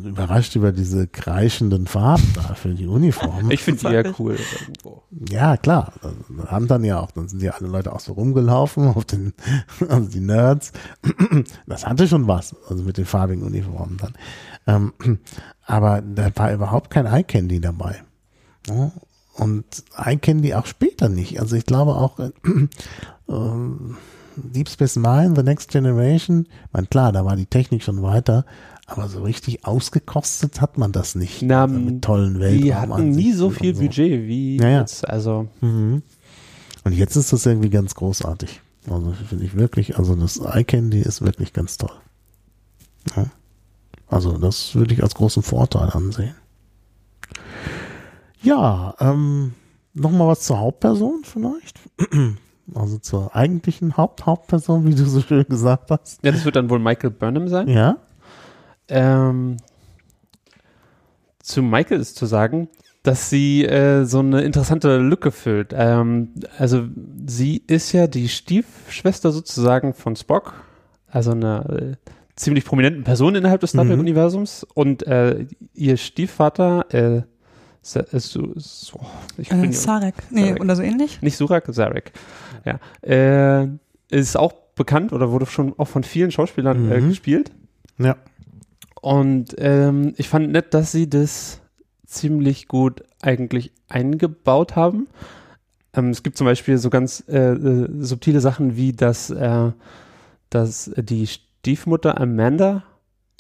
[0.05, 3.51] überrascht über diese kreischenden Farben da für die Uniform.
[3.51, 5.03] Ich finde die ja cool irgendwo.
[5.31, 5.95] Ja, klar.
[6.03, 9.33] Das haben dann ja auch, dann sind ja alle Leute auch so rumgelaufen auf den,
[9.89, 10.73] also die Nerds.
[11.67, 14.93] Das hatte schon was, also mit den farbigen Uniformen dann.
[15.01, 15.19] Ähm,
[15.67, 18.03] aber da war überhaupt kein Eye Candy dabei.
[18.69, 18.93] Ja,
[19.35, 19.65] und
[19.97, 21.41] Eye Candy auch später nicht.
[21.41, 22.31] Also ich glaube auch, äh,
[23.29, 23.97] ähm,
[24.37, 28.45] Deep Space Nine, The Next Generation, ich meine, klar, da war die Technik schon weiter,
[28.87, 31.43] aber so richtig ausgekostet hat man das nicht.
[31.43, 32.63] Na, Also mit tollen Weltraum.
[32.63, 34.81] Die hatten nie so viel Budget wie Ja, ja.
[34.81, 35.09] jetzt.
[35.09, 36.03] Also Mhm.
[36.85, 38.61] Und jetzt ist das irgendwie ganz großartig.
[38.89, 41.91] Also finde ich wirklich, also das Eye Candy ist wirklich ganz toll.
[43.17, 43.27] Ja.
[44.09, 46.35] Also das würde ich als großen Vorteil ansehen.
[48.43, 49.55] Ja, ähm,
[49.95, 51.81] nochmal was zur Hauptperson vielleicht.
[52.75, 56.25] Also zur eigentlichen Haupt-Hauptperson, wie du so schön gesagt hast.
[56.25, 57.69] ja, das wird dann wohl Michael Burnham sein.
[57.69, 57.99] Ja.
[58.89, 59.57] Ähm,
[61.41, 62.69] zu Michael ist zu sagen,
[63.03, 65.73] dass sie äh, so eine interessante Lücke füllt.
[65.73, 66.87] Ähm, also
[67.27, 70.55] sie ist ja die Stiefschwester sozusagen von Spock,
[71.09, 73.91] also eine äh, ziemlich prominenten Person innerhalb des Star Mhm.
[73.91, 77.23] Trek-Universums und äh, ihr Stiefvater, äh,
[77.87, 78.99] Sa- äh, Su- Su-
[79.39, 80.15] ich Äh, bin- Sarek.
[80.31, 80.61] Nee, Sarek.
[80.61, 81.23] oder so ähnlich?
[81.23, 82.13] nicht Surak, Zarek.
[82.65, 82.81] Ja.
[83.09, 83.69] Äh,
[84.11, 87.09] ist auch bekannt oder wurde schon auch von vielen Schauspielern äh, Mhm.
[87.11, 87.53] gespielt.
[87.99, 88.17] Ja.
[89.01, 91.61] Und ähm, ich fand nett, dass sie das
[92.07, 95.07] ziemlich gut eigentlich eingebaut haben.
[95.95, 99.71] Ähm, es gibt zum Beispiel so ganz äh, äh, subtile Sachen wie, dass, äh,
[100.51, 102.83] dass die Stiefmutter Amanda,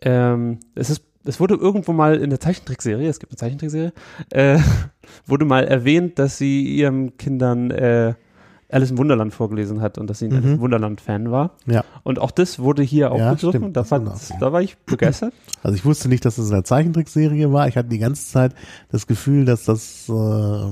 [0.03, 3.93] ähm, es ist es wurde irgendwo mal in der Zeichentrickserie, es gibt eine Zeichentrickserie,
[4.31, 4.59] äh,
[5.27, 8.15] wurde mal erwähnt, dass sie ihren Kindern äh,
[8.69, 10.37] Alice im Wunderland vorgelesen hat und dass sie ein Mhm.
[10.39, 11.53] Alice im Wunderland-Fan war.
[11.67, 11.85] Ja.
[12.03, 13.73] Und auch das wurde hier Ja, aufgegriffen.
[13.73, 14.33] da, das fand, war das.
[14.41, 15.33] da war ich begeistert.
[15.63, 17.67] Also ich wusste nicht, dass es eine Zeichentrickserie war.
[17.69, 18.55] Ich hatte die ganze Zeit
[18.91, 20.13] das Gefühl, dass das äh,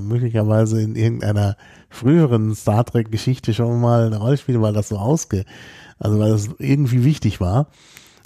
[0.00, 1.56] möglicherweise in irgendeiner
[1.88, 5.44] früheren Star Trek Geschichte schon mal eine Rolle spielte, weil das so ausge,
[5.98, 7.68] also weil das irgendwie wichtig war.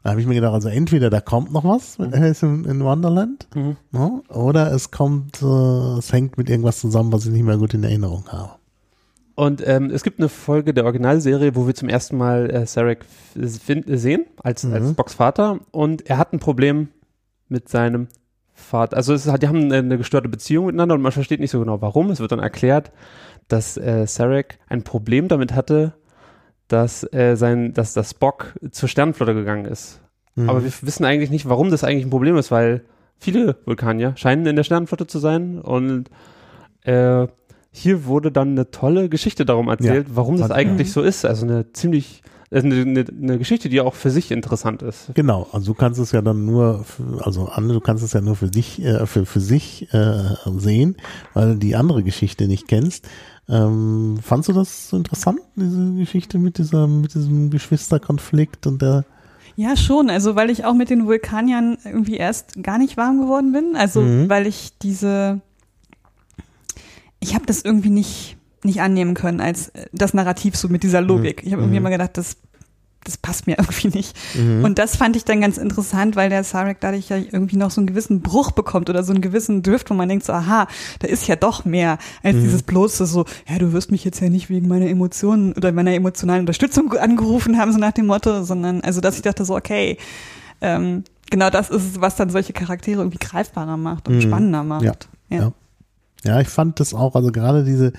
[0.09, 2.83] Da habe ich mir gedacht, also entweder da kommt noch was mit Alice in, in
[2.83, 3.77] Wonderland, Mhm.
[3.93, 7.75] ne, oder es kommt, äh, es hängt mit irgendwas zusammen, was ich nicht mehr gut
[7.75, 8.53] in Erinnerung habe.
[9.35, 13.05] Und ähm, es gibt eine Folge der Originalserie, wo wir zum ersten Mal äh, Sarek
[13.35, 14.73] sehen, als, Mhm.
[14.73, 15.59] als Spocks Vater.
[15.73, 16.89] Und er hat ein Problem
[17.51, 18.09] mit seinem
[18.55, 18.97] Vater.
[18.97, 21.61] Also es hat, die haben eine, eine gestörte Beziehung miteinander und man versteht nicht so
[21.61, 22.09] genau warum.
[22.11, 22.93] Es wird dann erklärt,
[23.49, 25.93] dass äh, Sarek ein Problem damit hatte,
[26.69, 30.01] dass, äh, sein, dass das Spock zur Sternenflotte gegangen ist.
[30.35, 30.49] Mhm.
[30.49, 32.85] Aber wir wissen eigentlich nicht, warum das eigentlich ein Problem ist, weil
[33.19, 36.09] viele Vulkanier scheinen in der Sternenflotte zu sein und
[36.83, 37.27] äh,
[37.71, 41.25] hier wurde dann eine tolle Geschichte darum erzählt, warum das eigentlich so ist.
[41.25, 45.11] Also eine ziemlich, äh, eine, eine, eine Geschichte, die auch für sich interessant ist.
[45.15, 48.21] Genau, also du kannst es ja dann nur, für, also Anne, du kannst es ja
[48.21, 50.97] nur für dich, äh, für, für sich äh, sehen,
[51.35, 53.07] weil du die andere Geschichte nicht kennst.
[53.49, 59.05] Ähm, fandst du das so interessant, diese Geschichte mit dieser, mit diesem Geschwisterkonflikt und der
[59.57, 60.11] Ja, schon.
[60.11, 63.75] Also, weil ich auch mit den Vulkaniern irgendwie erst gar nicht warm geworden bin.
[63.75, 64.29] Also, Mhm.
[64.29, 65.41] weil ich diese,
[67.21, 71.01] ich habe das irgendwie nicht, nicht annehmen können als äh, das Narrativ so mit dieser
[71.01, 71.43] Logik.
[71.45, 71.87] Ich habe irgendwie Mhm.
[71.87, 72.37] immer gedacht, das,
[73.09, 74.17] das passt mir irgendwie nicht.
[74.37, 74.65] Mhm.
[74.65, 77.81] Und das fand ich dann ganz interessant, weil der Sarek dadurch ja irgendwie noch so
[77.81, 80.69] einen gewissen Bruch bekommt oder so einen gewissen Drift, wo man denkt so, aha,
[81.01, 82.43] da ist ja doch mehr als Mhm.
[82.43, 85.93] dieses bloße so, ja, du wirst mich jetzt ja nicht wegen meiner Emotionen oder meiner
[85.95, 89.99] emotionalen Unterstützung angerufen haben, so nach dem Motto, sondern also, dass ich dachte so, okay,
[90.61, 94.21] ähm, genau das ist es, was dann solche Charaktere irgendwie greifbarer macht und Mhm.
[94.23, 94.83] spannender macht.
[94.85, 94.93] Ja.
[95.31, 95.53] Ja.
[96.25, 97.93] Ja, ich fand das auch, also gerade diese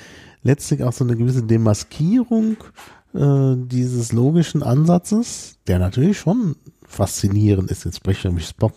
[0.43, 2.57] letztlich auch so eine gewisse Demaskierung
[3.13, 6.55] äh, dieses logischen Ansatzes, der natürlich schon
[6.89, 7.85] faszinierend ist.
[7.85, 8.73] Jetzt spreche ich nämlich Spock.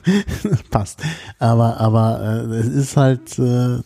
[0.70, 1.00] Passt.
[1.38, 3.78] Aber, aber äh, es ist halt, äh,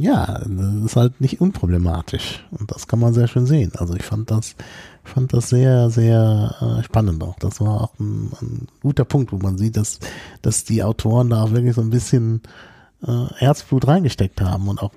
[0.00, 2.44] ja, es ist halt nicht unproblematisch.
[2.50, 3.72] Und das kann man sehr schön sehen.
[3.76, 4.56] Also ich fand das,
[5.04, 7.38] fand das sehr, sehr äh, spannend auch.
[7.38, 10.00] Das war auch ein, ein guter Punkt, wo man sieht, dass,
[10.42, 12.42] dass die Autoren da auch wirklich so ein bisschen
[13.06, 14.92] äh, Herzblut reingesteckt haben und auch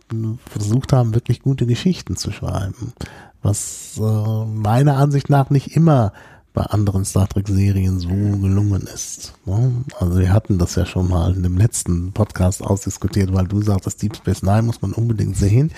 [0.49, 2.93] versucht haben, wirklich gute Geschichten zu schreiben.
[3.41, 6.13] Was äh, meiner Ansicht nach nicht immer
[6.53, 9.33] bei anderen Star Trek-Serien so gelungen ist.
[9.45, 9.85] Ne?
[9.99, 14.01] Also wir hatten das ja schon mal in dem letzten Podcast ausdiskutiert, weil du sagtest,
[14.01, 15.71] Deep Space Nine muss man unbedingt sehen.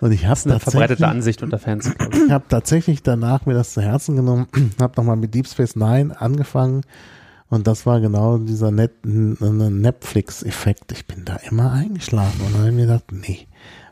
[0.00, 1.90] Und ich habe eine verbreitete Ansicht unter Fans.
[2.26, 4.46] Ich habe tatsächlich danach mir das zu Herzen genommen,
[4.80, 6.80] habe nochmal mit Deep Space Nine angefangen
[7.48, 10.92] und das war genau dieser Netflix-Effekt.
[10.92, 13.45] Ich bin da immer eingeschlafen und dann habe ich mir gedacht, nee,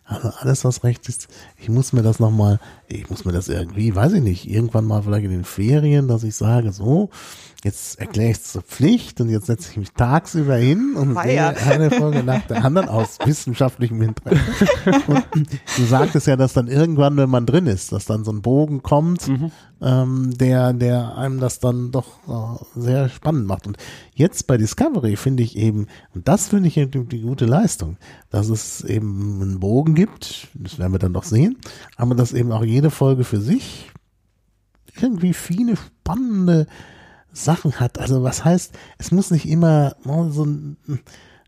[0.05, 3.95] also alles, was recht ist, ich muss mir das nochmal, ich muss mir das irgendwie,
[3.95, 7.09] weiß ich nicht, irgendwann mal vielleicht in den Ferien, dass ich sage, so,
[7.65, 11.55] jetzt erkläre ich es zur Pflicht und jetzt setze ich mich tagsüber hin und Feier.
[11.57, 14.67] sehe eine Folge nach der anderen aus wissenschaftlichem Interesse.
[15.07, 15.27] Und
[15.77, 18.83] du sagtest ja, dass dann irgendwann, wenn man drin ist, dass dann so ein Bogen
[18.83, 19.51] kommt, Mhm.
[19.81, 23.67] ähm, der, der einem das dann doch äh, sehr spannend macht.
[23.67, 23.79] Und
[24.15, 27.97] jetzt bei Discovery finde ich eben, und das finde ich eben die gute Leistung,
[28.29, 31.57] dass es eben einen Bogen gibt, das werden wir dann noch sehen,
[31.97, 33.91] aber dass eben auch jede Folge für sich
[35.01, 36.67] irgendwie viele spannende
[37.35, 37.99] Sachen hat.
[37.99, 40.77] Also was heißt, es muss nicht immer ne, so ein,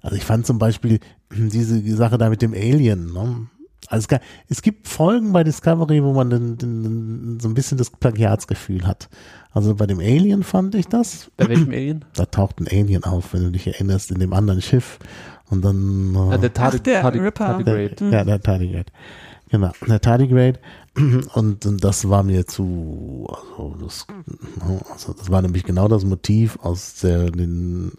[0.03, 1.01] also ich fand zum Beispiel
[1.33, 3.47] diese Sache da mit dem Alien, ne?
[3.89, 4.09] Also
[4.49, 9.09] es, gibt Folgen bei Discovery, wo man den, den, so ein bisschen das Plagiatsgefühl hat.
[9.53, 11.31] Also bei dem Alien fand ich das.
[11.37, 12.05] Bei welchem Alien?
[12.15, 14.99] Da taucht ein Alien auf, wenn du dich erinnerst, in dem anderen Schiff.
[15.51, 16.17] Und dann.
[16.17, 17.03] Ah, Äh, der Tardi Ach, der.
[17.03, 17.65] Tardigrade.
[17.65, 18.91] der, ja, der Tardigrade.
[19.49, 20.59] Genau, der Tardigrade.
[21.35, 24.07] Und, und das war mir zu, also das,
[24.91, 27.93] also das war nämlich genau das Motiv aus der, den,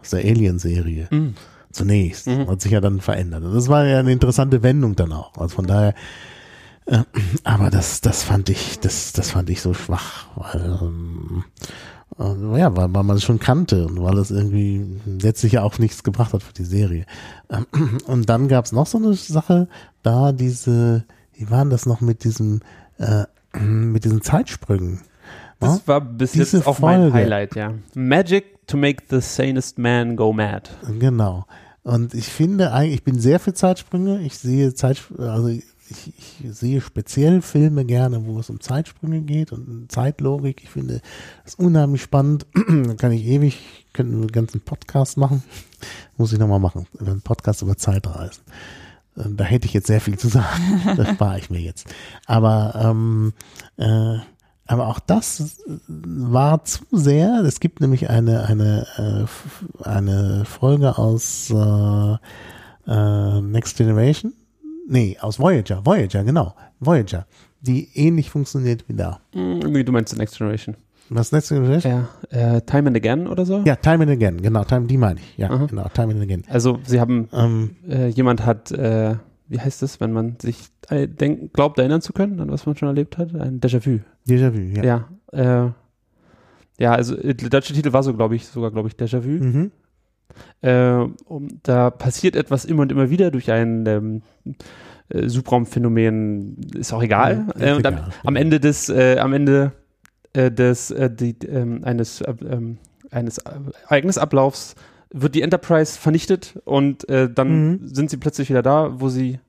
[0.00, 1.06] aus der Alien-Serie.
[1.10, 1.34] Mhm.
[1.70, 2.26] Zunächst.
[2.26, 3.44] Hat sich ja dann verändert.
[3.44, 5.36] Und das war ja eine interessante Wendung dann auch.
[5.38, 5.94] Also von daher,
[6.86, 7.04] äh,
[7.44, 11.66] aber das, das fand ich, das, das fand ich so schwach, weil, ähm, äh,
[12.18, 16.02] ja, weil, weil man es schon kannte und weil es irgendwie letztlich ja auch nichts
[16.02, 17.06] gebracht hat für die Serie.
[18.06, 19.68] Und dann gab es noch so eine Sache,
[20.02, 21.04] da diese,
[21.34, 22.60] wie waren das noch mit diesem,
[22.98, 23.24] äh,
[23.58, 25.00] mit diesen Zeitsprüngen?
[25.60, 25.82] Das Ja?
[25.86, 27.14] war bis Diese jetzt auch mein Folge.
[27.14, 27.74] Highlight, ja.
[27.94, 30.70] Magic to make the sanest man go mad.
[30.98, 31.46] Genau.
[31.82, 34.20] Und ich finde eigentlich, ich bin sehr für Zeitsprünge.
[34.20, 35.48] Ich sehe Zeit, also
[35.90, 36.12] ich,
[36.42, 40.62] ich sehe speziell Filme gerne, wo es um Zeitsprünge geht und Zeitlogik.
[40.62, 41.00] Ich finde
[41.44, 42.46] das unheimlich spannend.
[42.54, 45.42] da kann ich ewig, könnten wir einen ganzen Podcast machen.
[46.16, 46.86] Muss ich nochmal machen.
[46.98, 48.42] Einen Podcast über Zeitreisen.
[49.16, 50.82] Ähm, Da hätte ich jetzt sehr viel zu sagen.
[50.96, 51.86] Das spare ich mir jetzt.
[52.26, 53.32] Aber ähm,
[53.76, 54.18] äh,
[54.66, 55.56] aber auch das
[55.88, 57.42] war zu sehr.
[57.44, 59.26] Es gibt nämlich eine eine
[59.82, 62.16] äh, eine Folge aus äh,
[62.86, 64.32] äh, Next Generation.
[64.90, 65.86] Nee, aus Voyager.
[65.86, 66.52] Voyager, genau.
[66.80, 67.24] Voyager.
[67.60, 69.20] Die ähnlich funktioniert wie da.
[69.32, 70.76] Irgendwie, du meinst The Next Generation.
[71.10, 72.06] Was Next Generation?
[72.32, 73.62] Ja, äh, Time and Again oder so?
[73.64, 74.42] Ja, Time and Again.
[74.42, 75.38] Genau, Time, die meine ich.
[75.38, 75.66] Ja, Aha.
[75.66, 76.42] genau, Time and Again.
[76.48, 79.14] Also, sie haben, Ähm, äh, jemand hat, äh,
[79.46, 82.76] wie heißt es, wenn man sich äh, denk, glaubt, erinnern zu können, an was man
[82.76, 83.32] schon erlebt hat?
[83.34, 84.00] Ein Déjà-vu.
[84.26, 84.82] Déjà-vu, ja.
[84.82, 85.08] Ja.
[85.32, 85.70] Ja, äh,
[86.80, 89.28] ja also äh, der deutsche Titel war so, glaube ich, sogar, glaube ich, Déjà-vu.
[89.28, 89.70] Mhm.
[90.62, 94.22] Äh, um, da passiert etwas immer und immer wieder durch ein ähm,
[95.08, 97.46] äh, Subraumphänomen, ist auch egal.
[97.56, 99.72] Ist äh, und am, am Ende des, äh, am Ende
[100.32, 102.78] äh, des, äh, die, ähm, eines, äh, ähm,
[103.10, 103.38] eines
[103.88, 104.74] Ereignisablaufs
[105.12, 107.80] wird die Enterprise vernichtet und äh, dann Mhm.
[107.88, 109.40] sind sie plötzlich wieder da, wo sie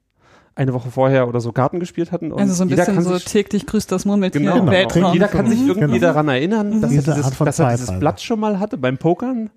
[0.55, 2.31] eine Woche vorher oder so Karten gespielt hatten.
[2.31, 4.53] Und Also so ein jeder bisschen kann so täglich grüßt das Murmeltier Genau.
[4.55, 4.71] im Genau.
[4.71, 5.13] Weltraum.
[5.13, 5.67] jeder kann sich Mhm.
[5.69, 6.07] irgendwie Genau.
[6.07, 7.99] daran erinnern, dass, er Diese dieses, dass er dieses.
[7.99, 9.49] Blatt schon mal hatte beim Pokern.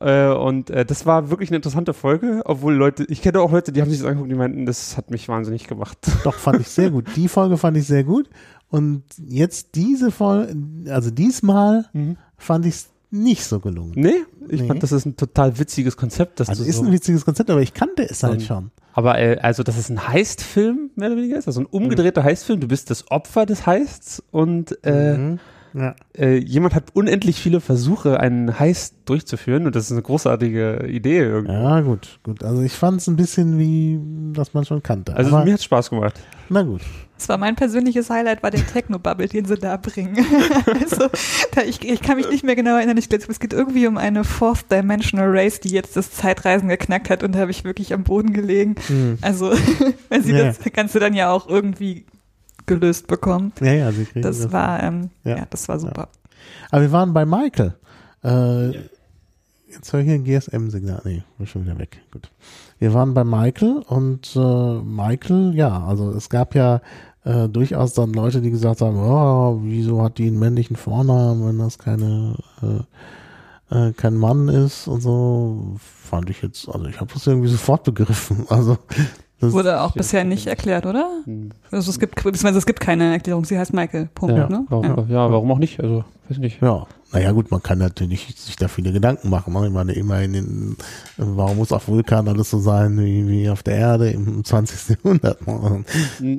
[0.00, 3.70] Äh, und äh, das war wirklich eine interessante Folge, obwohl Leute, ich kenne auch Leute,
[3.72, 5.98] die haben sich das angeguckt, die meinten, das hat mich wahnsinnig gemacht.
[6.24, 7.04] Doch, fand ich sehr gut.
[7.16, 8.28] Die Folge fand ich sehr gut.
[8.70, 10.54] Und jetzt diese Folge,
[10.90, 11.86] also diesmal
[12.38, 13.92] fand ich es nicht so gelungen.
[13.96, 14.12] Nee,
[14.48, 14.68] ich Nee.
[14.68, 16.38] fand, das ist ein total witziges Konzept.
[16.40, 18.70] Dass Also ist so, ein witziges Konzept, aber ich kannte es halt schon.
[18.94, 22.60] aber äh, also, dass es ein Heist-Film mehr oder weniger ist, also ein umgedrehter Heist-Film.
[22.60, 25.38] Du bist das Opfer des Heists und äh, Mhm.
[25.72, 25.94] Ja.
[26.16, 31.18] äh, jemand hat unendlich viele Versuche, einen Heist durchzuführen und das ist eine großartige Idee
[31.18, 31.52] irgendwie.
[31.52, 32.42] ja, gut, gut.
[32.42, 34.00] Also ich fand es ein bisschen wie,
[34.34, 35.14] dass man schon kannte.
[35.14, 36.18] Also aber, mir hat Spaß gemacht.
[36.48, 36.80] na gut.
[37.16, 40.16] Das war mein persönliches Highlight, war der Techno-Bubble, den sie da bringen.
[40.80, 41.06] also,
[41.54, 42.96] da ich, ich kann mich nicht mehr genau erinnern.
[42.96, 47.10] Ich glaube, es geht irgendwie um eine Fourth Dimensional Race, die jetzt das Zeitreisen geknackt
[47.10, 48.74] hat und da habe ich wirklich am Boden gelegen.
[48.86, 49.18] Hm.
[49.20, 49.52] Also,
[50.08, 50.44] weil sie Ja.
[50.44, 52.06] das Ganze dann ja auch irgendwie
[52.78, 53.52] gelöst bekommen.
[53.60, 55.38] Ja, ja, sie kriegen Das war, ähm, Ja.
[55.38, 55.46] ja.
[55.50, 56.08] das war super.
[56.70, 57.74] Aber wir waren bei Michael.
[58.24, 58.68] Äh,
[59.72, 61.02] jetzt höre ich hier ein GSM-Signal.
[61.04, 62.00] Nee, bin schon wieder weg.
[62.12, 62.30] Gut.
[62.78, 66.80] Wir waren bei Michael und äh, Michael, ja, also es gab ja
[67.24, 71.58] äh, durchaus dann Leute, die gesagt haben, oh, wieso hat die einen männlichen Vornamen, wenn
[71.58, 72.82] das keine äh,
[73.70, 77.84] äh, kein Mann ist und so, fand ich jetzt, also ich habe das irgendwie sofort
[77.84, 78.46] begriffen.
[78.48, 78.78] Also
[79.40, 81.08] das Wurde auch bisher nicht erklärt, oder?
[81.24, 81.50] Hm.
[81.70, 83.44] Also es gibt, beziehungsweise es gibt keine Erklärung.
[83.44, 84.08] Sie heißt Michael.
[84.14, 84.36] Punkt.
[84.36, 84.64] Ja, Ne?
[84.68, 84.96] warum, Ja.
[85.08, 85.32] ja.
[85.32, 85.80] warum auch nicht?
[85.80, 86.60] Also, weiß nicht.
[86.62, 89.52] Ja, naja gut, man kann natürlich sich da viele Gedanken machen.
[89.52, 89.66] ne?
[89.66, 90.76] Ich meine, immerhin, in,
[91.16, 94.96] warum muss auf Vulkan alles so sein wie, wie auf der Erde im 20.
[95.04, 95.38] Jahrhundert?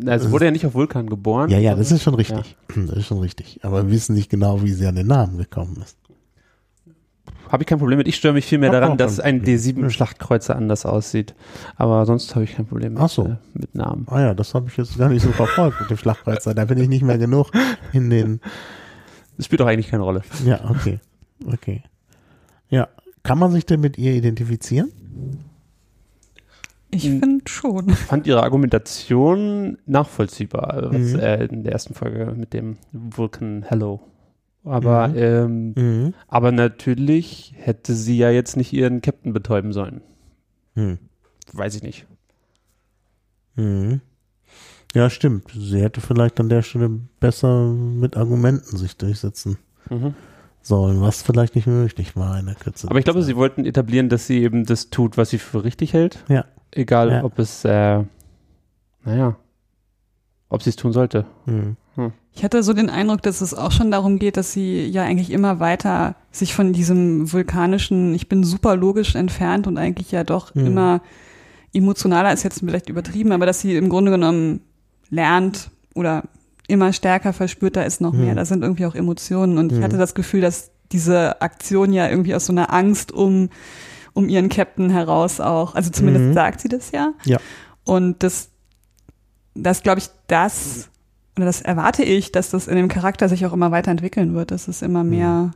[0.08, 1.50] Also wurde er nicht auf Vulkan geboren.
[1.50, 2.56] Ja, ja, das ist schon richtig.
[2.76, 3.60] Das ist schon richtig.
[3.64, 5.98] Aber wir wissen nicht genau, wie sie an den Namen gekommen ist.
[7.52, 8.08] Habe ich kein Problem mit.
[8.08, 9.58] Ich störe mich viel mehr Hab daran, dass ein Problem.
[9.58, 11.36] D7 Schlachtkreuzer anders aussieht.
[11.76, 13.26] Aber sonst habe ich kein Problem mit, Ach so.
[13.26, 14.06] äh, mit Namen.
[14.10, 16.54] Ah ja, das habe ich jetzt gar nicht so verfolgt mit dem Schlachtkreuzer.
[16.54, 17.52] Da bin ich nicht mehr genug
[17.92, 18.40] in den.
[19.36, 20.22] Das spielt doch eigentlich keine Rolle.
[20.46, 21.00] Ja, okay.
[21.46, 21.84] Okay.
[22.70, 22.88] Ja.
[23.24, 24.92] Kann man sich denn mit ihr identifizieren?
[26.90, 27.20] Ich Hm.
[27.20, 27.90] finde schon.
[27.90, 31.20] Ich fand ihre Argumentation nachvollziehbar, was Mhm.
[31.20, 34.02] äh, in der ersten Folge mit dem Vulcan Hello.
[34.64, 35.16] Aber, Mhm.
[35.18, 36.14] ähm, Mhm.
[36.28, 40.02] aber natürlich hätte sie ja jetzt nicht ihren Captain betäuben sollen.
[40.76, 41.00] Hm.
[41.54, 42.06] Weiß ich nicht.
[43.56, 44.02] Mhm.
[44.94, 45.46] Ja, stimmt.
[45.58, 46.90] Sie hätte vielleicht an der Stelle
[47.20, 49.58] besser mit Argumenten sich durchsetzen
[49.90, 50.14] Mhm.
[50.62, 52.88] sollen, was vielleicht nicht möglich war in der Kürze.
[52.90, 53.28] Aber ich glaube, Zeit.
[53.28, 56.24] sie wollten etablieren, dass sie eben das tut, was sie für richtig hält.
[56.28, 56.46] Ja.
[56.72, 57.24] Egal, Ja.
[57.24, 58.04] ob es, äh,
[59.04, 59.36] naja,
[60.50, 61.26] ob sie es tun sollte.
[61.46, 61.78] Mhm.
[62.34, 65.32] Ich hatte so den Eindruck, dass es auch schon darum geht, dass sie ja eigentlich
[65.32, 70.56] immer weiter sich von diesem vulkanischen, ich bin super logisch entfernt und eigentlich ja doch
[70.56, 70.66] Mhm.
[70.68, 71.02] immer
[71.74, 74.62] emotionaler ist jetzt vielleicht übertrieben, aber dass sie im Grunde genommen
[75.10, 76.24] lernt oder
[76.68, 78.22] immer stärker verspürt, da ist noch Mhm.
[78.22, 79.84] mehr, da sind irgendwie auch Emotionen und ich Mhm.
[79.84, 83.50] hatte das Gefühl, dass diese Aktion ja irgendwie aus so einer Angst um,
[84.14, 86.34] um ihren Captain heraus auch, also zumindest Mhm.
[86.34, 87.14] sagt sie das ja.
[87.26, 87.40] Ja.
[87.84, 88.50] Und das,
[89.54, 90.90] das glaube ich, das,
[91.36, 94.68] oder das erwarte ich, dass das in dem Charakter sich auch immer weiterentwickeln wird, dass
[94.68, 95.52] es immer mehr,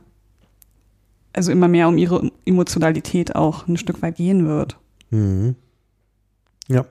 [1.32, 4.78] also immer mehr um ihre Emotionalität auch ein Stück weit gehen wird.
[5.10, 5.54] Mhm.
[6.68, 6.86] Ja.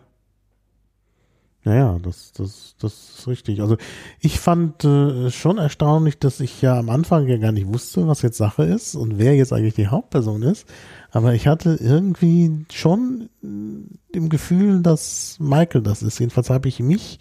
[1.64, 3.60] Naja, das, das, das ist richtig.
[3.60, 3.78] Also
[4.20, 8.22] ich fand äh, schon erstaunlich, dass ich ja am Anfang ja gar nicht wusste, was
[8.22, 10.68] jetzt Sache ist und wer jetzt eigentlich die Hauptperson ist.
[11.10, 16.20] Aber ich hatte irgendwie schon äh, im Gefühl, dass Michael das ist.
[16.20, 17.18] Jedenfalls habe ich mich,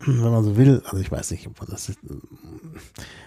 [0.06, 2.14] wenn man so will, also ich weiß nicht, ob man das ist, äh,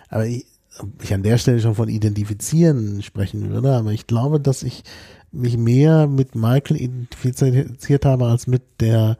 [0.09, 0.45] aber ich,
[0.79, 4.83] ob ich an der Stelle schon von identifizieren sprechen würde, aber ich glaube, dass ich
[5.31, 9.17] mich mehr mit Michael identifiziert habe als mit der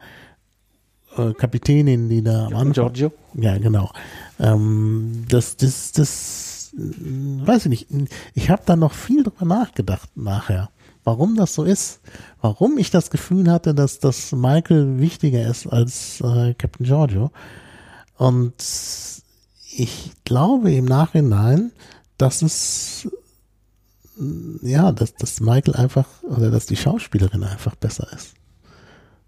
[1.16, 2.72] äh, Kapitänin, die da am Anfang.
[2.72, 3.12] Giorgio?
[3.34, 3.90] Ja, genau.
[4.38, 8.10] Ähm, das, das, das, äh, weiß ich nicht.
[8.34, 10.70] Ich habe da noch viel drüber nachgedacht nachher,
[11.04, 12.00] warum das so ist.
[12.40, 17.30] Warum ich das Gefühl hatte, dass das Michael wichtiger ist als äh, Captain Giorgio.
[18.16, 18.54] Und
[19.74, 21.72] ich glaube im Nachhinein,
[22.18, 23.08] dass es
[24.18, 28.34] äh, ja, dass, dass Michael einfach oder dass die Schauspielerin einfach besser ist.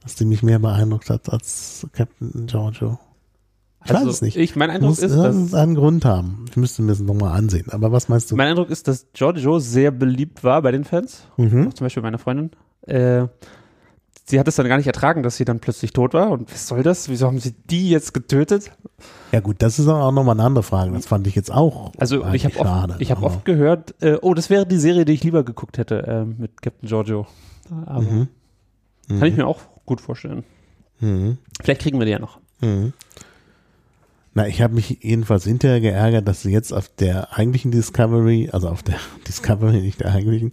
[0.02, 2.98] Dass die mich mehr beeindruckt hat als Captain Giorgio.
[3.84, 4.36] Ich weiß es nicht.
[4.36, 6.46] Ich, mein Eindruck Muss ist, dass, irgendeinen Grund haben.
[6.50, 7.68] Ich müsste mir das nochmal ansehen.
[7.70, 8.36] Aber was meinst du?
[8.36, 11.24] mein Eindruck ist, dass Giorgio sehr beliebt war bei den Fans.
[11.36, 11.68] Mhm.
[11.68, 12.50] Auch zum Beispiel meine Freundin.
[12.82, 13.26] Äh,
[14.26, 16.30] sie hat es dann gar nicht ertragen, dass sie dann plötzlich tot war.
[16.30, 17.08] Und was soll das?
[17.08, 18.70] Wieso haben sie die jetzt getötet?
[19.32, 20.92] Ja gut, das ist auch nochmal eine andere Frage.
[20.92, 24.32] Das fand ich jetzt auch Also ich habe oft, ich hab oft gehört, äh, oh,
[24.34, 27.26] das wäre die Serie, die ich lieber geguckt hätte äh, mit Captain Giorgio.
[27.86, 28.28] Aber Mhm.
[29.08, 30.44] kann ich mir auch gut vorstellen.
[31.00, 31.36] Mhm.
[31.62, 32.38] Vielleicht kriegen wir die ja noch.
[34.34, 38.68] Na, ich habe mich jedenfalls hinterher geärgert, dass sie jetzt auf der eigentlichen Discovery, also
[38.68, 38.96] auf der
[39.28, 40.50] Discovery, nicht der eigentlichen,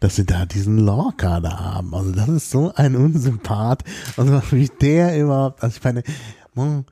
[0.00, 1.94] dass sie da diesen Lorca da haben.
[1.94, 3.84] Also das ist so ein Unsympath.
[4.16, 6.02] Also wie der überhaupt, also ich meine,
[6.54, 6.84] hm,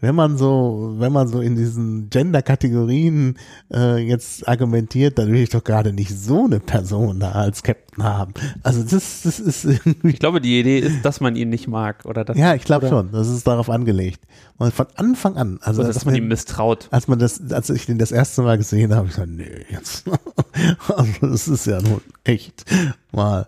[0.00, 3.36] wenn man so, wenn man so in diesen Gender-Kategorien
[3.72, 8.04] äh, jetzt argumentiert, dann will ich doch gerade nicht so eine Person da als Captain
[8.04, 8.32] haben.
[8.62, 12.04] Also das, das ist irgendwie Ich glaube, die Idee ist, dass man ihn nicht mag
[12.04, 13.10] oder dass, ja, ich glaube schon.
[13.10, 14.20] Das ist darauf angelegt.
[14.56, 16.88] Und von Anfang an, also als, dass man ihm misstraut.
[16.92, 20.04] als man das, als ich den das erste Mal gesehen habe, ich gesagt, nee, jetzt.
[20.88, 22.64] also das ist ja nun echt
[23.10, 23.46] mal.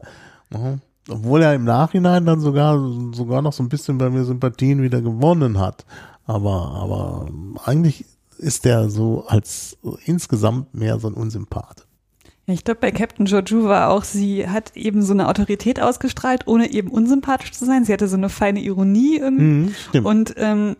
[1.08, 2.78] Obwohl er im Nachhinein dann sogar
[3.12, 5.84] sogar noch so ein bisschen bei mir Sympathien wieder gewonnen hat.
[6.26, 7.28] Aber aber
[7.64, 8.04] eigentlich
[8.38, 11.86] ist der so als insgesamt mehr so ein Unsympath.
[12.46, 16.70] Ich glaube, bei Captain Georgiou war auch, sie hat eben so eine Autorität ausgestrahlt, ohne
[16.72, 17.84] eben unsympathisch zu sein.
[17.84, 19.72] Sie hatte so eine feine Ironie irgendwie.
[19.98, 20.06] Mhm.
[20.06, 20.74] Und ähm,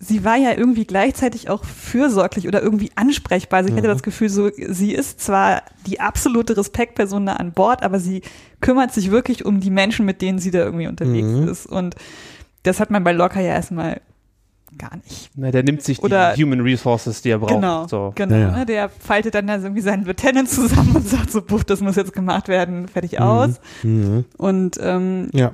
[0.00, 3.58] sie war ja irgendwie gleichzeitig auch fürsorglich oder irgendwie ansprechbar.
[3.58, 3.92] Also ich hatte Mhm.
[3.92, 8.22] das Gefühl, so, sie ist zwar die absolute Respektperson da an Bord, aber sie
[8.60, 11.46] kümmert sich wirklich um die Menschen, mit denen sie da irgendwie unterwegs Mhm.
[11.48, 11.66] ist.
[11.66, 11.94] Und
[12.64, 14.00] das hat man bei Lorca ja erstmal
[14.78, 15.30] gar nicht.
[15.34, 17.54] Na, der nimmt sich Oder- die Human Resources, die er braucht.
[17.54, 18.12] Genau, So.
[18.14, 18.34] genau.
[18.34, 18.56] Ja, ja.
[18.58, 21.80] Ne, der faltet dann da so irgendwie seinen Lieutenant zusammen und sagt so, buff, das
[21.80, 23.60] muss jetzt gemacht werden, fertig aus.
[23.82, 24.24] Mhm.
[24.38, 25.52] Und ähm, Ja.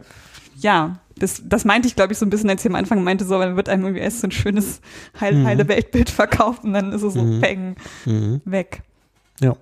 [0.57, 3.25] ja, das, das meinte ich, glaube ich, so ein bisschen, als ich am Anfang meinte,
[3.25, 4.81] so, dann wird einem irgendwie erst so ein schönes
[5.21, 5.47] heil, Mhm.
[5.47, 7.41] heile Weltbild verkauft und dann ist es so Mhm.
[7.41, 8.41] peng, Mhm.
[8.45, 8.83] weg.
[9.41, 9.57] Ja.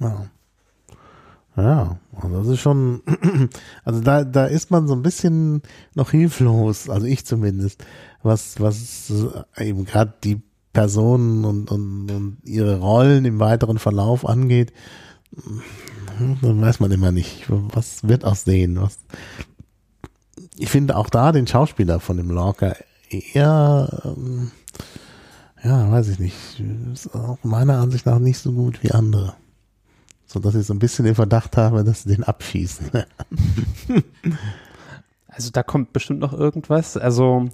[0.00, 0.26] Ja.
[1.58, 3.00] Ja, also das ist schon,
[3.84, 5.62] also da, da ist man so ein bisschen
[5.94, 7.82] noch hilflos, also ich zumindest,
[8.26, 9.12] was, was
[9.58, 14.72] eben gerade die Personen und, und, und ihre Rollen im weiteren Verlauf angeht.
[16.42, 18.98] Dann weiß man immer nicht, was wird aus denen, was,
[20.58, 22.76] ich finde auch da den Schauspieler von dem Lorca
[23.10, 24.50] eher, ähm,
[25.62, 26.62] ja, weiß ich nicht,
[26.92, 29.34] ist auch meiner Ansicht nach nicht so gut wie andere.
[30.26, 32.90] So dass ich so ein bisschen den Verdacht habe, dass sie den abschießen.
[35.36, 36.96] Also da kommt bestimmt noch irgendwas.
[36.96, 37.50] Also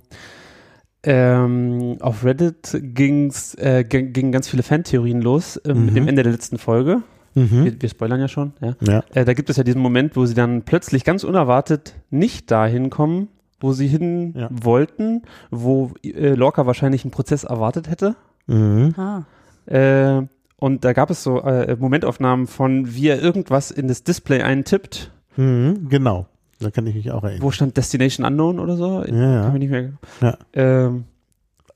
[1.05, 5.95] ähm, auf Reddit ging's, äh, ging- gingen ganz viele Fantheorien los mit Mhm.
[5.95, 7.03] dem Ende der letzten Folge.
[7.35, 7.65] mhm.
[7.65, 8.75] Wir, wir spoilern ja schon, ja.
[8.87, 9.03] Ja.
[9.15, 12.91] Äh, da gibt es ja diesen Moment, wo sie dann plötzlich ganz unerwartet nicht dahin
[12.91, 13.29] kommen,
[13.61, 14.49] wo sie hin Ja.
[14.51, 18.17] wollten, wo äh, Lorca wahrscheinlich einen Prozess erwartet hätte.
[18.47, 18.95] Mhm.
[18.97, 19.23] Ah.
[19.67, 20.23] Äh,
[20.57, 25.11] und da gab es so äh, Momentaufnahmen von, wie er irgendwas in das Display eintippt.
[25.37, 25.89] Mhm.
[25.89, 26.27] Genau.
[26.63, 27.43] Da kann ich mich auch erinnern.
[27.43, 29.05] Wo stand Destination Unknown oder so?
[29.05, 29.43] Ja, ja.
[29.43, 29.93] Kann mich nicht mehr.
[30.21, 30.39] Ja.
[30.53, 31.05] Ähm,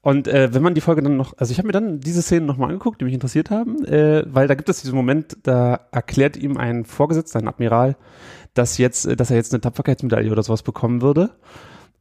[0.06, 2.46] und äh, wenn man die Folge dann noch, also ich habe mir dann diese Szenen
[2.46, 6.36] nochmal angeguckt, die mich interessiert haben, äh, weil da gibt es diesen Moment, da erklärt
[6.36, 7.96] ihm ein Vorgesetzter, ein Admiral,
[8.54, 11.30] dass jetzt, äh, dass er jetzt eine Tapferkeitsmedaille oder sowas bekommen würde.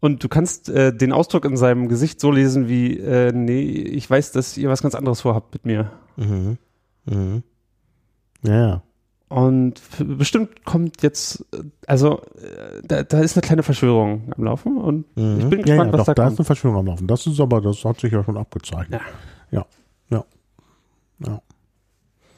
[0.01, 4.07] Und du kannst äh, den Ausdruck in seinem Gesicht so lesen wie, äh, nee, ich
[4.07, 5.89] weiß, dass ihr was ganz anderes vorhabt mit mir.
[6.15, 6.59] Mhm.
[7.05, 7.43] Mhm.
[8.43, 8.83] Ja, ja.
[9.28, 9.82] Und
[10.17, 15.05] bestimmt kommt jetzt, äh, also äh, da, da ist eine kleine Verschwörung am Laufen und
[15.17, 15.39] Mhm.
[15.39, 16.39] ich bin ja, gespannt, ja, was doch, da da ist kommt.
[16.39, 17.07] eine Verschwörung am Laufen.
[17.07, 19.01] Das ist aber, das hat sich ja schon abgezeichnet.
[19.51, 19.65] Ja.
[20.09, 20.17] Ja.
[20.17, 20.26] Ja.
[21.28, 21.41] ja.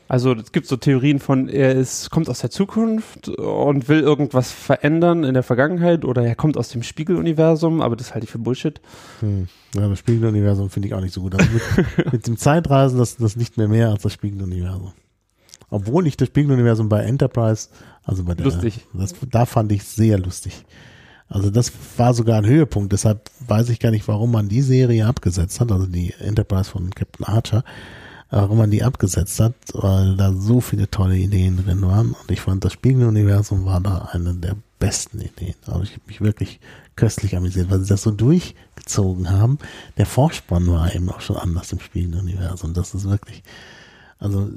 [0.09, 4.49] Also es gibt so Theorien von, er ist, kommt aus der Zukunft und will irgendwas
[4.53, 8.37] verändern in der Vergangenheit oder er kommt aus dem Spiegeluniversum, aber das halte ich für
[8.39, 8.79] Bullshit.
[9.19, 9.49] Hm.
[9.75, 11.35] Ja, das Spiegeluniversum finde ich auch nicht so gut.
[11.35, 14.93] Also mit, mit dem Zeitreisen, das, das nicht mehr mehr als das Spiegeluniversum.
[15.69, 17.69] Obwohl ich das Spiegeluniversum bei Enterprise,
[18.03, 18.85] also bei der, Lustig.
[18.93, 20.65] Das, da fand ich sehr lustig.
[21.29, 25.05] Also das war sogar ein Höhepunkt, deshalb weiß ich gar nicht, warum man die Serie
[25.05, 27.65] abgesetzt hat, also die Enterprise von Captain Archer,
[28.29, 32.39] warum man die abgesetzt hat, weil da so viele tolle Ideen drin waren und ich
[32.39, 35.55] fand das Spiegeluniversum war da eine der besten Ideen.
[35.65, 36.61] Also ich habe mich wirklich
[36.95, 39.57] köstlich amüsiert, weil sie das so durchgezogen haben.
[39.97, 42.73] Der Vorspann war eben auch schon anders im Spiegeluniversum.
[42.73, 43.43] Das ist wirklich,
[44.19, 44.49] also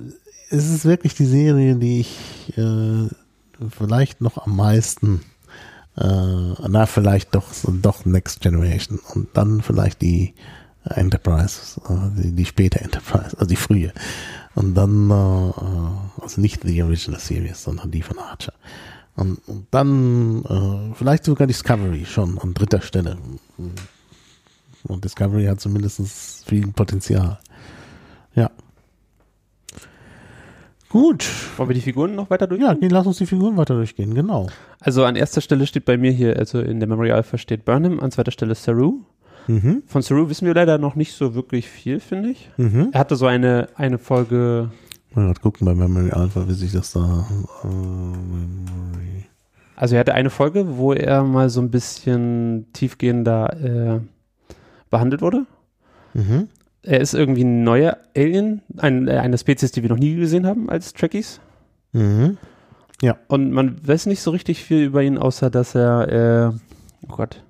[0.50, 3.08] es ist wirklich die Serie, die ich äh,
[3.70, 5.22] vielleicht noch am meisten
[5.96, 10.34] äh, na, vielleicht doch, doch Next Generation und dann vielleicht die
[10.84, 13.92] Enterprise, äh, die, die späte Enterprise, also die frühe.
[14.54, 18.52] Und dann, äh, äh, also nicht die Original Series, sondern die von Archer.
[19.16, 23.18] Und, und dann äh, vielleicht sogar Discovery schon an dritter Stelle.
[24.84, 27.38] Und Discovery hat zumindest viel Potenzial.
[28.34, 28.50] Ja.
[30.90, 31.24] Gut.
[31.56, 32.60] Wollen wir die Figuren noch weiter durch?
[32.60, 34.48] Ja, gehen, lass uns die Figuren weiter durchgehen, genau.
[34.80, 38.00] Also an erster Stelle steht bei mir hier, also in der Memory Alpha steht Burnham,
[38.00, 38.98] an zweiter Stelle Saru.
[39.46, 39.84] Mhm.
[39.86, 42.50] Von Saru wissen wir leider noch nicht so wirklich viel, finde ich.
[42.56, 42.88] Mhm.
[42.92, 44.70] Er hatte so eine, eine Folge,
[45.14, 47.26] Mal grad gucken bei Memory Alpha, wie sich das da.
[47.64, 49.26] Äh, Memory.
[49.74, 54.00] also er hatte eine Folge, wo er mal so ein bisschen tiefgehender äh,
[54.88, 55.46] behandelt wurde.
[56.14, 56.48] Mhm.
[56.82, 60.46] Er ist irgendwie ein neuer Alien, ein, äh, eine Spezies, die wir noch nie gesehen
[60.46, 61.40] haben als Trekkies.
[61.92, 62.38] Mhm.
[63.28, 66.56] Und man weiß nicht so richtig viel über ihn, außer dass er, äh,
[67.08, 67.42] oh Gott,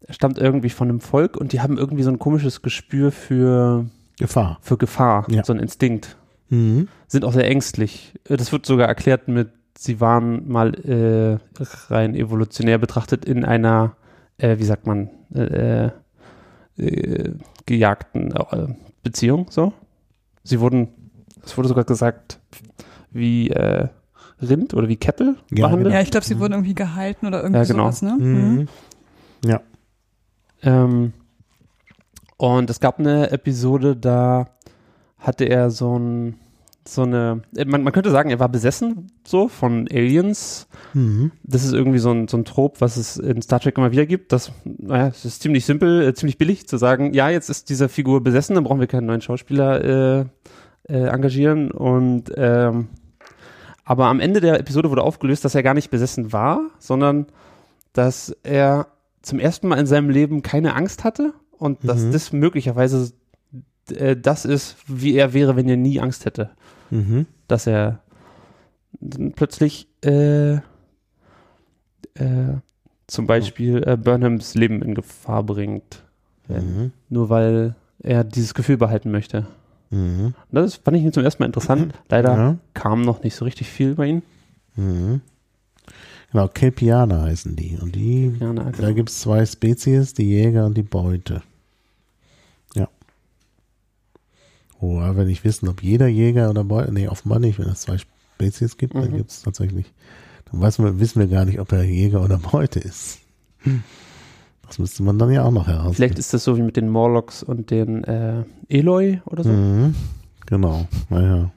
[0.00, 3.84] er stammt irgendwie von einem Volk und die haben irgendwie so ein komisches Gespür für,
[4.18, 4.58] Gefahr.
[4.62, 5.44] für Gefahr, Ja.
[5.44, 6.16] so ein Instinkt.
[6.48, 6.88] Mhm.
[7.06, 8.14] Sind auch sehr ängstlich.
[8.28, 11.38] Äh, Das wird sogar erklärt mit, sie waren mal äh,
[11.92, 13.94] rein evolutionär betrachtet in einer,
[14.38, 15.90] äh, wie sagt man, äh,
[16.78, 17.32] äh,
[17.66, 18.66] gejagten äh,
[19.02, 19.72] Beziehung, so.
[20.44, 20.88] Sie wurden,
[21.44, 22.38] es wurde sogar gesagt,
[23.10, 23.88] wie äh,
[24.40, 25.94] Rind oder wie Kettel Ja, behandelt.
[25.94, 27.84] Ja, ich glaube, sie wurden irgendwie gehalten oder irgendwie Ja, genau.
[27.84, 28.16] sowas, ne?
[28.18, 28.54] Mhm.
[28.54, 28.68] Mhm.
[29.44, 29.60] Ja.
[30.62, 31.12] Ähm,
[32.36, 34.48] und es gab eine Episode, da
[35.18, 36.38] hatte er so ein,
[36.88, 40.68] so eine, äh, man, man könnte sagen, er war besessen so von Aliens.
[40.94, 41.32] Mhm.
[41.42, 44.06] Das ist irgendwie so ein, so ein Trop, was es in Star Trek immer wieder
[44.06, 44.32] gibt.
[44.32, 47.88] Das, naja, es ist ziemlich simpel, äh, ziemlich billig zu sagen, ja, jetzt ist diese
[47.88, 50.24] Figur besessen, dann brauchen wir keinen neuen Schauspieler äh,
[50.88, 51.70] äh, engagieren.
[51.70, 52.88] Und ähm,
[53.84, 57.26] aber am Ende der Episode wurde aufgelöst, dass er gar nicht besessen war, sondern
[57.92, 58.88] dass er
[59.22, 62.12] zum ersten Mal in seinem Leben keine Angst hatte und dass Mhm.
[62.12, 63.12] das möglicherweise
[63.94, 66.50] äh, das ist, wie er wäre, wenn er nie Angst hätte.
[66.90, 67.26] Mhm.
[67.48, 68.00] Dass er
[69.34, 70.60] plötzlich äh, äh,
[73.06, 76.02] zum Beispiel äh, Burnhams Leben in Gefahr bringt.
[76.48, 76.92] Mhm.
[77.08, 79.46] Nur weil er dieses Gefühl behalten möchte.
[79.90, 80.34] Mhm.
[80.50, 81.94] Das fand ich zum ersten Mal interessant.
[82.08, 82.56] Leider Ja.
[82.74, 84.22] kam noch nicht so richtig viel bei ihm.
[84.76, 85.20] Mhm.
[86.32, 87.78] Genau, Kelpianer heißen die.
[87.80, 91.42] Und die, Ja, na, da gibt es zwei Spezies, die Jäger und die Beute.
[92.74, 92.88] Ja.
[94.80, 97.80] Oh, aber wenn ich wissen, ob jeder Jäger oder Beute, nee, offenbar nicht, wenn es
[97.82, 99.16] zwei Spezies gibt, dann Mhm.
[99.16, 99.86] gibt es tatsächlich,
[100.50, 103.18] dann weiß man, wissen wir gar nicht, ob er Jäger oder Beute ist.
[104.66, 105.94] Das müsste man dann ja auch noch herausfinden.
[105.94, 109.50] Vielleicht ist das so wie mit den Morlocks und den äh, Eloy oder so.
[109.50, 109.94] Mhm.
[110.46, 111.50] Genau, naja.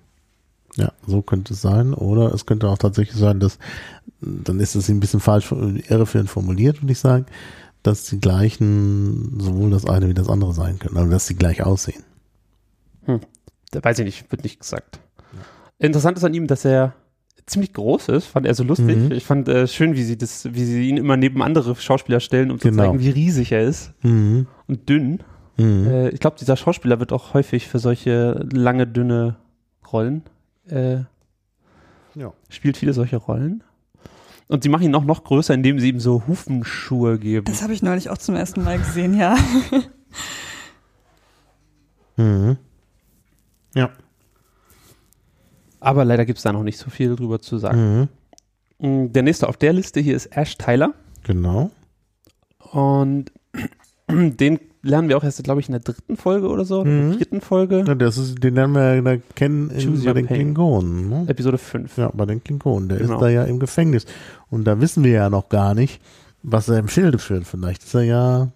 [0.76, 1.94] Ja, so könnte es sein.
[1.94, 3.60] Oder es könnte auch tatsächlich sein, dass,
[4.22, 7.26] dann ist es ein bisschen falsch, irreführend formuliert, würde ich sagen,
[7.84, 10.98] dass die gleichen, sowohl das eine wie das andere sein können.
[10.98, 12.04] Also, dass sie gleich aussehen.
[13.72, 15.00] Da weiß ich nicht, wird nicht gesagt.
[15.78, 16.94] Interessant ist an ihm, dass er
[17.46, 18.96] ziemlich groß ist, fand er so lustig.
[18.98, 19.12] Mhm.
[19.12, 22.52] Ich fand äh, schön, wie sie das, wie sie ihn immer neben andere Schauspieler stellen,
[22.52, 22.84] um zu Genau.
[22.84, 24.46] zeigen, wie riesig er ist Mhm.
[24.68, 25.24] und dünn.
[25.58, 25.88] Mhm.
[25.88, 29.38] Äh, ich glaube, dieser Schauspieler wird auch häufig für solche lange, dünne
[29.92, 30.24] Rollen,
[30.68, 30.98] äh,
[32.16, 32.34] Ja.
[32.50, 33.64] spielt viele solche Rollen.
[34.48, 37.46] Und sie machen ihn auch noch größer, indem sie ihm so Hufenschuhe geben.
[37.46, 39.36] Das habe ich neulich auch zum ersten Mal gesehen, ja.
[42.18, 42.58] Mhm.
[43.76, 43.90] Ja.
[45.80, 48.10] Aber leider gibt es da noch nicht so viel drüber zu sagen.
[48.80, 48.88] Mhm.
[49.06, 50.94] Mm, Der nächste auf der Liste hier ist Ash Tyler.
[51.24, 51.72] Genau.
[52.72, 53.32] Und
[54.10, 57.10] den lernen wir auch erst, glaube ich, in der dritten Folge oder so, in Mhm.
[57.10, 60.28] der vierten Folge, Ja, das ist, den lernen wir da kennen in, Choose bei den
[60.28, 60.38] pain.
[60.38, 61.10] Klingonen.
[61.10, 61.26] Ne?
[61.28, 61.98] Episode 5.
[61.98, 62.90] Ja, bei den Klingonen.
[62.90, 63.16] Der Genau.
[63.16, 64.06] ist da ja im Gefängnis.
[64.50, 66.02] Und da wissen wir ja noch gar nicht,
[66.44, 67.46] was er im Schilde führt.
[67.46, 68.50] Vielleicht ist er ja.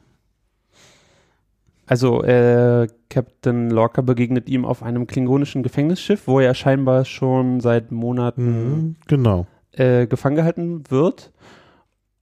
[1.85, 7.91] Also äh, Captain Lorca begegnet ihm auf einem klingonischen Gefängnisschiff, wo er scheinbar schon seit
[7.91, 8.95] Monaten Mhm.
[9.07, 9.47] Genau.
[9.73, 11.31] äh, gefangen gehalten wird.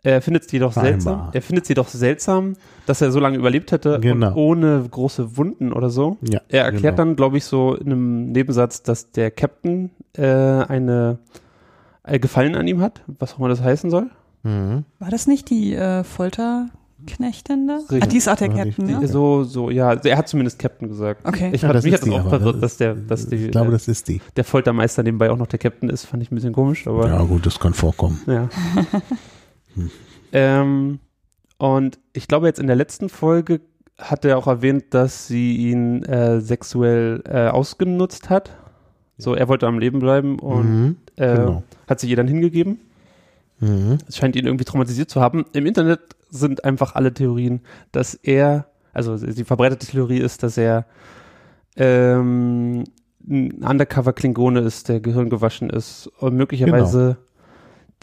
[0.04, 0.92] Er findet es jedoch Scheinbar.
[0.94, 1.30] seltsam.
[1.32, 2.56] Er findet es jedoch seltsam,
[2.88, 4.30] dass er so lange überlebt hätte Genau.
[4.30, 6.18] und ohne große Wunden oder so.
[6.22, 6.42] Ja.
[6.50, 7.10] Er erklärt genau.
[7.10, 11.20] dann, glaube ich, so in einem Nebensatz, dass der Captain äh, eine
[12.04, 14.10] äh, Gefallen an ihm hat, was auch immer das heißen soll.
[14.42, 14.86] Mhm.
[14.98, 16.04] War das nicht die äh,
[17.06, 17.80] Folterknechtin da?
[17.90, 19.08] Ah, die ist auch der Captain, ne?
[19.08, 21.28] So, so, ja, also er hat zumindest Captain gesagt.
[21.28, 21.52] Okay.
[21.54, 23.70] Ich Ja, das mich hat das auch verwirrt, das- dass der, dass die, ich glaube,
[23.70, 24.22] äh, das ist die.
[24.36, 27.22] der Foltermeister nebenbei auch noch der Captain ist, fand ich ein bisschen komisch, aber Ja,
[27.24, 28.22] gut, das kann vorkommen.
[28.28, 28.50] ja.
[30.34, 31.00] ähm,
[31.58, 33.62] und ich glaube, jetzt in der letzten Folge
[33.98, 38.52] hat er auch erwähnt, dass sie ihn äh, sexuell äh, ausgenutzt hat.
[39.18, 40.96] So, er wollte am Leben bleiben und Mhm.
[41.18, 41.64] äh, Genau.
[41.88, 42.80] hat sich ihr dann hingegeben.
[43.60, 44.00] Mhm.
[44.08, 45.46] Es scheint ihn irgendwie traumatisiert zu haben.
[45.54, 46.00] Im Internet
[46.32, 47.62] sind einfach alle Theorien,
[47.92, 50.86] dass er, also die verbreitete Theorie ist, dass er
[51.76, 52.86] ähm,
[53.30, 57.18] ein Undercover-Klingone ist, der Gehirn gewaschen ist und möglicherweise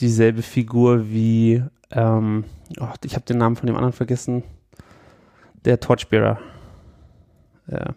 [0.01, 2.45] dieselbe Figur wie, ähm,
[2.79, 4.45] oh, ich habe den Namen von dem anderen vergessen,
[5.65, 6.39] der Torchbearer.
[7.67, 7.95] Ja.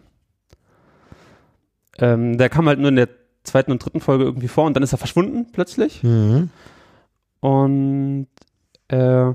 [1.98, 3.08] Ähm, der kam halt nur in der
[3.44, 6.02] zweiten und dritten Folge irgendwie vor und dann ist er verschwunden plötzlich.
[6.02, 6.50] Mhm.
[7.40, 8.28] Und
[8.88, 9.32] äh,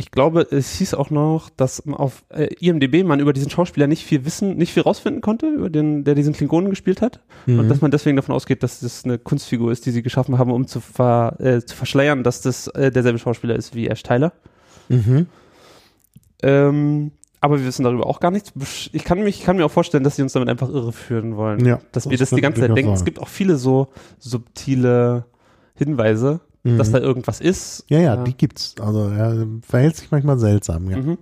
[0.00, 4.02] ich glaube, es hieß auch noch, dass auf äh, IMDb man über diesen Schauspieler nicht
[4.02, 7.20] viel wissen, nicht viel rausfinden konnte, über den, der diesen Klingonen gespielt hat.
[7.44, 7.58] Mhm.
[7.58, 10.52] Und dass man deswegen davon ausgeht, dass das eine Kunstfigur ist, die sie geschaffen haben,
[10.52, 14.32] um zu, ver, äh, zu verschleiern, dass das äh, derselbe Schauspieler ist wie Ash Tyler.
[14.88, 15.26] Mhm.
[16.42, 17.10] Ähm,
[17.42, 18.54] aber wir wissen darüber auch gar nichts.
[18.92, 21.62] Ich kann, mich, ich kann mir auch vorstellen, dass sie uns damit einfach irreführen wollen.
[21.66, 22.94] Ja, dass wir das das die ganze Zeit denken.
[22.94, 23.04] Es sein.
[23.04, 25.26] gibt auch viele so subtile
[25.74, 26.76] Hinweise, Mhm.
[26.78, 27.84] dass da irgendwas ist.
[27.88, 28.74] Ja, ja, Äh, die gibt's.
[28.80, 30.98] Also er verhält sich manchmal seltsam, ja.
[30.98, 31.18] Mhm.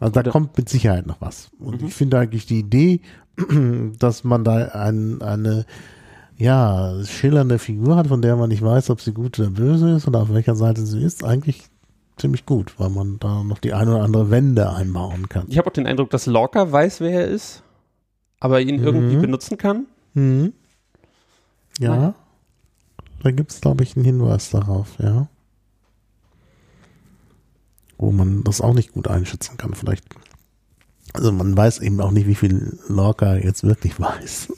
[0.00, 1.50] Also da kommt mit Sicherheit noch was.
[1.58, 1.88] Und Mhm.
[1.88, 3.00] ich finde eigentlich die Idee,
[3.98, 5.64] dass man da ein, eine
[6.36, 10.08] ja, schillernde Figur hat, von der man nicht weiß, ob sie gut oder böse ist
[10.08, 11.64] oder auf welcher Seite sie ist, eigentlich
[12.16, 15.46] ziemlich gut, weil man da noch die eine oder andere Wende einbauen kann.
[15.48, 17.62] Ich habe auch den Eindruck, dass Lorca weiß, wer er ist,
[18.40, 19.22] aber ihn irgendwie Mhm.
[19.22, 19.86] benutzen kann.
[20.14, 20.52] Mhm.
[21.78, 22.14] Ja.
[23.22, 25.28] Da gibt's glaube ich, einen Hinweis darauf, ja.
[27.98, 29.74] Wo man das auch nicht gut einschätzen kann.
[29.74, 30.04] Vielleicht
[31.14, 34.48] Also man weiß eben auch nicht, wie viel Lorca jetzt wirklich weiß.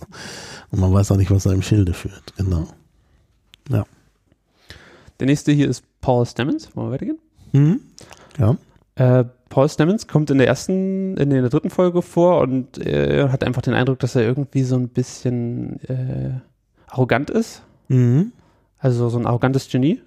[0.70, 2.34] Und man weiß auch nicht, was er im Schilde führt.
[2.36, 2.68] Genau.
[3.68, 3.84] Ja.
[5.20, 6.74] Der nächste hier ist Paul Stamens.
[6.74, 7.18] Wollen wir weitergehen?
[7.52, 7.80] Mhm.
[8.38, 8.56] Ja.
[8.96, 13.44] Äh, Paul Stamens kommt in der ersten, in der dritten Folge vor und äh, hat
[13.44, 16.40] einfach den Eindruck, dass er irgendwie so ein bisschen äh,
[16.88, 17.62] arrogant ist.
[17.88, 18.32] Mhm.
[18.84, 20.00] Also so ein arrogantes Genie.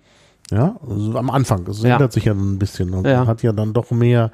[0.51, 1.67] Ja, also am Anfang.
[1.67, 1.93] Es Ja.
[1.95, 3.25] ändert sich ja ein bisschen und Ja.
[3.27, 4.31] hat ja dann doch mehr,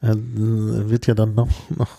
[0.00, 1.90] äh, wird ja dann noch, noch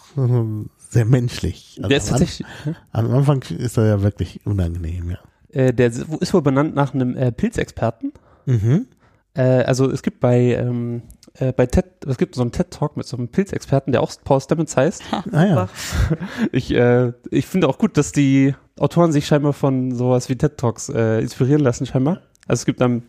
[0.90, 1.76] sehr menschlich.
[1.78, 2.48] Also der ist am An- tatsächlich,
[2.92, 5.18] Am Anfang ist er ja wirklich unangenehm, ja.
[5.52, 8.12] äh, der ist wohl benannt nach einem äh, Pilzexperten.
[8.46, 8.88] Mhm.
[9.36, 11.04] Äh, also es gibt bei, ähm,
[11.36, 14.42] äh, bei TED, es gibt so einen TED-Talk mit so einem Pilzexperten, der auch Paul
[14.42, 15.04] Stamens heißt.
[15.32, 15.70] Ah ja.
[16.52, 20.90] Ich, äh, ich finde auch gut, dass die Autoren sich scheinbar von sowas wie TED-Talks
[20.90, 22.22] äh, inspirieren lassen, scheinbar.
[22.48, 23.04] Also es gibt dann,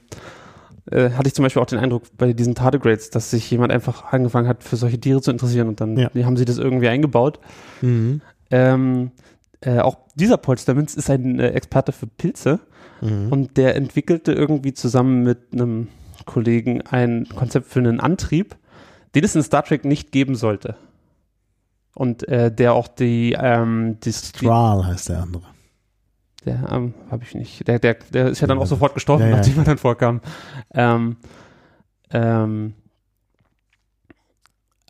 [0.91, 4.05] äh, hatte ich zum Beispiel auch den Eindruck bei diesen Tardigrades, dass sich jemand einfach
[4.12, 6.11] angefangen hat, für solche Tiere zu interessieren und dann Ja.
[6.24, 7.41] haben sie das irgendwie eingebaut.
[7.81, 8.20] Mhm.
[8.51, 9.11] Ähm,
[9.62, 12.61] äh, auch dieser Paul Stamens ist ein äh, Experte für Pilze
[13.01, 13.28] Mhm.
[13.32, 15.89] und der entwickelte irgendwie zusammen mit einem
[16.27, 18.55] Kollegen ein Konzept für einen Antrieb,
[19.15, 20.77] den es in Star Trek nicht geben sollte.
[21.95, 25.43] Und äh, der auch die, ähm, die Strahl heißt der andere.
[26.44, 29.30] Der ähm, habe ich nicht, der, der, der ist ja dann auch sofort gestorben, Ja,
[29.30, 29.36] ja.
[29.36, 30.20] nachdem er dann vorkam.
[30.72, 31.16] Ähm,
[32.10, 32.74] ähm,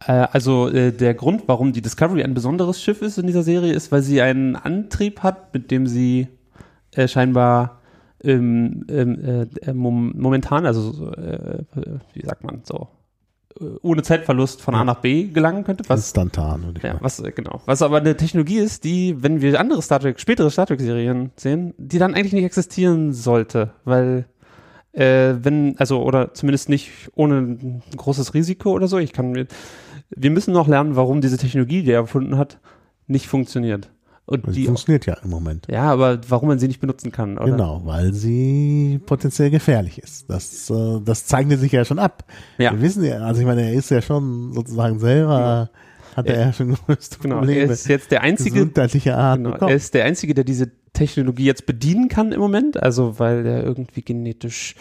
[0.06, 3.72] äh, also äh, der Grund, warum die Discovery ein besonderes Schiff ist in dieser Serie,
[3.72, 6.28] ist, weil sie einen Antrieb hat, mit dem sie
[6.92, 7.80] äh, scheinbar
[8.22, 11.64] ähm, ähm, äh, äh, mom momentan, also so, äh,
[12.14, 12.88] wie sagt man so,
[13.82, 17.30] ohne Zeitverlust von A nach B gelangen könnte, was Instantan, würde ich ja, was, äh,
[17.30, 17.60] genau.
[17.66, 21.74] Was aber eine Technologie ist, die, wenn wir andere Star Trek, spätere Star Trek-Serien sehen,
[21.78, 24.26] die dann eigentlich nicht existieren sollte, weil,
[24.92, 28.98] äh, wenn, also, oder zumindest nicht ohne ein großes Risiko oder so.
[28.98, 29.46] Ich kann mir,
[30.10, 32.58] wir müssen noch lernen, warum diese Technologie, die er erfunden hat,
[33.06, 33.90] nicht funktioniert.
[34.26, 35.66] Und Die die, funktioniert ja im Moment.
[35.70, 37.50] ja, aber warum man sie nicht benutzen kann, oder?
[37.50, 40.30] Genau, weil sie potenziell gefährlich ist.
[40.30, 42.24] Das, äh, das zeichnet sich ja schon ab.
[42.56, 42.72] Ja.
[42.72, 45.68] Wir wissen ja, also ich meine, er ist ja schon sozusagen selber,
[46.16, 47.34] hat er ja schon größte Genau.
[47.36, 49.70] Er Probleme ist jetzt der einzige, gesundheitlicher Art Genau, bekommen.
[49.72, 53.62] er ist der Einzige, der diese Technologie jetzt bedienen kann im Moment, also weil der
[53.64, 54.74] irgendwie genetisch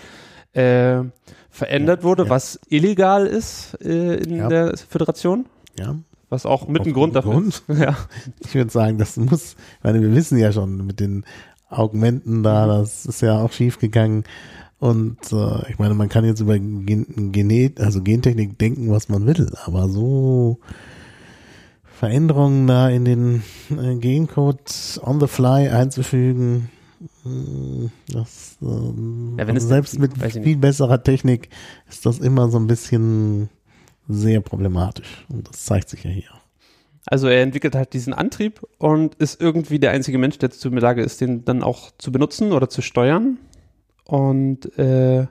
[0.53, 1.01] äh,
[1.49, 2.29] verändert Ja, wurde, ja.
[2.29, 4.47] was illegal ist äh, in Ja.
[4.47, 5.47] der Föderation,
[5.77, 5.95] ja.
[6.33, 7.47] Was auch mit ein Grund dafür Grund.
[7.49, 7.63] ist.
[7.79, 7.95] Ja.
[8.43, 11.23] Ich würde sagen, das muss, ich meine, wir wissen ja schon mit den
[11.69, 14.23] Augmenten da, das ist ja auch schief gegangen.
[14.79, 19.25] Und äh, ich meine, man kann jetzt über Gen Genet, also Gentechnik denken, was man
[19.25, 20.59] will, aber so
[21.83, 26.69] Veränderungen da in den äh, Gencode on the fly einzufügen,
[27.23, 31.49] mh, das ähm, Ja, selbst mit viel besserer Technik
[31.89, 33.49] ist das immer so ein bisschen
[34.07, 35.25] sehr problematisch.
[35.29, 36.29] Und das zeigt sich ja hier.
[37.05, 40.75] Also er entwickelt halt diesen Antrieb und ist irgendwie der einzige Mensch, der dazu in
[40.75, 43.37] der Lage ist, den dann auch zu benutzen oder zu steuern.
[44.05, 45.27] Und äh,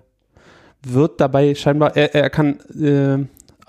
[0.85, 3.15] wird dabei scheinbar, er, er kann äh,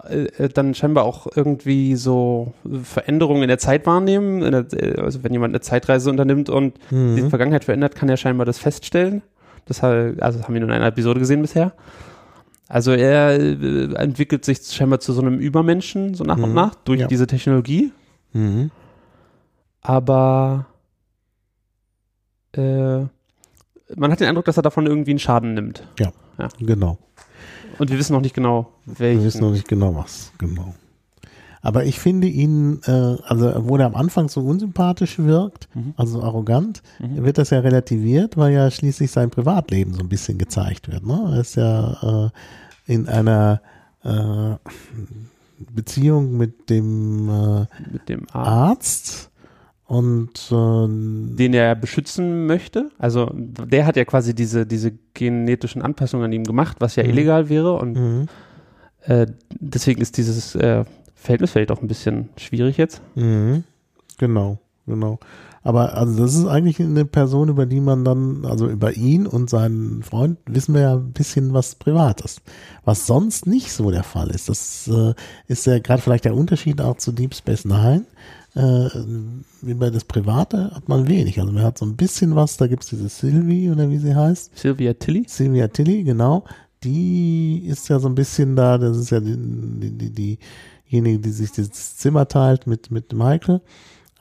[0.09, 2.53] äh, dann scheinbar auch irgendwie so
[2.84, 4.41] Veränderungen in der Zeit wahrnehmen.
[4.41, 7.30] Der, äh, also wenn jemand eine Zeitreise unternimmt und die Mhm.
[7.30, 9.21] Vergangenheit verändert, kann er scheinbar das feststellen.
[9.65, 11.71] Das also das haben wir nur in einer Episode gesehen bisher.
[12.68, 16.56] Also er äh, entwickelt sich scheinbar zu so einem Übermenschen, so nach und Mhm.
[16.56, 17.07] nach, durch Ja.
[17.07, 17.91] diese Technologie.
[18.34, 18.72] Mhm.
[19.81, 20.65] Aber
[22.53, 22.99] äh,
[23.95, 25.85] man hat den Eindruck, dass er davon irgendwie einen Schaden nimmt.
[26.60, 26.98] Genau.
[27.80, 29.19] Und wir wissen noch nicht genau, welchen.
[29.22, 30.73] Wir wissen noch nicht genau was, genau.
[31.65, 32.91] Aber ich finde ihn, äh,
[33.23, 35.94] also obwohl er am Anfang so unsympathisch wirkt, Mhm.
[35.98, 37.23] also arrogant, Mhm.
[37.23, 41.06] wird das ja relativiert, weil ja schließlich sein Privatleben so ein bisschen gezeigt wird.
[41.06, 41.31] Ne?
[41.34, 42.30] Er ist ja
[42.88, 43.61] äh, in einer
[44.03, 44.56] äh,
[45.73, 49.30] Beziehung mit dem äh, mit dem Arm, Arzt
[49.85, 52.90] und äh, den er beschützen möchte.
[52.98, 57.10] Also der hat ja quasi diese, diese genetischen Anpassungen an ihm gemacht, was ja Mhm.
[57.11, 57.73] illegal wäre.
[57.73, 58.26] Und mhm,
[59.06, 59.27] äh,
[59.60, 60.84] deswegen ist dieses äh,
[61.23, 63.01] Verhältnis vielleicht auch ein bisschen schwierig jetzt.
[63.15, 63.63] Mhm.
[64.17, 65.19] Genau, genau.
[65.63, 69.49] Aber also das ist eigentlich eine Person, über die man dann, also über ihn und
[69.49, 72.41] seinen Freund wissen wir ja ein bisschen was Privates.
[72.83, 74.49] Was sonst nicht so der Fall ist.
[74.49, 75.13] Das äh,
[75.47, 78.03] ist ja gerade vielleicht der Unterschied auch zu Deep Space Nine.
[78.55, 78.89] Äh,
[79.61, 81.39] über das Private hat man wenig.
[81.39, 84.57] Also man hat so ein bisschen was, da gibt's diese Sylvie oder wie sie heißt.
[84.57, 85.23] Sylvia Tilly.
[85.27, 86.43] Sylvia Tilly, genau.
[86.83, 90.39] Die ist ja so ein bisschen da, das ist ja die, die, die,
[90.94, 93.61] diejenige, die sich das Zimmer teilt mit, mit Michael.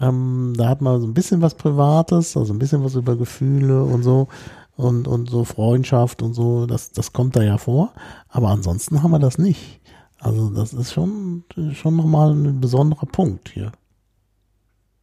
[0.00, 3.84] Ähm, da hat man so ein bisschen was Privates, also ein bisschen was über Gefühle
[3.84, 4.28] und so
[4.76, 7.92] und, und so Freundschaft und so, das, das kommt da ja vor.
[8.28, 9.80] Aber ansonsten haben wir das nicht.
[10.18, 13.72] Also das ist schon, schon nochmal ein besonderer Punkt hier.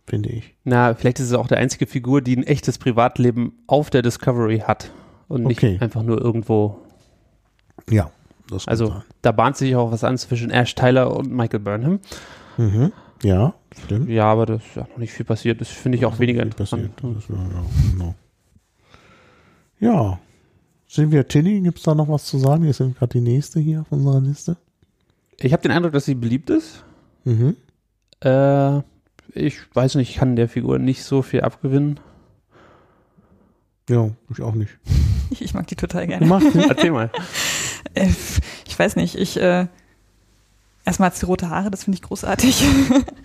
[0.07, 0.55] Finde ich.
[0.63, 4.59] Na, vielleicht ist es auch der einzige Figur, die ein echtes Privatleben auf der Discovery
[4.59, 4.91] hat
[5.27, 5.77] und nicht Okay.
[5.79, 6.79] einfach nur irgendwo.
[7.89, 8.09] Ja,
[8.67, 9.03] Also sein.
[9.21, 11.99] da bahnt sich auch was an zwischen Ash Tyler und Michael Burnham.
[12.57, 12.91] Mhm.
[13.23, 13.53] Ja,
[13.83, 14.09] stimmt.
[14.09, 15.59] Ja, aber das ist ja noch nicht viel passiert.
[15.61, 16.95] Das finde ich auch weniger Nicht interessant.
[16.95, 17.15] passiert.
[17.17, 18.15] Das ist, ja, ja, genau.
[19.79, 20.19] ja.
[20.87, 22.63] Silvia Tilly, gibt es da noch was zu sagen?
[22.63, 24.57] Wir sind gerade die nächste hier auf unserer Liste.
[25.39, 26.83] Ich habe den Eindruck, dass sie beliebt ist.
[27.25, 27.55] Mhm.
[28.23, 28.79] Äh,
[29.33, 31.99] ich weiß nicht, ich kann der Figur nicht so viel abgewinnen.
[33.89, 34.71] Ja, ich auch nicht.
[35.31, 36.25] Ich, mag die total gerne.
[36.25, 36.57] Mach sie.
[36.69, 37.11] Erzähl mal.
[37.93, 38.07] Äh,
[38.67, 39.67] ich weiß nicht, ich äh,
[40.85, 42.63] erstmal hat sie rote Haare, das finde ich großartig.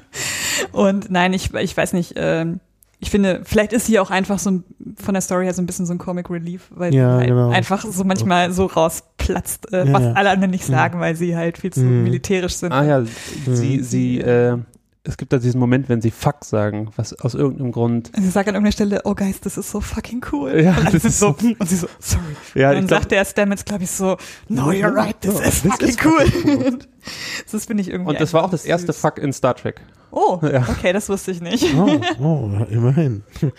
[0.73, 2.61] Und nein, ich, ich weiß nicht, ähm,
[3.01, 4.65] ich finde, vielleicht ist sie auch einfach so ein,
[4.97, 7.29] von der Story her so ein bisschen so ein Comic Relief, weil Ja, sie halt
[7.29, 7.51] genau.
[7.51, 10.13] einfach so manchmal so rausplatzt, äh, Ja, was ja.
[10.13, 12.05] alle anderen nicht sagen, weil sie halt viel zu Mhm.
[12.05, 12.73] militärisch sind.
[12.73, 13.83] Ah ja, sie, Mhm.
[13.85, 14.59] sie, äh,
[15.07, 18.11] es gibt da diesen Moment, wenn sie Fuck sagen, was aus irgendeinem Grund.
[18.17, 20.59] Sie sagt an irgendeiner Stelle, oh guys, das ist so fucking cool.
[20.63, 21.29] Ja, und, das ist so,
[21.59, 22.23] und sie so, sorry.
[22.55, 24.17] Ja, und dann glaub- sagt der Stamets, glaube ich, so,
[24.49, 26.27] no, you're right, this Ja, is this fucking is cool.
[26.27, 26.79] fucking
[27.53, 29.01] das finde ich irgendwie Und das war auch das erste süß.
[29.01, 29.83] Fuck in Star Trek.
[30.11, 30.67] Oh, Ja.
[30.71, 31.67] okay, das wusste ich nicht.
[31.77, 33.25] Oh, oh, immerhin.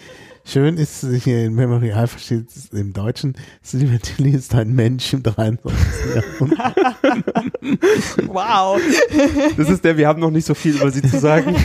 [0.48, 5.12] Schön ist hier in Memory Alpha steht es im Deutschen, Silvia Tilly ist ein Mensch
[5.14, 5.76] im 23.
[6.16, 6.76] Jahrhundert.
[8.28, 8.80] Wow.
[9.58, 11.56] Das ist der, wir haben noch nicht so viel über sie zu sagen.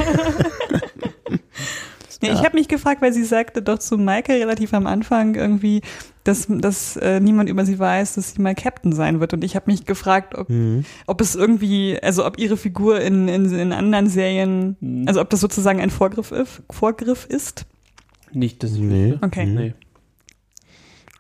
[2.23, 5.81] Nee, Ich habe mich gefragt, weil sie sagte doch zu Michael relativ am Anfang irgendwie,
[6.25, 9.33] dass, dass äh, niemand über sie weiß, dass sie mal Captain sein wird.
[9.33, 10.85] Und ich habe mich gefragt, ob, Mhm.
[11.07, 15.05] ob es irgendwie, also ob ihre Figur in, in, in anderen Serien, Mhm.
[15.09, 17.65] also ob das sozusagen ein Vorgriff, if, Vorgriff ist.
[18.33, 19.15] Nicht, dass ich Nee.
[19.21, 19.47] Okay.
[19.47, 19.75] Nee.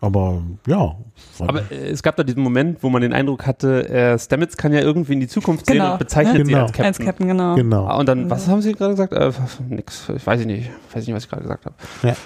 [0.02, 0.96] Aber ja.
[1.40, 4.72] Aber äh, es gab da diesen Moment, wo man den Eindruck hatte, äh, Stamets kann
[4.72, 5.92] ja irgendwie in die Zukunft sehen Genau.
[5.92, 6.44] und bezeichnet Ja.
[6.44, 6.62] sie Genau.
[6.62, 6.86] als Captain.
[6.86, 7.54] Als Captain, genau.
[7.54, 7.86] genau.
[7.86, 9.12] Ah, Und dann, was haben Sie gerade gesagt?
[9.12, 9.30] Äh,
[9.68, 10.70] nix, ich weiß ich nicht.
[10.88, 11.74] Ich weiß nicht, was ich gerade gesagt habe.
[12.02, 12.16] Ja.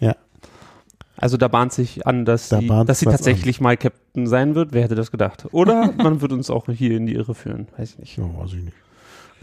[0.00, 0.16] Ja.
[1.16, 4.54] Also da bahnt sich an, dass Da sie, bahnt dass sie tatsächlich mal Captain sein
[4.54, 4.72] wird.
[4.74, 5.46] Wer hätte das gedacht?
[5.52, 7.66] Oder man wird uns auch hier in die Irre führen.
[7.78, 8.18] Weiß ich nicht.
[8.18, 8.76] Ja, weiß ich nicht.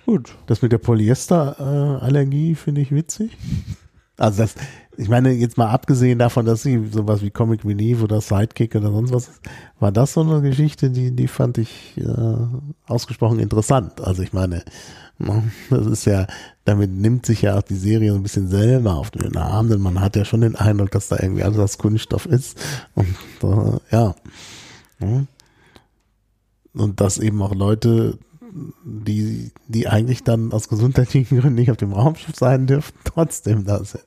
[0.05, 0.35] Gut.
[0.45, 3.35] Das mit der Polyester-Allergie finde ich witzig.
[4.21, 4.53] Also das,
[4.97, 8.91] ich meine, jetzt mal abgesehen davon, dass sie sowas wie Comic Relief oder Sidekick oder
[8.91, 9.41] sonst was ist,
[9.79, 12.37] war das so eine Geschichte, die, die fand ich äh,
[12.85, 13.99] ausgesprochen interessant.
[13.99, 14.63] Also ich meine,
[15.17, 16.27] ne, das ist ja,
[16.65, 19.81] damit nimmt sich ja auch die Serie so ein bisschen selber auf den Arm, denn
[19.81, 22.59] man hat ja schon den Eindruck, dass da irgendwie alles aus Kunststoff ist.
[22.93, 24.15] Und äh, ja.
[24.99, 25.25] Ne?
[26.73, 28.19] Und dass eben auch Leute
[28.83, 33.83] die, die eigentlich dann aus gesundheitlichen Gründen nicht auf dem Raumschiff sein dürften, trotzdem da
[33.83, 34.03] sind.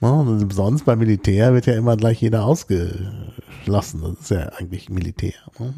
[0.00, 4.02] Und sonst beim Militär wird ja immer gleich jeder ausgeschlossen.
[4.02, 5.34] Das ist ja eigentlich Militär.
[5.58, 5.74] ne?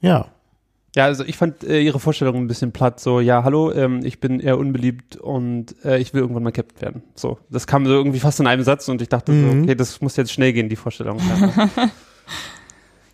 [0.00, 0.28] Ja,
[0.96, 2.98] Ja, also ich fand äh, ihre Vorstellung ein bisschen platt.
[3.00, 6.80] So, ja, hallo, ähm, ich bin eher unbeliebt und äh, ich will irgendwann mal Captain
[6.82, 7.02] werden.
[7.14, 9.62] So, das kam so irgendwie fast in einem Satz und ich dachte so, Mhm.
[9.64, 11.20] okay, das muss jetzt schnell gehen, die Vorstellung.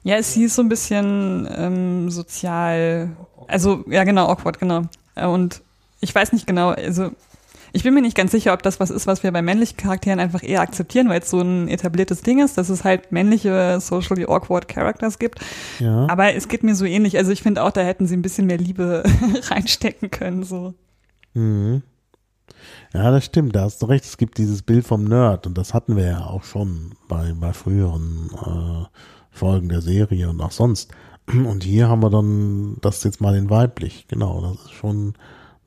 [0.04, 0.22] Ja.
[0.22, 3.16] Sie ist so ein bisschen ähm, sozial,
[3.48, 4.82] also ja genau, awkward, genau.
[5.16, 5.62] Äh, Und
[6.00, 7.10] ich weiß nicht genau, also
[7.76, 10.18] ich bin mir nicht ganz sicher, ob das was ist, was wir bei männlichen Charakteren
[10.18, 14.24] einfach eher akzeptieren, weil es so ein etabliertes Ding ist, dass es halt männliche socially
[14.24, 15.40] awkward Characters gibt.
[15.78, 16.06] ja.
[16.08, 17.18] Aber es geht mir so ähnlich.
[17.18, 19.02] Also ich finde auch, da hätten sie ein bisschen mehr Liebe
[19.50, 20.42] reinstecken können.
[20.42, 20.72] So.
[21.34, 21.82] Mhm.
[22.94, 24.06] Ja, das stimmt, da hast du recht.
[24.06, 27.52] Es gibt dieses Bild vom Nerd und das hatten wir ja auch schon bei, bei
[27.52, 28.86] früheren äh,
[29.30, 30.90] Folgen der Serie und auch sonst.
[31.28, 34.06] Und hier haben wir dann das jetzt mal in weiblich.
[34.08, 35.12] Genau, das ist schon,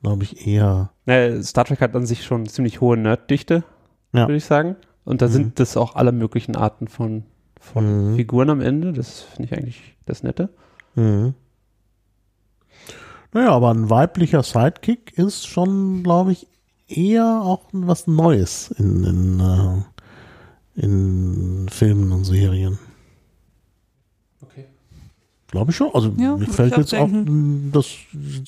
[0.02, 0.90] glaube ich, eher.
[1.06, 3.64] Ne, Star Trek hat an sich schon ziemlich hohe Nerddichte,
[4.12, 4.22] Ja.
[4.26, 4.76] würde ich sagen.
[5.04, 5.32] Und da Mhm.
[5.32, 7.24] sind das auch alle möglichen Arten von,
[7.60, 8.16] von Mhm.
[8.16, 8.92] Figuren am Ende.
[8.92, 10.50] Das finde ich eigentlich das Nette.
[10.94, 11.34] Mhm.
[13.32, 16.48] Naja, aber ein weiblicher Sidekick ist schon, glaube ich,
[16.88, 22.78] eher auch was Neues in, in, äh, in Filmen und Serien.
[24.42, 24.66] Okay.
[25.50, 25.90] Glaube ich schon.
[25.92, 27.08] Also Ja, mir fällt jetzt auch
[27.72, 27.86] das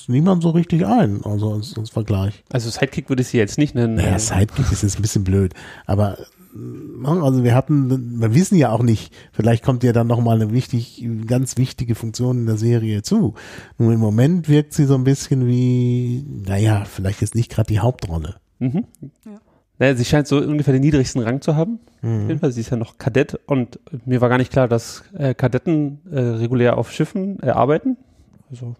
[0.07, 2.43] niemand so richtig ein, also als, als Vergleich.
[2.51, 3.95] Also Sidekick würde ich sie jetzt nicht nennen.
[3.95, 5.53] Naja, Sidekick ist jetzt ein bisschen blöd,
[5.85, 6.17] aber
[6.53, 10.53] mh, also wir hatten, wir wissen ja auch nicht, vielleicht kommt ja dann nochmal eine
[10.53, 13.33] wichtig, ganz wichtige Funktion in der Serie zu.
[13.77, 17.79] Nur im Moment wirkt sie so ein bisschen wie, naja, vielleicht jetzt nicht gerade die
[17.79, 18.35] Hauptrolle.
[18.59, 18.85] Mhm.
[19.25, 19.41] Ja.
[19.79, 21.79] Naja, sie scheint so ungefähr den niedrigsten Rang zu haben.
[22.01, 22.27] Mhm.
[22.27, 25.33] jeden Fall, sie ist ja noch Kadett und mir war gar nicht klar, dass äh,
[25.33, 27.97] Kadetten äh, regulär auf Schiffen äh, arbeiten.
[28.51, 28.75] Also,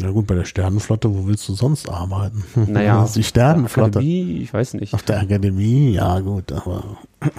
[0.00, 2.44] Na gut, bei der Sternenflotte, wo willst du sonst arbeiten?
[2.66, 3.98] naja, Das ist die Sternenflotte.
[3.98, 4.94] Akademie, ich weiß nicht.
[4.94, 6.98] Auf der Akademie, ja gut, aber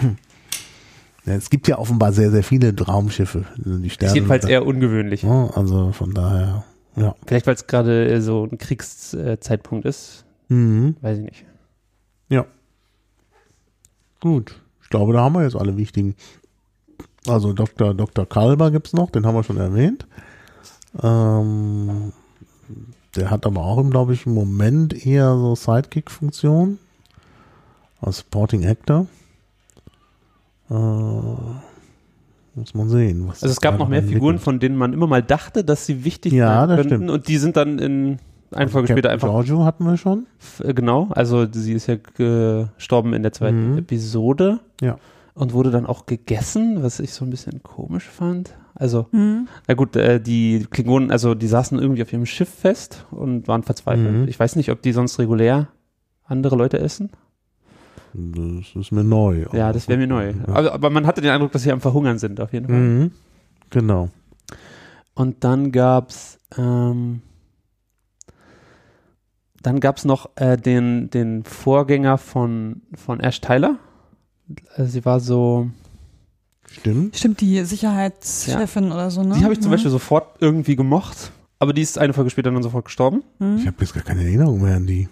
[1.27, 3.43] Ja, es gibt ja offenbar sehr, sehr viele Raumschiffe.
[3.57, 5.23] Die Ist jedenfalls eher ungewöhnlich.
[5.23, 6.63] Ja, also von daher,
[6.95, 7.15] ja.
[7.25, 10.23] Vielleicht, weil es gerade äh, so ein Kriegszeitpunkt ist.
[10.47, 10.95] Mhm.
[11.01, 11.45] Weiß ich nicht.
[14.19, 14.59] Gut.
[14.83, 16.15] Ich glaube, da haben wir jetzt alle wichtigen.
[17.27, 17.93] Also Dr.
[17.93, 18.25] Dr.
[18.25, 20.07] Kalber gibt's noch, den haben wir schon erwähnt.
[21.03, 22.13] Ähm,
[23.15, 26.79] der hat aber auch, glaube ich, im Moment eher so Sidekick-Funktion.
[27.99, 29.07] Als Supporting Actor.
[30.69, 33.27] Äh, muss man sehen.
[33.29, 34.03] Also es gab noch mehr.
[34.03, 36.95] Figuren, von denen man immer mal dachte, dass sie wichtig Ja, sein das könnten.
[36.95, 37.09] stimmt.
[37.11, 38.19] Und die sind dann in
[38.51, 40.25] eine Folge Captain später einfach Giorgio hatten wir schon.
[40.63, 43.77] Äh, Genau, also sie ist ja gestorben in der zweiten Mhm.
[43.79, 44.59] Episode.
[44.81, 44.97] Ja.
[45.33, 48.55] Und wurde dann auch gegessen, was ich so ein bisschen komisch fand.
[48.73, 49.47] Also, Mhm.
[49.67, 53.63] na gut, äh, die Klingonen, also die saßen irgendwie auf ihrem Schiff fest und waren
[53.63, 54.13] verzweifelt.
[54.23, 54.27] Mhm.
[54.27, 55.67] Ich weiß nicht, ob die sonst regulär
[56.25, 57.09] andere Leute essen.
[58.13, 59.45] Das ist mir neu.
[59.53, 60.29] Ja, das wäre mir neu.
[60.31, 60.53] Ja.
[60.53, 62.75] Aber, aber man hatte den Eindruck, dass sie am Verhungern sind, auf jeden Fall.
[62.79, 63.11] Mhm.
[63.69, 64.09] Genau.
[65.13, 67.21] Und dann gab's ähm,
[69.63, 73.77] dann gab's noch äh, den, den Vorgänger von, von Ash Tyler.
[74.75, 75.69] Äh, Sie war so,
[76.69, 77.15] Stimmt.
[77.15, 79.35] Stimmt, die Sicherheitschefin oder so, ne?
[79.37, 79.75] die habe ich zum Mhm.
[79.75, 83.23] Beispiel sofort irgendwie gemocht, aber die ist eine Folge später dann sofort gestorben.
[83.39, 83.57] Mhm.
[83.57, 85.07] Ich habe jetzt gar keine Erinnerung mehr an die.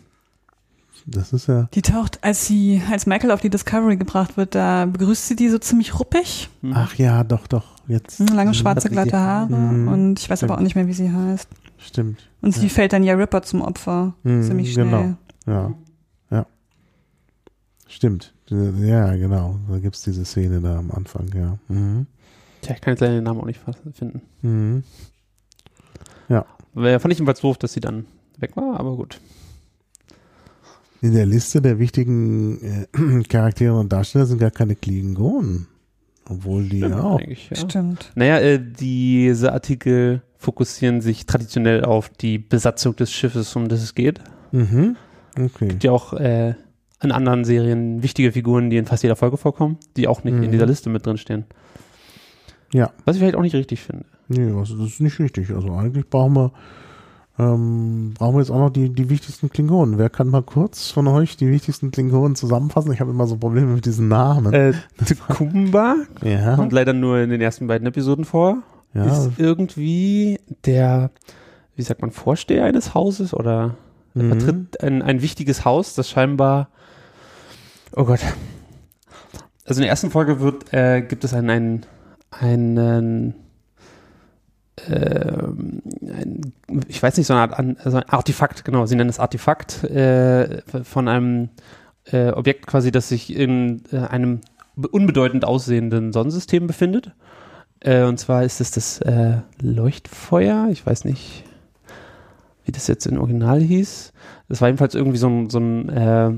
[1.07, 1.69] Das ist ja.
[1.73, 5.49] Die taucht, als sie, als Michael auf die Discovery gebracht wird, da begrüßt sie die
[5.49, 6.49] so ziemlich ruppig.
[6.61, 6.73] Mhm.
[6.75, 7.63] Ach ja, doch, doch.
[7.87, 8.19] Jetzt.
[8.19, 9.51] Mhm, Lange schwarze, glatte Haare.
[9.55, 9.87] Mhm.
[9.87, 11.47] Und ich weiß aber auch nicht mehr, wie sie heißt.
[11.85, 12.29] Stimmt.
[12.41, 12.69] Und sie Ja.
[12.69, 14.15] fällt dann ja Ripper zum Opfer.
[14.23, 14.85] Mhm, Ziemlich schnell.
[14.85, 15.15] Genau.
[15.45, 15.73] Ja.
[16.31, 16.45] Ja.
[17.87, 18.33] Stimmt.
[18.49, 19.59] Ja, genau.
[19.69, 21.57] Da gibt's diese Szene da am Anfang, ja.
[21.67, 22.07] Mhm.
[22.61, 23.61] Tja, ich kann jetzt leider den Namen auch nicht
[23.93, 24.21] finden.
[24.41, 24.83] Mhm.
[26.77, 28.05] Weil fand ich jedenfalls doof, dass sie dann
[28.37, 29.21] weg war, aber gut.
[31.01, 35.67] In der Liste der wichtigen äh, Charaktere und Darsteller sind gar keine Klingonen.
[36.29, 37.19] Obwohl die Stimmt, auch.
[37.21, 37.55] ja.
[37.55, 38.11] Stimmt.
[38.15, 43.93] Naja, äh, diese Artikel fokussieren sich traditionell auf die Besatzung des Schiffes, um das es
[43.95, 44.19] geht.
[44.51, 44.95] Mhm.
[45.39, 45.67] Okay.
[45.67, 46.55] gibt ja auch äh,
[47.03, 50.43] in anderen Serien wichtige Figuren, die in fast jeder Folge vorkommen, die auch nicht Mhm.
[50.43, 51.43] in dieser Liste mit drin stehen.
[52.73, 52.91] Ja.
[53.05, 54.05] Was ich vielleicht auch nicht richtig finde.
[54.27, 55.51] Nee, also das ist nicht richtig.
[55.51, 56.51] Also eigentlich brauchen wir,
[57.37, 59.97] ähm, brauchen wir jetzt auch noch die, die wichtigsten Klingonen.
[59.97, 62.93] Wer kann mal kurz von euch die wichtigsten Klingonen zusammenfassen?
[62.93, 64.53] Ich habe immer so Probleme mit diesen Namen.
[64.53, 64.73] Äh,
[65.27, 68.59] Kumba ja, kommt leider nur in den ersten beiden Episoden vor.
[68.93, 69.05] ja.
[69.05, 71.11] Ist irgendwie der,
[71.75, 73.75] wie sagt man, Vorsteher eines Hauses oder
[74.13, 74.29] mhm.
[74.29, 76.69] vertritt ein, ein wichtiges Haus, das scheinbar,
[77.95, 78.21] oh Gott.
[79.65, 81.85] Also in der ersten Folge wird, äh, gibt es einen, einen,
[82.31, 83.35] einen
[84.77, 86.51] ein,
[86.87, 89.83] ich weiß nicht, so eine Art an, also ein Artefakt, genau, sie nennen es Artefakt,
[89.85, 91.49] äh, von einem
[92.11, 94.41] äh, Objekt quasi, das sich in äh, einem
[94.75, 97.11] be- unbedeutend aussehenden Sonnensystem befindet.
[97.79, 101.43] Äh, und zwar ist es das äh, Leuchtfeuer, ich weiß nicht,
[102.65, 104.11] wie das jetzt im Original hieß.
[104.49, 106.31] Das war jedenfalls irgendwie so ein, so ein äh,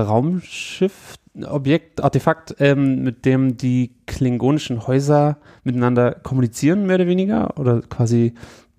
[0.00, 7.80] Raumschiff, Objekt, Artefakt, ähm, mit dem die klingonischen Häuser miteinander kommunizieren, mehr oder weniger, oder
[7.80, 8.34] quasi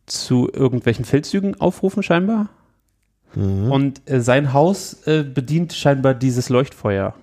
[0.06, 2.50] zu irgendwelchen Feldzügen aufrufen, scheinbar.
[3.34, 3.72] Mhm.
[3.72, 7.16] Und äh, sein Haus äh, bedient scheinbar dieses Leuchtfeuer.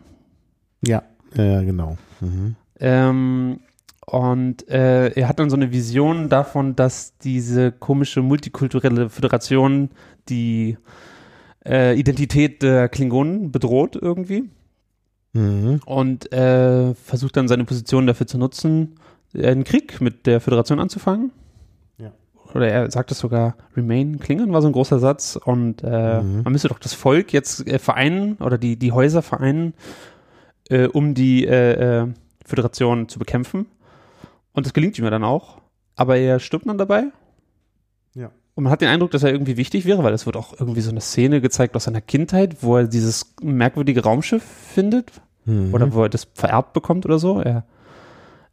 [0.84, 1.02] ja,
[1.34, 1.96] ja, genau.
[2.20, 2.56] Mhm.
[2.80, 3.60] Ähm,
[4.06, 9.90] und äh, er hat dann so eine Vision davon, dass diese komische multikulturelle Föderation
[10.28, 10.76] die
[11.64, 14.50] äh, Identität der Klingonen bedroht irgendwie
[15.32, 15.80] Mhm.
[15.86, 18.96] und äh, versucht dann seine Position dafür zu nutzen,
[19.34, 21.30] einen Krieg mit der Föderation anzufangen.
[21.98, 22.10] Ja.
[22.54, 26.42] Oder er sagt es sogar, Remain Klingon war so ein großer Satz und äh, Mhm.
[26.42, 29.74] man müsste doch das Volk jetzt äh, vereinen oder die, die Häuser vereinen,
[30.68, 32.06] äh, um die äh, äh,
[32.44, 33.66] Föderation zu bekämpfen.
[34.52, 35.58] Und das gelingt ihm ja dann auch.
[35.94, 37.04] Aber er stirbt dann dabei.
[38.60, 40.82] Und man hat den Eindruck, dass er irgendwie wichtig wäre, weil es wird auch irgendwie
[40.82, 45.72] so eine Szene gezeigt aus seiner Kindheit, wo er dieses merkwürdige Raumschiff findet Mhm.
[45.72, 47.40] oder wo er das vererbt bekommt oder so.
[47.40, 47.64] Er,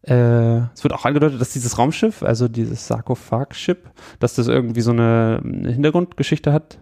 [0.03, 3.89] äh, es wird auch angedeutet, dass dieses Raumschiff, also dieses Sarkophag-Ship,
[4.21, 6.77] dass das irgendwie so eine, eine Hintergrundgeschichte hat,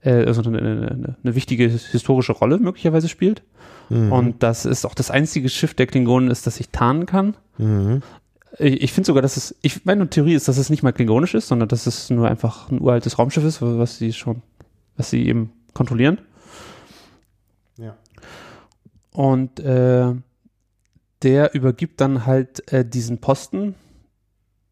[0.00, 3.42] äh, also eine, eine, eine wichtige historische Rolle möglicherweise spielt.
[3.90, 4.12] Mhm.
[4.12, 7.36] Und das ist auch das einzige Schiff der Klingonen ist, das sich tarnen kann.
[7.58, 8.00] Mhm.
[8.58, 11.34] Ich, ich finde sogar, dass es, ich, meine Theorie ist, dass es nicht mal klingonisch
[11.34, 14.42] ist, sondern dass es nur einfach ein uraltes Raumschiff ist, was sie schon,
[14.96, 16.18] was sie eben kontrollieren.
[17.76, 17.96] Ja.
[19.12, 20.14] Und äh,
[21.22, 23.74] der übergibt dann halt äh, diesen Posten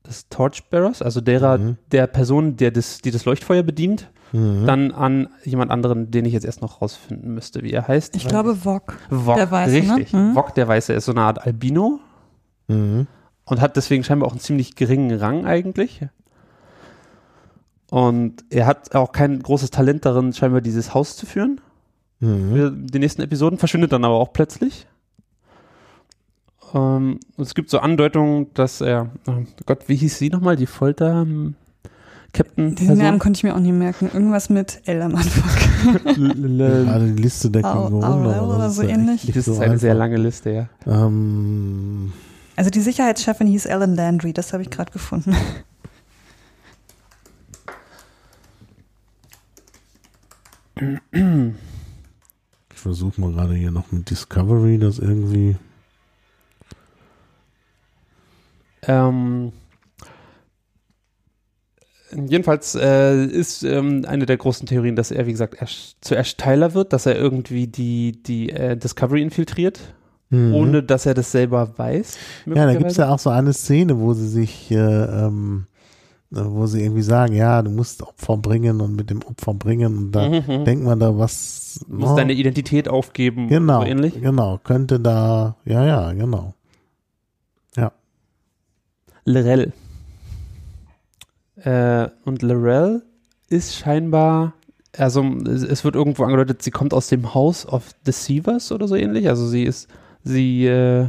[0.06, 1.77] des Torchbearers, also derer, Mhm.
[1.93, 4.66] der Person, der das, die das Leuchtfeuer bedient, Mhm.
[4.66, 8.16] dann an jemand anderen, den ich jetzt erst noch rausfinden müsste, wie er heißt.
[8.16, 8.98] Ich glaube Vog.
[9.09, 9.97] Vog, der Weiße, ne?
[9.97, 10.12] richtig.
[10.12, 10.35] Mhm.
[10.35, 12.01] Vog, der Weiße, ist so eine Art Albino.
[12.69, 13.06] Mhm.
[13.47, 16.07] Und hat deswegen scheinbar auch einen ziemlich geringen Rang eigentlich.
[17.91, 21.61] Und er hat auch kein großes Talent darin, scheinbar dieses Haus zu führen.
[22.21, 22.55] Mhm.
[22.55, 24.87] für die nächsten Episoden, verschwindet dann aber auch plötzlich.
[26.73, 31.23] Ähm, es gibt so Andeutungen, dass er, oh Gott, wie hieß sie nochmal, die Folter
[31.23, 31.55] ähm,
[32.33, 34.11] Captain Diesen Namen konnte ich mir auch nicht merken.
[34.12, 36.05] Irgendwas mit L am Anfang.
[36.05, 38.27] Gerade die Liste der Klingonen.
[38.27, 39.31] Oder das so ähnlich.
[39.33, 40.69] Das ist eine sehr lange Liste, ja.
[40.85, 42.12] Ähm,
[42.57, 45.35] Also die Sicherheitschefin hieß Ellen Landry, das habe ich gerade gefunden.
[50.77, 55.57] ich versuche mal gerade hier noch mit Discovery das irgendwie.
[58.87, 59.53] Ähm,
[62.13, 66.75] jedenfalls äh, ist ähm, eine der großen Theorien, dass er, wie gesagt, erst, zuerst Teiler
[66.75, 69.95] wird, dass er irgendwie die, die äh, Discovery infiltriert,
[70.31, 70.55] Mhm.
[70.55, 72.17] ohne dass er das selber weiß.
[72.47, 75.67] Ja, da gibt es ja auch so eine Szene, wo sie sich, äh, ähm,
[76.33, 79.97] äh, wo sie irgendwie sagen, ja, du musst Opfer bringen und mit dem Opfer bringen
[79.99, 80.65] und da Mhm, mhm.
[80.65, 81.85] denkt man da was.
[81.89, 84.21] Du musst oh, deine Identität aufgeben, genau, so ähnlich.
[84.21, 86.55] genau, könnte da, ja, ja, genau.
[89.25, 89.73] Lorel.
[91.57, 93.03] Äh, und Lorel
[93.49, 94.55] ist scheinbar,
[94.97, 98.97] also es es wird irgendwo angedeutet, sie kommt aus dem House of Deceivers oder so
[98.97, 99.29] ähnlich.
[99.29, 99.89] Also sie ist,
[100.25, 101.09] sie äh,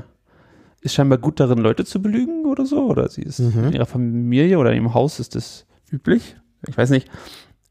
[0.81, 2.85] ist scheinbar gut darin, Leute zu belügen oder so.
[2.87, 3.65] Oder sie ist Mhm.
[3.65, 6.35] in ihrer Familie oder in ihrem Haus ist das üblich.
[6.67, 7.09] Ich weiß nicht,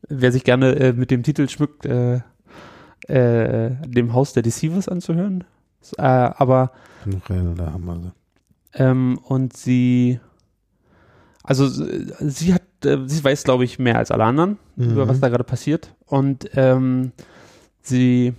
[0.09, 2.21] wer sich gerne äh, mit dem Titel schmückt, äh,
[3.09, 5.45] äh, dem Haus der Deceivers anzuhören.
[5.99, 6.73] Äh, aber
[8.73, 10.19] ähm, und sie,
[11.43, 15.09] also sie hat, äh, sie weiß, glaube ich, mehr als alle anderen über Mhm.
[15.09, 15.95] was da gerade passiert.
[16.07, 17.13] Und ähm,
[17.83, 18.33] sie,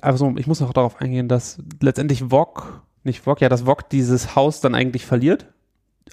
[0.00, 4.36] also ich muss noch darauf eingehen, dass letztendlich Vog, nicht Vog, ja, dass Vog dieses
[4.36, 5.46] Haus dann eigentlich verliert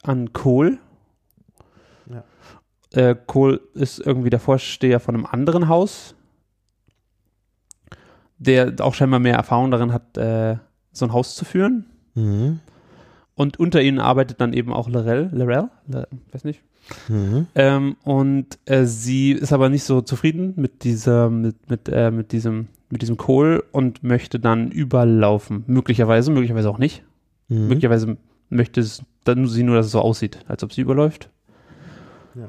[0.04, 0.78] an Kohl.
[2.10, 2.24] Ja.
[2.94, 6.16] Äh, Kohl ist irgendwie der Vorsteher von einem anderen Haus,
[8.38, 10.58] der auch scheinbar mehr Erfahrung darin hat, äh,
[10.92, 11.86] so ein Haus zu führen.
[12.16, 12.60] Mhm.
[13.36, 16.62] Und unter ihnen arbeitet dann eben auch Lorel, Lorel, Le, weiß nicht.
[17.10, 17.48] Mhm.
[17.56, 22.32] Ähm, und äh, sie ist aber nicht so zufrieden mit dieser, mit, mit, äh, mit
[22.32, 25.64] diesem, mit diesem Kohl und möchte dann überlaufen.
[25.68, 27.04] Möglicherweise, möglicherweise auch nicht.
[27.50, 27.68] Mhm.
[27.68, 28.18] Möglicherweise
[28.50, 31.30] möchte es dann sie nur, dass es so aussieht, als ob sie überläuft.
[32.36, 32.48] Ja.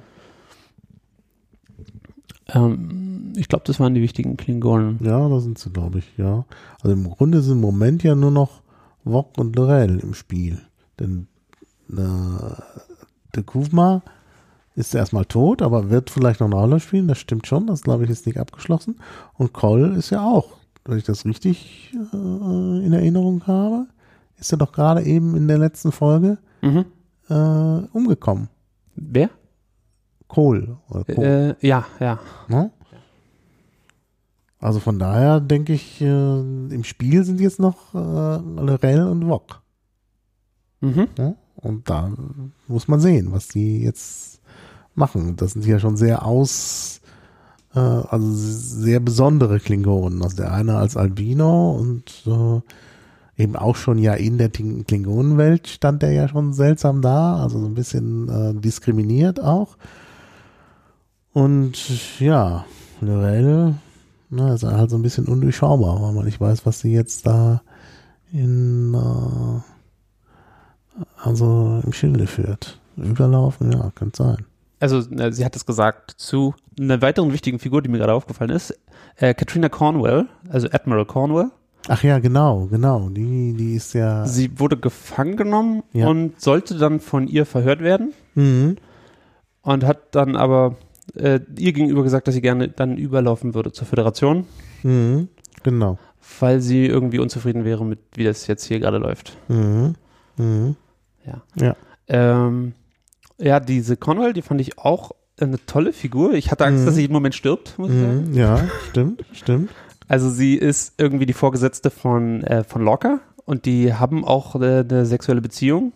[2.55, 4.99] Ähm, ich glaube, das waren die wichtigen Klingonen.
[5.03, 6.45] Ja, da sind sie, glaube ich, ja.
[6.83, 8.63] Also im Grunde sind im Moment ja nur noch
[9.05, 10.61] Wok und Lorel im Spiel.
[10.99, 11.27] Denn
[11.91, 12.55] äh,
[13.35, 14.03] der Kuvma
[14.79, 17.09] ist erstmal tot, aber wird vielleicht noch eine Rolle spielen.
[17.09, 18.97] Das stimmt schon, das glaube ich ist nicht abgeschlossen.
[19.35, 23.87] Und Koll ist ja auch, wenn ich das richtig äh, in Erinnerung habe,
[24.39, 26.85] ist er doch gerade eben in der letzten Folge Mhm.
[27.29, 27.35] äh,
[27.93, 28.49] umgekommen.
[28.95, 29.31] Wer?
[30.89, 32.19] Oder Kohl Äh, ja, ja.
[32.49, 32.71] Ne?
[34.61, 36.05] Also von daher denke ich, äh,
[36.41, 39.61] im Spiel sind jetzt noch äh, Lorel und Wok.
[40.81, 41.09] Mhm.
[41.17, 41.37] Ne?
[41.57, 42.13] Und da
[42.67, 44.38] muss man sehen, was die jetzt
[44.99, 45.37] machen.
[45.37, 47.01] Das sind ja schon sehr aus,
[47.75, 50.23] äh, also sehr besondere Klingonen.
[50.23, 52.61] Also der eine als Albino und äh,
[53.43, 57.67] eben auch schon ja in der Klingonenwelt stand der ja schon seltsam da, also so
[57.67, 59.77] ein bisschen äh, diskriminiert auch.
[61.33, 62.65] Und ja,
[63.01, 63.75] Lorel,
[64.29, 67.63] na, ist halt so ein bisschen undurchschaubar, weil man nicht weiß, was sie jetzt da
[68.33, 69.61] in äh,
[71.17, 72.79] also im Schilde führt.
[72.97, 74.48] Überlaufen, ja, könnte sein.
[74.81, 78.51] Also, äh, sie hat es gesagt zu einer weiteren wichtigen Figur, die mir gerade aufgefallen
[78.51, 78.79] ist.
[79.17, 81.51] Äh, Katrina Cornwell, also Admiral Cornwell.
[81.89, 83.09] Ach ja, genau, genau.
[83.09, 84.27] Die, die ist ja.
[84.27, 86.09] Sie wurde gefangen genommen Ja.
[86.09, 88.77] und sollte dann von ihr verhört werden Mhm.
[89.63, 90.77] und hat dann aber
[91.15, 94.45] äh, ihr gegenüber gesagt, dass sie gerne dann überlaufen würde zur Föderation,
[94.83, 95.29] Mhm.
[95.63, 95.99] Genau.
[96.41, 99.37] weil sie irgendwie unzufrieden wäre mit, wie das jetzt hier gerade läuft.
[99.49, 99.95] Mhm.
[100.37, 100.77] Mhm.
[102.09, 102.73] Ähm,
[103.39, 106.35] ja, diese Cornwell, die fand ich auch eine tolle Figur.
[106.35, 106.87] Ich hatte Angst, Mhm.
[106.87, 108.31] dass sie jeden Moment stirbt, muss ich sagen.
[108.31, 108.35] Mhm.
[108.35, 109.71] Ja, stimmt, stimmt.
[110.09, 114.81] Also sie ist irgendwie die Vorgesetzte von, äh, von Lorca und die haben auch äh,
[114.89, 115.93] eine sexuelle Beziehung,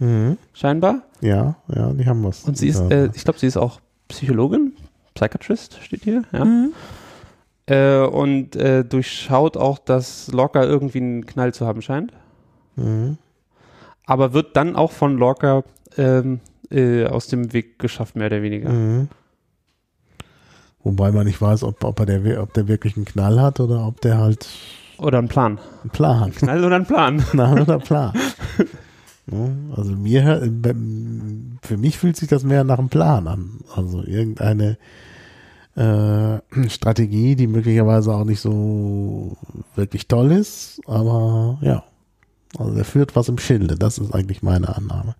[0.00, 0.38] Mhm.
[0.52, 1.02] scheinbar.
[1.20, 2.42] Ja, ja, die haben was.
[2.44, 4.72] Und sie ist, äh, ich glaube, sie ist auch Psychologin,
[5.14, 6.44] Psychiatrist steht hier, ja.
[6.44, 6.72] Mhm.
[7.66, 12.12] Äh, und äh, durchschaut auch, dass Lorca irgendwie einen Knall zu haben scheint.
[12.76, 13.18] mhm.
[14.06, 15.62] Aber wird dann auch von Lorca
[15.96, 16.40] ähm,
[16.74, 18.70] äh, aus dem Weg geschafft, mehr oder weniger.
[18.70, 19.08] Mhm.
[20.82, 23.86] Wobei man nicht weiß, ob, ob, er der, ob der wirklich einen Knall hat oder
[23.86, 24.46] ob der halt
[24.98, 25.58] Oder einen Plan.
[25.82, 26.36] einen Plan hat.
[26.36, 27.18] Knall oder einen Plan.
[27.30, 28.12] Knall oder Plan.
[29.74, 30.52] Also mir
[31.62, 33.60] für mich fühlt sich das mehr nach einem Plan an.
[33.74, 34.76] Also irgendeine
[35.76, 39.36] äh, Strategie, die möglicherweise auch nicht so
[39.74, 41.84] wirklich toll ist, aber ja.
[42.58, 45.16] Also er führt was im Schilde, das ist eigentlich meine Annahme.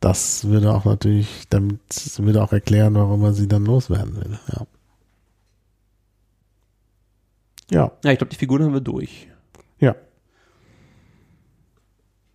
[0.00, 1.80] Das würde auch natürlich, damit
[2.18, 4.38] würde auch erklären, warum er sie dann loswerden will.
[4.52, 4.66] Ja.
[7.70, 9.28] Ja, Ja, ich glaube, die Figuren haben wir durch.
[9.80, 9.94] ja.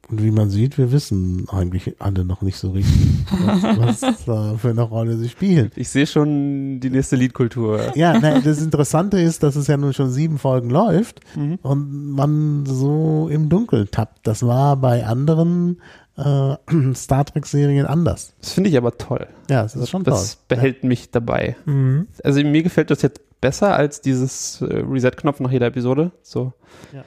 [0.09, 4.57] Und wie man sieht, wir wissen eigentlich alle noch nicht so richtig, was, was äh,
[4.57, 5.71] für eine Rolle sie spielen.
[5.77, 7.95] Ich sehe schon die nächste Liedkultur.
[7.95, 11.59] Ja, ne, das Interessante ist, dass es ja nun schon sieben Folgen läuft Mhm.
[11.61, 14.27] und man so im Dunkeln tappt.
[14.27, 15.79] Das war bei anderen
[16.17, 16.55] äh,
[16.93, 18.33] Star Trek-Serien anders.
[18.41, 19.27] Das finde ich aber toll.
[19.49, 20.13] Ja, das ist schon toll.
[20.13, 21.55] Das behält mich dabei.
[21.65, 22.07] Mhm.
[22.23, 26.11] Also mir gefällt das jetzt besser als dieses äh, Reset-Knopf nach jeder Episode.
[26.21, 26.53] So.
[26.93, 27.03] Ja.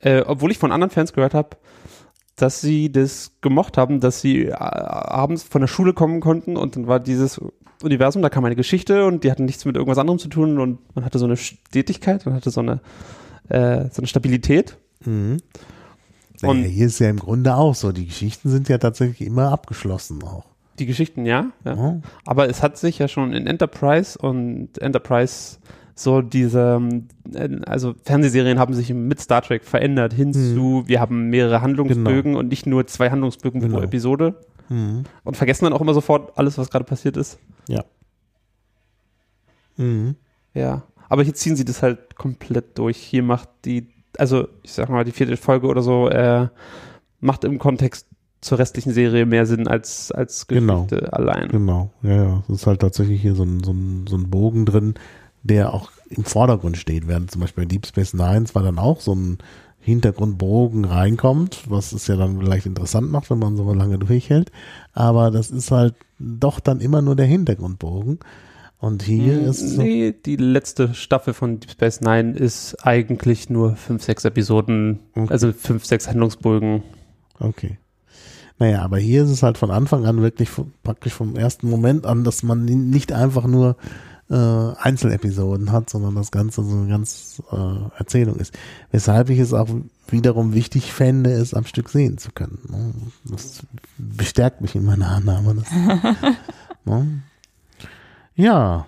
[0.00, 1.56] Äh, obwohl ich von anderen Fans gehört habe,
[2.36, 6.76] dass sie das gemocht haben, dass sie äh, abends von der Schule kommen konnten und
[6.76, 7.40] dann war dieses
[7.82, 10.78] Universum, da kam eine Geschichte und die hatten nichts mit irgendwas anderem zu tun und
[10.94, 12.80] man hatte so eine Stetigkeit, man hatte so eine,
[13.48, 14.76] äh, so eine Stabilität.
[15.04, 15.38] Mhm.
[16.42, 17.90] Und- hier ist ja im Grunde auch so.
[17.92, 20.44] Die Geschichten sind ja tatsächlich immer abgeschlossen auch.
[20.78, 21.74] Die Geschichten, ja, ja.
[21.74, 22.00] Ja.
[22.24, 25.58] Aber es hat sich ja schon in Enterprise und Enterprise
[25.96, 26.80] so diese,
[27.34, 30.32] äh, also Fernsehserien haben sich mit Star Trek verändert hin Mhm.
[30.54, 33.78] zu, wir haben mehrere Handlungsbögen und nicht nur zwei Handlungsbögen Genau.
[33.78, 34.36] pro Episode
[34.68, 35.02] Mhm.
[35.24, 37.40] und vergessen dann auch immer sofort alles, was gerade passiert ist.
[37.68, 37.82] Ja.
[39.76, 40.14] Mhm.
[40.54, 40.82] Ja.
[41.08, 42.96] Aber hier ziehen sie das halt komplett durch.
[42.98, 43.88] Hier macht die,
[44.18, 46.48] also ich sag mal, die vierte Folge oder so, äh,
[47.20, 48.06] macht im Kontext
[48.40, 50.84] zur restlichen Serie mehr Sinn als, als Genau.
[50.84, 51.48] Geschichte allein.
[51.48, 52.42] Genau, ja, ja.
[52.48, 54.94] Es ist halt tatsächlich hier so ein, so, ein, so ein Bogen drin,
[55.42, 59.00] der auch im Vordergrund steht, während zum Beispiel bei Deep Space Nine zwar dann auch
[59.00, 59.38] so ein
[59.80, 64.52] Hintergrundbogen reinkommt, was es ja dann vielleicht interessant macht, wenn man so lange durchhält,
[64.92, 68.18] aber das ist halt doch dann immer nur der Hintergrundbogen.
[68.80, 72.76] Und hier ist es so, Hm, Nee, die letzte Staffel von Deep Space Nine ist
[72.86, 75.32] eigentlich nur fünf, sechs Episoden, Okay.
[75.32, 76.82] also fünf, sechs Handlungsbögen.
[77.40, 77.78] okay.
[78.60, 80.50] Naja, aber hier ist es halt von Anfang an wirklich
[80.82, 83.76] praktisch vom ersten Moment an, dass man nicht einfach nur
[84.30, 88.58] äh, Einzelepisoden hat, sondern das Ganze so eine ganz äh, Erzählung ist.
[88.90, 89.68] Weshalb ich es auch
[90.08, 92.58] wiederum wichtig fände, es am Stück sehen zu können.
[92.68, 92.94] ne?
[93.30, 93.62] Das
[93.96, 95.54] bestärkt mich in meiner Annahme.
[95.54, 95.70] Das,
[96.84, 97.22] ne?
[98.38, 98.86] Ja.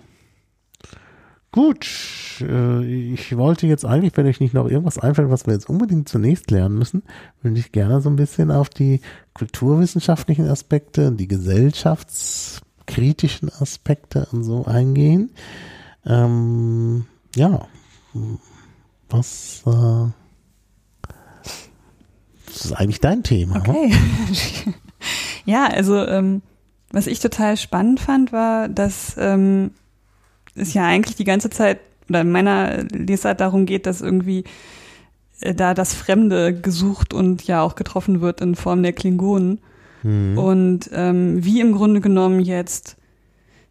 [1.51, 1.85] Gut.
[2.39, 6.07] Äh, ich wollte jetzt eigentlich, wenn euch nicht noch irgendwas einfällt, was wir jetzt unbedingt
[6.07, 7.03] zunächst lernen müssen,
[7.41, 9.01] würde ich gerne so ein bisschen auf die
[9.33, 15.31] kulturwissenschaftlichen Aspekte, die gesellschaftskritischen Aspekte und so eingehen.
[16.05, 17.67] Ähm, ja.
[19.09, 20.05] Was, äh,
[22.45, 23.57] das ist eigentlich dein Thema.
[23.57, 23.93] Okay.
[25.45, 26.41] ja, also ähm,
[26.91, 29.71] was ich total spannend fand, war, dass ähm,
[30.55, 34.43] es ja eigentlich die ganze Zeit oder in meiner Lesart darum geht, dass irgendwie
[35.39, 39.59] äh, da das Fremde gesucht und ja auch getroffen wird in Form der Klingonen.
[40.01, 40.37] Hm.
[40.37, 42.97] Und ähm, wie im Grunde genommen jetzt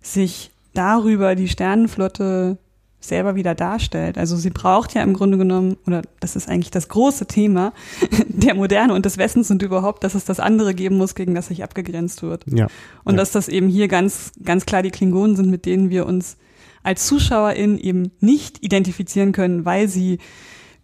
[0.01, 2.59] sich darüber die Sternenflotte
[3.01, 4.19] selber wieder darstellt.
[4.19, 7.73] Also sie braucht ja im Grunde genommen, oder das ist eigentlich das große Thema
[8.29, 11.47] der Moderne und des Westens und überhaupt, dass es das andere geben muss, gegen das
[11.47, 12.45] sich abgegrenzt wird.
[12.47, 12.69] Ja.
[13.05, 13.19] Und Ja.
[13.19, 16.37] dass das eben hier ganz, ganz klar die Klingonen sind, mit denen wir uns
[16.83, 20.19] als ZuschauerInnen eben nicht identifizieren können, weil sie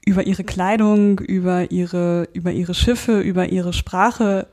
[0.05, 4.47] über ihre Kleidung, über ihre, über ihre Schiffe, über ihre Sprache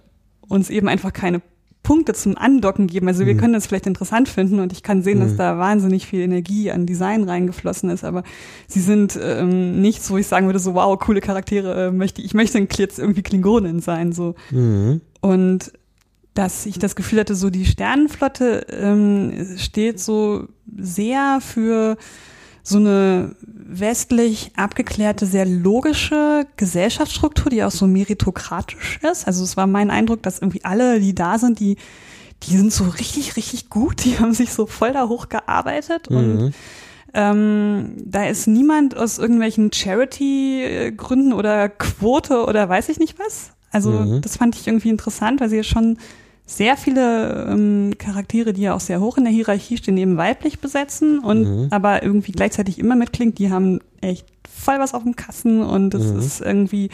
[0.48, 1.41] uns eben einfach keine
[1.84, 3.07] Punkte zum Andocken geben.
[3.10, 3.38] Also wir Mhm.
[3.39, 5.38] können das vielleicht interessant finden und ich kann sehen, dass Mhm.
[5.38, 8.23] da wahnsinnig viel Energie an Design reingeflossen ist, aber
[8.68, 12.34] sie sind ähm, nichts, wo ich sagen würde, so wow, coole Charaktere, äh, möchte ich
[12.34, 14.35] möchte jetzt irgendwie Klingonen sein, so.
[14.51, 15.01] Mhm.
[15.22, 15.73] Und
[16.34, 20.47] dass ich das Gefühl hatte, so die Sternenflotte ähm, steht so
[20.77, 21.97] sehr für
[22.64, 23.35] so eine
[23.65, 29.27] westlich abgeklärte, sehr logische Gesellschaftsstruktur, die auch so meritokratisch ist.
[29.27, 31.77] Also es war mein Eindruck, dass irgendwie alle, die da sind, die,
[32.44, 34.03] die sind so richtig, richtig gut.
[34.03, 36.53] Die haben sich so voll da hochgearbeitet und Mhm.
[37.14, 43.52] ähm, da ist niemand aus irgendwelchen Charity-Gründen oder Quote oder weiß ich nicht was.
[43.72, 44.22] Also Mhm.
[44.22, 45.98] das fand ich irgendwie interessant, weil sie ja schon
[46.45, 50.60] sehr viele ähm, Charaktere, die ja auch sehr hoch in der Hierarchie stehen, eben weiblich
[50.60, 51.68] besetzen und Mhm.
[51.72, 56.03] aber irgendwie gleichzeitig immer mitklingt, die haben echt voll was auf dem Kassen und das
[56.11, 56.20] Mhm.
[56.20, 56.90] ist irgendwie,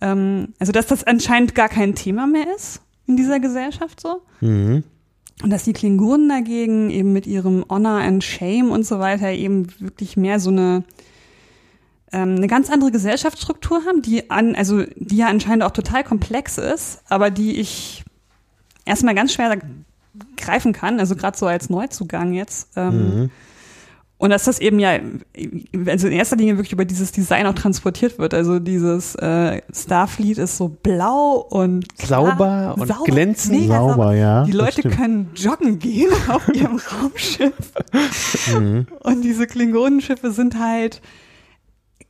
[0.00, 4.22] ähm, also dass das anscheinend gar kein Thema mehr ist in dieser Gesellschaft so.
[4.40, 4.84] Mhm.
[5.42, 9.66] Und dass die Klingonen dagegen eben mit ihrem Honor and Shame und so weiter eben
[9.80, 10.84] wirklich mehr so eine
[12.12, 16.58] ähm, eine ganz andere Gesellschaftsstruktur haben, die an, also die ja anscheinend auch total komplex
[16.58, 18.04] ist, aber die ich
[18.84, 19.58] erstmal ganz schwer
[20.36, 22.68] greifen kann, also gerade so als Neuzugang jetzt.
[22.76, 23.30] Ähm, Mhm.
[24.18, 25.00] Und dass das eben ja,
[25.86, 28.34] also in erster Linie wirklich über dieses Design auch transportiert wird.
[28.34, 33.58] Also dieses äh, Starfleet ist so blau und klar, Sauber und glänzend.
[33.58, 34.44] mega Sauber, ja.
[34.44, 37.72] Die Leute können joggen gehen auf ihrem Raumschiff.
[38.56, 38.86] Mhm.
[39.00, 41.02] Und diese Klingonenschiffe sind halt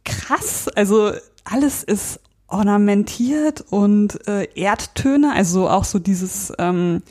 [0.05, 0.69] krass.
[0.69, 1.12] Also
[1.44, 2.20] alles ist
[2.53, 7.03] ornamentiert und äh, Erdtöne, also auch so dieses, ähm,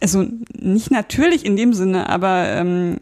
[0.00, 3.00] also nicht natürlich in dem Sinne, aber ähm,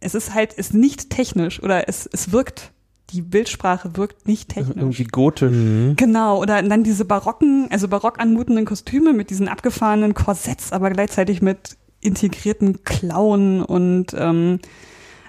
[0.00, 2.72] es ist halt, ist nicht technisch oder es, es wirkt,
[3.10, 4.76] die Bildsprache wirkt nicht technisch.
[4.76, 5.52] Irgendwie gotisch.
[5.52, 5.94] Mhm.
[5.96, 11.40] Genau, oder dann diese barocken, also barock anmutenden Kostüme mit diesen abgefahrenen Korsetts, aber gleichzeitig
[11.40, 14.58] mit integrierten Klauen und ähm,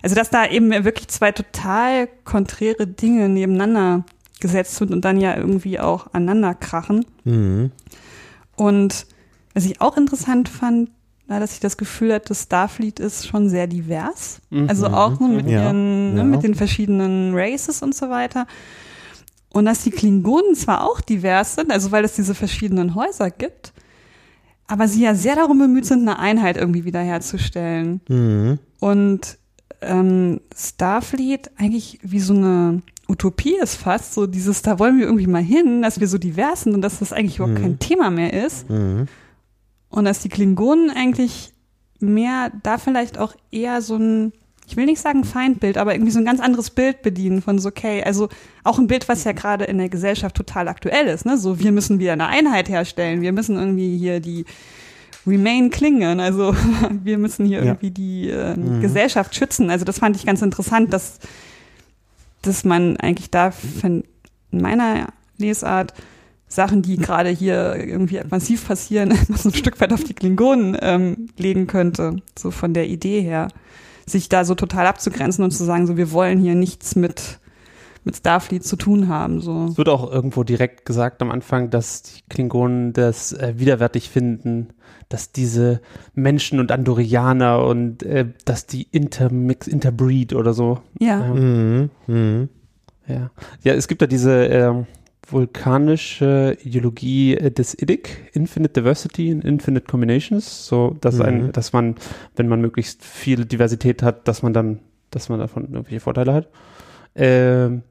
[0.02, 4.06] also dass da eben wirklich zwei total konträre Dinge nebeneinander
[4.40, 7.06] gesetzt sind und dann ja irgendwie auch aneinander krachen.
[7.24, 7.72] Mhm.
[8.56, 9.08] Und
[9.54, 10.90] was ich auch interessant fand,
[11.28, 14.40] war, dass ich das Gefühl hatte, Starfleet ist schon sehr divers.
[14.50, 14.70] Mhm.
[14.70, 16.24] Also auch ne, mit, Ja, ihren, ne, ja.
[16.24, 18.48] mit den verschiedenen Races und so weiter.
[19.50, 23.74] Und dass die Klingonen zwar auch divers sind, also weil es diese verschiedenen Häuser gibt,
[24.68, 28.02] aber sie ja sehr darum bemüht sind, eine Einheit irgendwie wiederherzustellen.
[28.08, 28.60] Mhm.
[28.80, 29.38] Und
[29.82, 35.28] ähm, Starfleet eigentlich wie so eine Utopie ist fast, so dieses, da wollen wir irgendwie
[35.28, 37.62] mal hin, dass wir so divers sind und dass das eigentlich überhaupt Mhm.
[37.64, 38.70] kein Thema mehr ist.
[38.70, 39.08] Mhm.
[39.90, 41.54] Und dass die Klingonen eigentlich
[42.00, 44.34] mehr da vielleicht auch eher so ein,
[44.68, 47.70] ich will nicht sagen Feindbild, aber irgendwie so ein ganz anderes Bild bedienen von so,
[47.70, 48.28] okay, also
[48.66, 51.38] auch ein Bild, was ja gerade in der Gesellschaft total aktuell ist, ne?
[51.38, 54.44] So, wir müssen wieder eine Einheit herstellen, wir müssen irgendwie hier die
[55.26, 56.54] Remain klingen, also
[57.04, 57.66] wir müssen hier Ja.
[57.66, 58.82] irgendwie die äh, Mhm.
[58.82, 59.70] Gesellschaft schützen.
[59.70, 61.20] Also das fand ich ganz interessant, dass,
[62.48, 63.54] dass man eigentlich da
[63.84, 64.04] in
[64.52, 65.08] meiner
[65.38, 65.94] Lesart
[66.48, 71.30] Sachen, die gerade hier irgendwie massiv passieren, so ein Stück weit auf die Klingonen ähm,
[71.38, 73.50] legen könnte, so von der Idee her,
[74.06, 77.40] sich da so total abzugrenzen und zu sagen, so wir wollen hier nichts mit
[78.08, 79.66] mit Starfleet zu tun haben, so.
[79.66, 84.70] Es wird auch irgendwo direkt gesagt am Anfang, dass die Klingonen das äh, widerwärtig finden,
[85.10, 85.82] dass diese
[86.14, 90.80] Menschen und Andorianer und äh, dass die intermix, interbreed oder so.
[91.00, 91.34] Ja, Ja.
[91.34, 91.90] Mhm.
[92.08, 92.50] Mhm.
[93.08, 93.32] Ja,
[93.64, 94.86] ja es gibt ja diese ähm,
[95.30, 101.52] vulkanische Ideologie äh, des IDIC, Infinite Diversity and Infinite Combinations, so dass ein, Mhm.
[101.54, 101.96] dass man,
[102.36, 104.80] wenn man möglichst viel Diversität hat, dass man dann,
[105.12, 106.48] dass man davon irgendwelche Vorteile hat.
[107.16, 107.84] Ähm,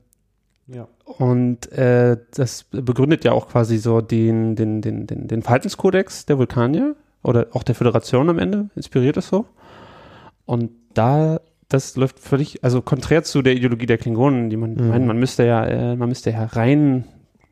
[0.68, 0.88] Ja.
[1.04, 6.38] und äh, das begründet ja auch quasi so den, den, den, den, den Verhaltenskodex der
[6.38, 9.46] Vulkanier oder auch der Föderation am Ende, inspiriert es so.
[10.44, 14.88] Und da, das läuft völlig, also konträr zu der Ideologie der Klingonen, die man Mhm.
[14.88, 17.04] meint, man müsste ja, äh, man müsste ja rein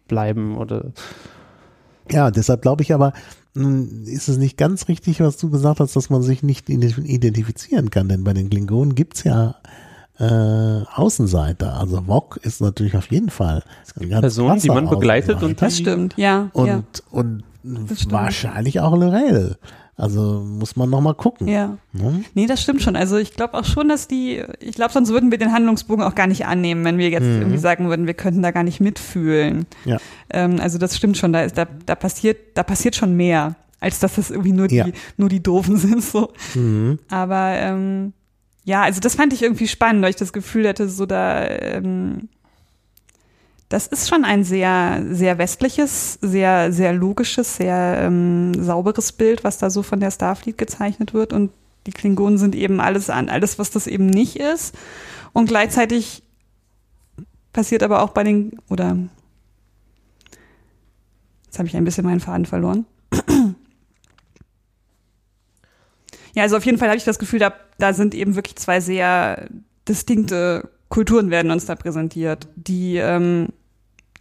[0.09, 0.93] bleiben oder
[2.11, 3.13] Ja, deshalb glaube ich aber,
[3.55, 7.91] ist es nicht ganz richtig, was du gesagt hast, dass man sich nicht ident- identifizieren
[7.91, 9.57] kann, denn bei den Klingonen gibt's ja
[10.19, 11.75] äh, Außenseiter.
[11.75, 13.63] Also Wok ist natürlich auf jeden Fall
[13.99, 17.43] ein ganz Personen, die man begleitet und das stimmt, ja, und, ja, und.
[17.65, 19.57] Wahrscheinlich auch Lorel.
[19.97, 21.47] Also muss man noch mal gucken.
[21.47, 21.79] ja.
[21.93, 22.25] Ne?
[22.35, 22.97] Nee, das stimmt schon.
[22.97, 26.17] Also ich glaube auch schon, dass die, ich glaube, sonst würden wir den Handlungsbogen auch
[26.17, 27.39] gar nicht annehmen, wenn wir jetzt Mhm.
[27.43, 29.67] irgendwie sagen würden, wir könnten da gar nicht mitfühlen.
[29.85, 29.99] Ja.
[30.31, 34.01] Ähm, also das stimmt schon, da, ist, da, da passiert, da passiert schon mehr, als
[34.01, 34.87] dass das irgendwie nur die, Ja.
[35.17, 36.03] nur die Doofen sind.
[36.03, 36.33] So.
[36.57, 36.99] Mhm.
[37.09, 38.15] Aber ähm,
[38.65, 42.29] ja, also das fand ich irgendwie spannend, weil ich das Gefühl hatte, so da, ähm,
[43.69, 49.59] das ist schon ein sehr, sehr westliches, sehr, sehr logisches, sehr ähm, sauberes Bild, was
[49.59, 51.33] da so von der Starfleet gezeichnet wird.
[51.33, 51.51] Und
[51.87, 54.77] die Klingonen sind eben alles an, alles, was das eben nicht ist.
[55.33, 56.23] Und gleichzeitig
[57.53, 58.99] passiert aber auch bei den, oder
[61.47, 62.87] jetzt habe ich ein bisschen meinen Faden verloren.
[66.35, 68.81] Ja, also auf jeden Fall habe ich das Gefühl, da, da sind eben wirklich zwei
[68.81, 69.49] sehr
[69.89, 73.49] distinkte Kulturen werden uns da präsentiert, die ähm,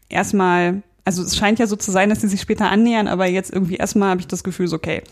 [0.10, 3.52] erstmal, also es scheint ja so zu sein, dass sie sich später annähern, aber jetzt
[3.52, 5.04] irgendwie erstmal habe ich das Gefühl, so okay,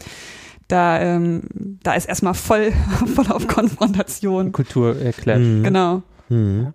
[0.71, 1.43] da, ähm,
[1.83, 2.71] da ist erstmal voll,
[3.15, 4.51] voll auf Konfrontation.
[4.51, 5.39] Kultur erklärt.
[5.39, 5.63] Mhm.
[5.63, 6.03] Genau.
[6.29, 6.73] Mhm.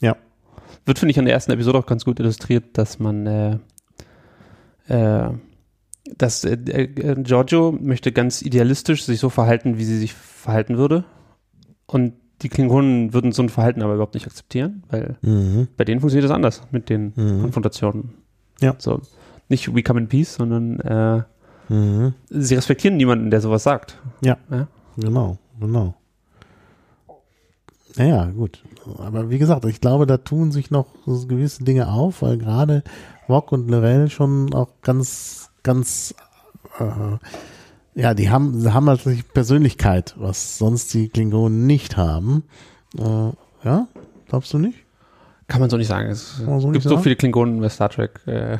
[0.00, 0.16] Ja.
[0.84, 3.58] Wird, finde ich, an der ersten Episode auch ganz gut illustriert, dass man, äh,
[4.88, 5.30] äh,
[6.16, 11.04] dass äh, äh, Giorgio möchte ganz idealistisch sich so verhalten, wie sie sich verhalten würde.
[11.86, 15.68] Und die Klingonen würden so ein Verhalten aber überhaupt nicht akzeptieren, weil Mhm.
[15.76, 17.42] bei denen funktioniert das anders mit den Mhm.
[17.42, 18.10] Konfrontationen.
[18.60, 18.74] Ja.
[18.78, 19.00] So,
[19.48, 21.22] nicht we come in peace, sondern äh,
[21.68, 22.14] Mhm.
[22.28, 23.98] sie respektieren niemanden, der sowas sagt.
[24.22, 24.36] Ja.
[24.50, 24.68] Ja.
[24.96, 25.94] Genau, genau.
[27.96, 28.62] Naja, gut.
[28.98, 32.82] Aber wie gesagt, ich glaube, da tun sich noch gewisse Dinge auf, weil gerade
[33.26, 36.14] Wok und Lorel schon auch ganz, ganz,
[36.78, 37.16] äh,
[37.96, 42.44] ja, die haben, sie haben natürlich Persönlichkeit, was sonst die Klingonen nicht haben.
[42.98, 43.30] Äh,
[43.64, 43.88] ja,
[44.28, 44.78] glaubst du nicht?
[45.48, 46.08] Kann man so nicht sagen.
[46.10, 47.02] Es so gibt so sagen?
[47.02, 48.20] viele Klingonen bei Star Trek.
[48.26, 48.58] Äh,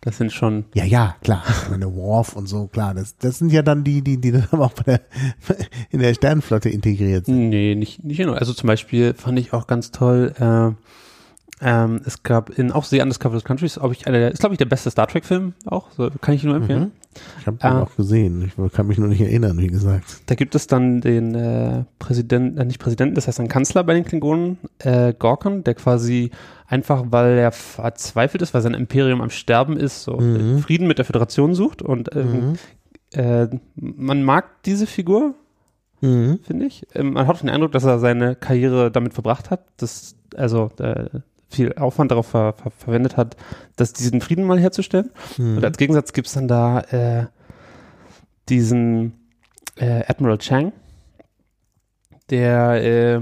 [0.00, 0.64] das sind schon.
[0.74, 1.42] Ja, ja, klar.
[1.48, 2.94] Ich meine, Worf und so, klar.
[2.94, 5.00] Das, das sind ja dann die, die, die dann auch bei der,
[5.90, 7.48] in der Sternenflotte integriert sind.
[7.48, 8.38] Nee, nicht, nicht nur.
[8.38, 10.70] Also zum Beispiel fand ich auch ganz toll, äh,
[11.64, 14.66] ähm, es gab in auch The Undiscovered Countries, ob ich eine, ist glaube ich der
[14.66, 16.92] beste Star Trek Film auch, so, kann ich nur empfehlen.
[17.40, 17.82] Ich habe den Ah.
[17.82, 18.42] auch gesehen.
[18.46, 20.22] Ich kann mich nur nicht erinnern, wie gesagt.
[20.26, 23.94] Da gibt es dann den äh, Präsidenten, äh, nicht Präsidenten, das heißt ein Kanzler bei
[23.94, 26.30] den Klingonen, äh, Gorkon, der quasi
[26.66, 30.58] einfach, weil er verzweifelt ist, weil sein Imperium am Sterben ist, so Mhm.
[30.58, 32.54] äh, Frieden mit der Föderation sucht und ähm,
[33.14, 35.34] äh, man mag diese Figur,
[36.00, 36.40] Mhm.
[36.42, 36.86] finde ich.
[36.94, 41.06] Ähm, man hat den Eindruck, dass er seine Karriere damit verbracht hat, dass also äh,
[41.52, 43.36] viel Aufwand darauf ver ver verwendet hat,
[43.76, 45.10] dass diesen Frieden mal herzustellen.
[45.38, 45.58] Mhm.
[45.58, 47.26] Und als Gegensatz gibt es dann da äh,
[48.48, 49.12] diesen
[49.76, 50.72] äh, Admiral Chang,
[52.30, 53.20] der äh,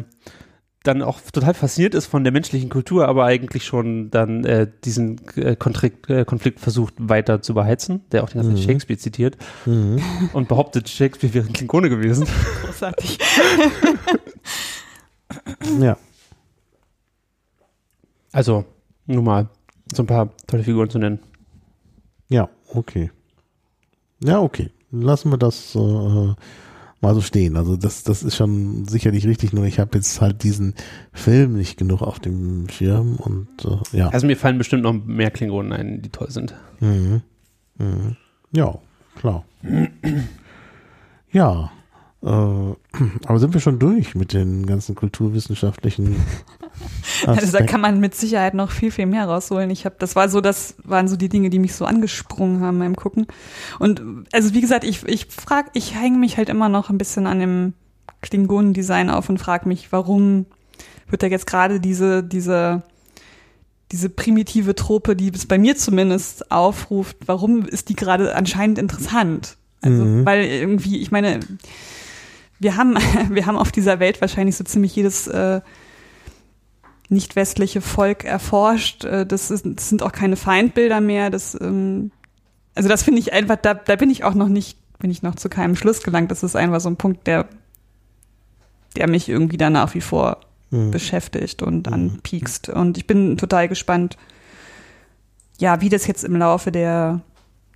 [0.82, 5.20] dann auch total fasziniert ist von der menschlichen Kultur, aber eigentlich schon dann äh, diesen
[5.36, 8.64] äh, Konflikt, äh, Konflikt versucht weiter zu beheizen, der auch die ganze Zeit Mhm.
[8.66, 9.36] Shakespeare zitiert
[9.66, 10.00] Mhm.
[10.32, 12.26] und behauptet, Shakespeare wäre ein Klingone gewesen.
[12.64, 13.18] Großartig.
[15.80, 15.96] Ja.
[18.32, 18.64] Also,
[19.06, 19.48] nur mal
[19.92, 21.18] so ein paar tolle Figuren zu nennen.
[22.28, 23.10] Ja, okay.
[24.22, 24.70] Ja, okay.
[24.92, 25.78] Lassen wir das äh,
[27.00, 27.56] mal so stehen.
[27.56, 30.74] Also das, das ist schon sicherlich richtig, nur ich habe jetzt halt diesen
[31.12, 34.08] Film nicht genug auf dem Schirm und äh, ja.
[34.10, 36.54] Also mir fallen bestimmt noch mehr Klingonen ein, die toll sind.
[36.80, 37.22] Mhm.
[37.78, 38.16] Mhm.
[38.52, 38.78] Ja,
[39.16, 39.44] klar.
[41.32, 41.70] Ja.
[42.22, 42.26] Äh,
[43.24, 46.16] aber sind wir schon durch mit den ganzen kulturwissenschaftlichen
[47.26, 49.70] Also da kann man mit Sicherheit noch viel, viel mehr rausholen.
[49.70, 52.78] Ich habe, das war so, das waren so die Dinge, die mich so angesprungen haben
[52.78, 53.26] beim Gucken.
[53.78, 54.02] Und
[54.32, 57.40] also wie gesagt, ich, ich frag, ich hänge mich halt immer noch ein bisschen an
[57.40, 57.74] dem
[58.22, 60.46] Klingonen-Design auf und frage mich, warum
[61.08, 62.82] wird da jetzt gerade diese, diese,
[63.92, 69.56] diese primitive Trope, die es bei mir zumindest aufruft, warum ist die gerade anscheinend interessant?
[69.82, 70.26] Also, Mhm.
[70.26, 71.40] weil irgendwie, ich meine,
[72.58, 72.96] wir haben,
[73.30, 75.60] wir haben auf dieser Welt wahrscheinlich so ziemlich jedes äh,
[77.10, 79.04] nicht westliche Volk erforscht.
[79.04, 81.30] Äh, Das, ist, das sind auch keine Feindbilder mehr.
[81.30, 82.10] Das, ähm,
[82.74, 85.34] also das finde ich einfach, da, da bin ich auch noch nicht, bin ich noch
[85.34, 86.30] zu keinem Schluss gelangt.
[86.30, 87.46] Das ist einfach so ein Punkt, der,
[88.96, 90.38] der mich irgendwie da nach wie vor
[90.72, 90.92] Mhm.
[90.92, 92.68] beschäftigt und anpiekst.
[92.68, 94.16] Und ich bin total gespannt,
[95.58, 97.22] ja, wie das jetzt im Laufe der,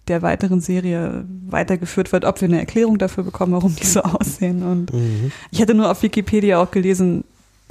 [0.06, 4.62] der weiteren Serie weitergeführt wird, ob wir eine Erklärung dafür bekommen, warum die so aussehen.
[4.62, 5.32] Und Mhm.
[5.51, 7.24] ich hatte nur auf Wikipedia auch gelesen,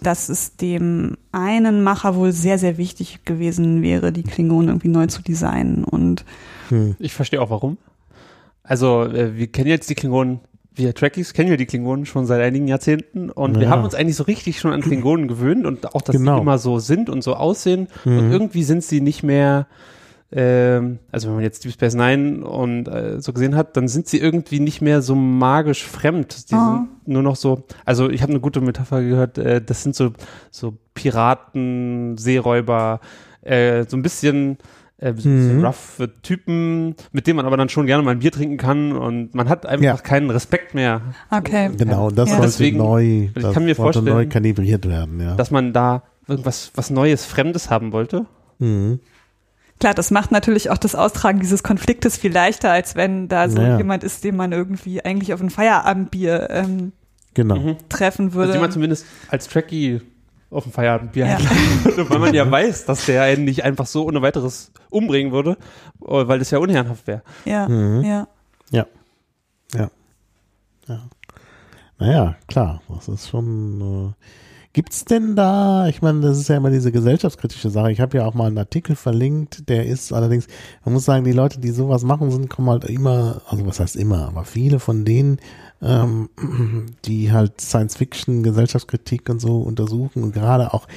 [0.03, 5.07] dass es dem einen Macher wohl sehr, sehr wichtig gewesen wäre, die Klingonen irgendwie neu
[5.07, 5.83] zu designen.
[5.83, 6.25] Und
[6.69, 6.95] Mhm.
[6.99, 7.77] Ich verstehe auch warum.
[8.63, 10.39] Also, äh, wir kennen jetzt die Klingonen,
[10.75, 13.69] wir Trekkies kennen ja die Klingonen schon seit einigen Jahrzehnten und wir Ja.
[13.69, 16.35] haben uns eigentlich so richtig schon an Klingonen gewöhnt und auch, dass Genau.
[16.37, 18.17] sie immer so sind und so aussehen Mhm.
[18.17, 19.67] und irgendwie sind sie nicht mehr,
[20.35, 24.07] ähm, also wenn man jetzt Deep Space Nine und äh, so gesehen hat, dann sind
[24.07, 26.49] sie irgendwie nicht mehr so magisch fremd.
[26.49, 26.85] Die Ah.
[27.03, 30.11] sind nur noch so, also ich habe eine gute Metapher gehört, äh, das sind so,
[30.51, 32.99] so Piraten, Seeräuber,
[33.41, 34.57] äh, so ein bisschen
[34.99, 35.65] äh, so Mhm.
[35.65, 39.35] rough Typen, mit denen man aber dann schon gerne mal ein Bier trinken kann und
[39.35, 39.97] man hat einfach Ja.
[39.97, 41.71] keinen Respekt mehr, okay.
[41.77, 42.35] Genau, das Ja.
[42.35, 45.35] sollte Deswegen- neu, ich das kann mir vorstellen, neu kalibriert werden, ja.
[45.35, 48.25] dass man da irgendwas was Neues, Fremdes haben wollte.
[48.59, 48.99] Mhm.
[49.79, 53.59] Klar, das macht natürlich auch das Austragen dieses Konfliktes viel leichter, als wenn da so
[53.61, 53.77] Naja.
[53.77, 56.91] jemand ist, den man irgendwie eigentlich auf ein Feierabendbier ähm,
[57.33, 57.55] Genau.
[57.57, 57.77] Mhm.
[57.89, 58.53] treffen Also würde.
[58.53, 60.01] die man zumindest als Trekkie
[60.51, 61.35] auf dem Feierabendbier Ja.
[61.37, 65.31] einladen würde, weil man ja weiß, dass der einen nicht einfach so ohne weiteres umbringen
[65.33, 65.57] würde,
[66.05, 67.23] äh, weil das ja unehrenhaft wäre.
[67.45, 68.03] ja, Mhm.
[68.03, 68.27] ja.
[71.99, 74.13] Naja, klar, das ist schon.
[74.19, 74.25] Äh,
[74.73, 77.91] gibt's denn da, ich meine, das ist ja immer diese gesellschaftskritische Sache.
[77.91, 80.47] Ich habe ja auch mal einen Artikel verlinkt, der ist allerdings,
[80.83, 83.95] man muss sagen, die Leute, die sowas machen, sind, kommen halt immer, also was heißt
[83.95, 85.37] immer, aber viele von denen,
[85.81, 86.29] ähm,
[87.05, 90.87] die halt Science Fiction, Gesellschaftskritik und so untersuchen und gerade auch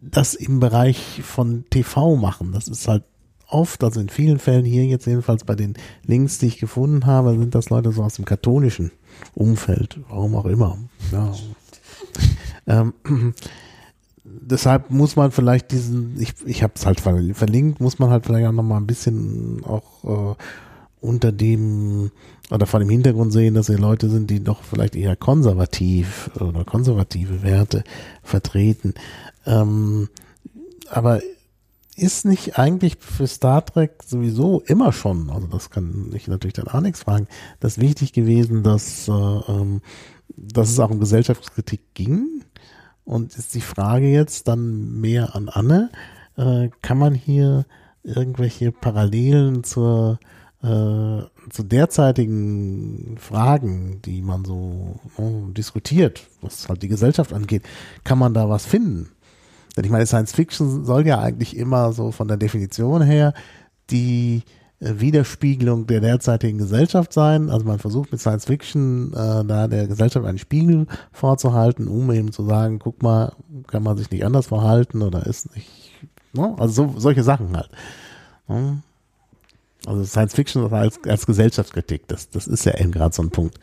[0.00, 2.52] das im Bereich von TV machen.
[2.52, 3.04] Das ist halt
[3.48, 7.30] oft, also in vielen Fällen hier jetzt jedenfalls bei den Links, die ich gefunden habe,
[7.38, 8.92] sind das Leute so aus dem katholischen
[9.34, 10.78] Umfeld, warum auch immer.
[11.12, 11.32] Ja.
[12.66, 12.94] ähm,
[14.24, 18.26] deshalb muss man vielleicht diesen, ich, ich habe es halt ver- verlinkt, muss man halt
[18.26, 20.34] vielleicht auch nochmal ein bisschen auch äh,
[21.00, 22.10] unter dem
[22.50, 26.64] oder vor dem Hintergrund sehen, dass wir Leute sind, die doch vielleicht eher konservativ oder
[26.64, 27.84] konservative Werte
[28.22, 28.94] vertreten.
[29.44, 30.08] Ähm,
[30.90, 31.20] aber
[31.98, 36.68] ist nicht eigentlich für Star Trek sowieso immer schon, also das kann ich natürlich dann
[36.68, 37.28] auch nichts fragen,
[37.60, 39.80] das wichtig gewesen, dass, äh, ähm,
[40.36, 42.44] dass es auch um Gesellschaftskritik ging?
[43.04, 45.90] Und ist die Frage jetzt dann mehr an Anne,
[46.36, 47.64] äh, kann man hier
[48.02, 50.18] irgendwelche Parallelen zur
[50.62, 57.62] äh, zu derzeitigen Fragen, die man so oh, diskutiert, was halt die Gesellschaft angeht,
[58.02, 59.10] kann man da was finden?
[59.76, 63.34] Denn ich meine, Science Fiction soll ja eigentlich immer so von der Definition her
[63.90, 64.42] die
[64.80, 67.50] äh, Widerspiegelung der derzeitigen Gesellschaft sein.
[67.50, 72.32] Also man versucht mit Science Fiction äh, da der Gesellschaft einen Spiegel vorzuhalten, um eben
[72.32, 73.32] zu sagen, guck mal,
[73.66, 75.68] kann man sich nicht anders verhalten oder ist nicht,
[76.32, 76.54] ne?
[76.58, 77.70] also so, solche Sachen halt.
[78.46, 78.82] Ne?
[79.86, 83.58] Also Science Fiction als, als Gesellschaftskritik, das, das ist ja eben gerade so ein Punkt.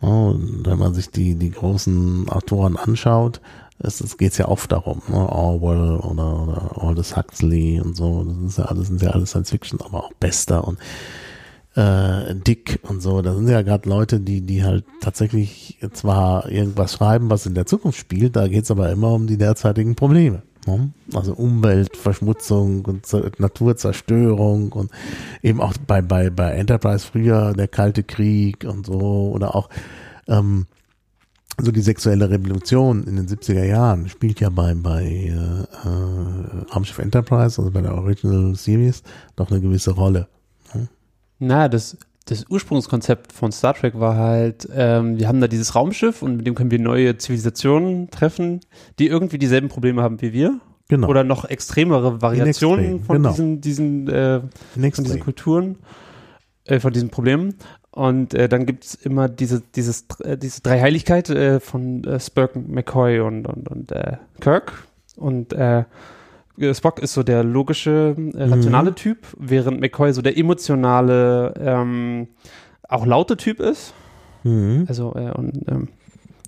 [0.00, 3.40] Und wenn man sich die, die großen Autoren anschaut,
[3.78, 5.16] es, es geht ja oft darum, ne?
[5.16, 9.50] Orwell oder, oder Aldous Huxley und so, das ist ja alles, sind ja alles Science
[9.50, 10.78] Fiction, aber auch Bester und
[11.74, 16.94] äh, Dick und so, da sind ja gerade Leute, die, die halt tatsächlich zwar irgendwas
[16.94, 20.42] schreiben, was in der Zukunft spielt, da geht's aber immer um die derzeitigen Probleme.
[20.66, 20.90] Ne?
[21.12, 24.90] Also Umweltverschmutzung und Naturzerstörung und
[25.42, 29.68] eben auch bei, bei, bei Enterprise früher der Kalte Krieg und so oder auch
[30.26, 30.66] ähm,
[31.60, 36.98] so die sexuelle Revolution in den 70er Jahren spielt ja bei, bei äh, äh, Raumschiff
[36.98, 39.02] Enterprise, also bei der Original Series,
[39.36, 40.28] doch eine gewisse Rolle.
[40.72, 40.88] Hm?
[41.38, 46.22] Na, das, das Ursprungskonzept von Star Trek war halt, ähm, wir haben da dieses Raumschiff
[46.22, 48.60] und mit dem können wir neue Zivilisationen treffen,
[48.98, 50.60] die irgendwie dieselben Probleme haben wie wir.
[50.88, 51.08] Genau.
[51.08, 53.30] Oder noch extremere Variationen extrem, von genau.
[53.30, 55.78] diesen, diesen, äh, von diesen Kulturen,
[56.64, 57.54] äh, von diesen Problemen.
[57.94, 62.56] Und äh, dann gibt es immer diese, dieses, äh, diese Dreiheiligkeit äh, von äh, Spock,
[62.56, 64.72] McCoy und, und, und äh, Kirk.
[65.16, 65.84] Und äh,
[66.72, 68.96] Spock ist so der logische, äh, rationale mhm.
[68.96, 72.26] Typ, während McCoy so der emotionale, ähm,
[72.88, 73.94] auch laute Typ ist.
[74.42, 74.86] Mhm.
[74.88, 75.88] Also, äh, und ähm,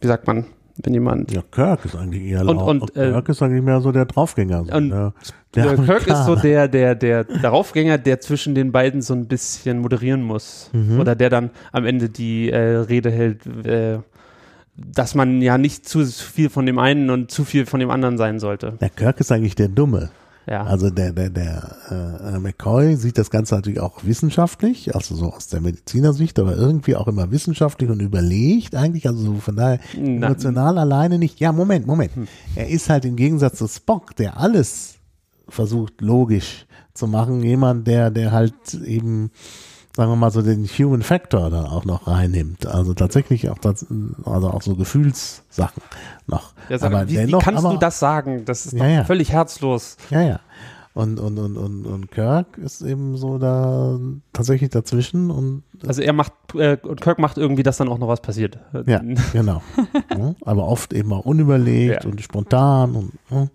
[0.01, 0.47] wie sagt man,
[0.83, 1.33] wenn jemand.
[1.33, 2.69] Ja, Kirk ist eigentlich eher laut.
[2.69, 4.65] Und, und, äh, Kirk ist eigentlich mehr so der Draufgänger.
[4.65, 5.13] So, und der,
[5.55, 9.79] der Kirk ist so der, der, der Draufgänger, der zwischen den beiden so ein bisschen
[9.81, 10.71] moderieren muss.
[10.73, 11.01] Mhm.
[11.01, 13.99] Oder der dann am Ende die äh, Rede hält, äh,
[14.77, 18.19] dass man ja nicht zu viel von dem einen und zu viel von dem anderen
[18.19, 18.75] sein sollte.
[18.81, 20.11] Der Kirk ist eigentlich der Dumme.
[20.47, 20.63] Ja.
[20.63, 25.49] Also der, der, der äh, McCoy sieht das Ganze natürlich auch wissenschaftlich, also so aus
[25.49, 30.79] der Medizinersicht, aber irgendwie auch immer wissenschaftlich und überlegt eigentlich, also von daher Na, emotional
[30.79, 31.41] alleine nicht.
[31.41, 32.15] Ja, Moment, Moment.
[32.15, 32.29] Hm.
[32.55, 34.95] Er ist halt im Gegensatz zu Spock, der alles
[35.49, 39.31] versucht logisch zu machen, jemand, der, der halt eben
[39.97, 42.67] sagen wir mal so den Human Factor da auch noch reinnimmt.
[42.67, 43.87] Also tatsächlich auch das,
[44.27, 45.83] also auch so Gefühlssachen
[46.27, 46.53] noch.
[46.69, 48.45] Ja, sag, aber wie, dennoch, wie kannst aber, du das sagen?
[48.45, 49.05] Das ist ja, ja.
[49.05, 49.97] völlig herzlos.
[50.11, 50.41] Ja, ja.
[50.93, 53.99] Und, und, und, und, und Kirk ist eben so da
[54.35, 58.09] tatsächlich dazwischen und also er macht äh, und Kirk macht irgendwie, dass dann auch noch
[58.09, 58.59] was passiert.
[58.87, 59.03] Ja,
[59.33, 59.63] genau.
[60.11, 63.49] ja, aber oft eben auch unüberlegt und spontan und ja.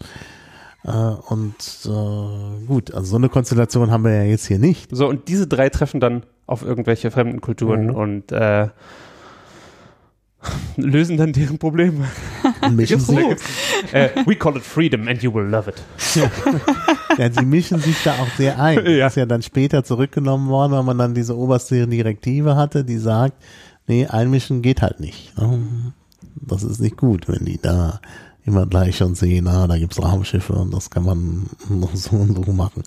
[0.83, 1.55] Äh, und
[1.85, 4.89] äh, gut, also so eine Konstellation haben wir ja jetzt hier nicht.
[4.95, 7.95] So, und diese drei treffen dann auf irgendwelche fremden Kulturen mhm.
[7.95, 8.69] und äh,
[10.75, 12.07] lösen dann deren Probleme.
[12.71, 13.17] Mischen sich,
[13.91, 15.81] äh, we call it freedom and you will love it.
[17.17, 18.85] ja, sie mischen sich da auch sehr ein.
[18.85, 18.97] Ja.
[18.99, 22.97] Das ist ja dann später zurückgenommen worden, weil man dann diese oberste Direktive hatte, die
[22.97, 23.35] sagt,
[23.87, 25.33] nee, einmischen geht halt nicht.
[26.35, 27.99] Das ist nicht gut, wenn die da
[28.45, 31.49] immer gleich schon sehen, ah, da gibt's Raumschiffe und das kann man
[31.93, 32.83] so und so machen.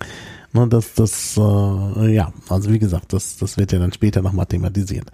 [0.53, 4.33] Ne, das, das, äh, ja, also wie gesagt, das, das wird ja dann später noch
[4.33, 5.11] mal thematisiert.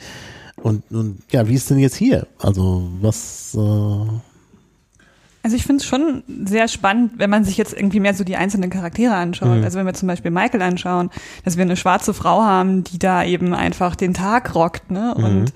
[0.58, 2.28] Und, und ja, wie ist denn jetzt hier?
[2.40, 4.20] Also was äh,
[5.44, 8.36] also ich finde es schon sehr spannend, wenn man sich jetzt irgendwie mehr so die
[8.36, 9.58] einzelnen Charaktere anschaut.
[9.58, 9.64] Mhm.
[9.64, 11.10] Also wenn wir zum Beispiel Michael anschauen,
[11.44, 15.16] dass wir eine schwarze Frau haben, die da eben einfach den Tag rockt, ne?
[15.18, 15.24] Mhm.
[15.24, 15.54] Und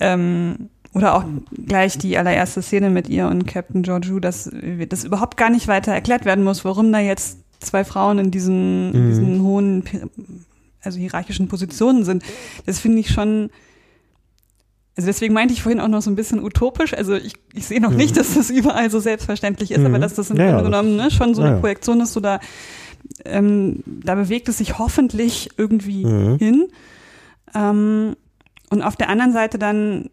[0.00, 1.24] ähm, oder auch
[1.66, 4.50] gleich die allererste Szene mit ihr und Captain Georgiou, dass
[4.88, 8.88] das überhaupt gar nicht weiter erklärt werden muss, warum da jetzt zwei Frauen in diesen,
[8.88, 9.08] mhm.
[9.08, 9.84] diesen hohen,
[10.82, 12.22] also hierarchischen Positionen sind.
[12.66, 13.50] Das finde ich schon,
[14.96, 16.92] also deswegen meinte ich vorhin auch noch so ein bisschen utopisch.
[16.92, 17.96] Also ich, ich sehe noch mhm.
[17.96, 19.86] nicht, dass das überall so selbstverständlich ist, mhm.
[19.86, 21.60] aber dass das im ja, Grunde genommen ne, schon so eine ja.
[21.60, 22.40] Projektion ist, so da,
[23.24, 26.36] ähm, da bewegt es sich hoffentlich irgendwie mhm.
[26.36, 26.68] hin.
[27.54, 28.16] Ähm,
[28.68, 30.10] und auf der anderen Seite dann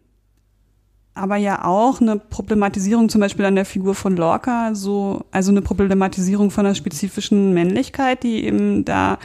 [1.14, 5.62] aber ja auch eine Problematisierung zum Beispiel an der Figur von Lorca, so, also eine
[5.62, 9.18] Problematisierung von einer spezifischen Männlichkeit, die eben da,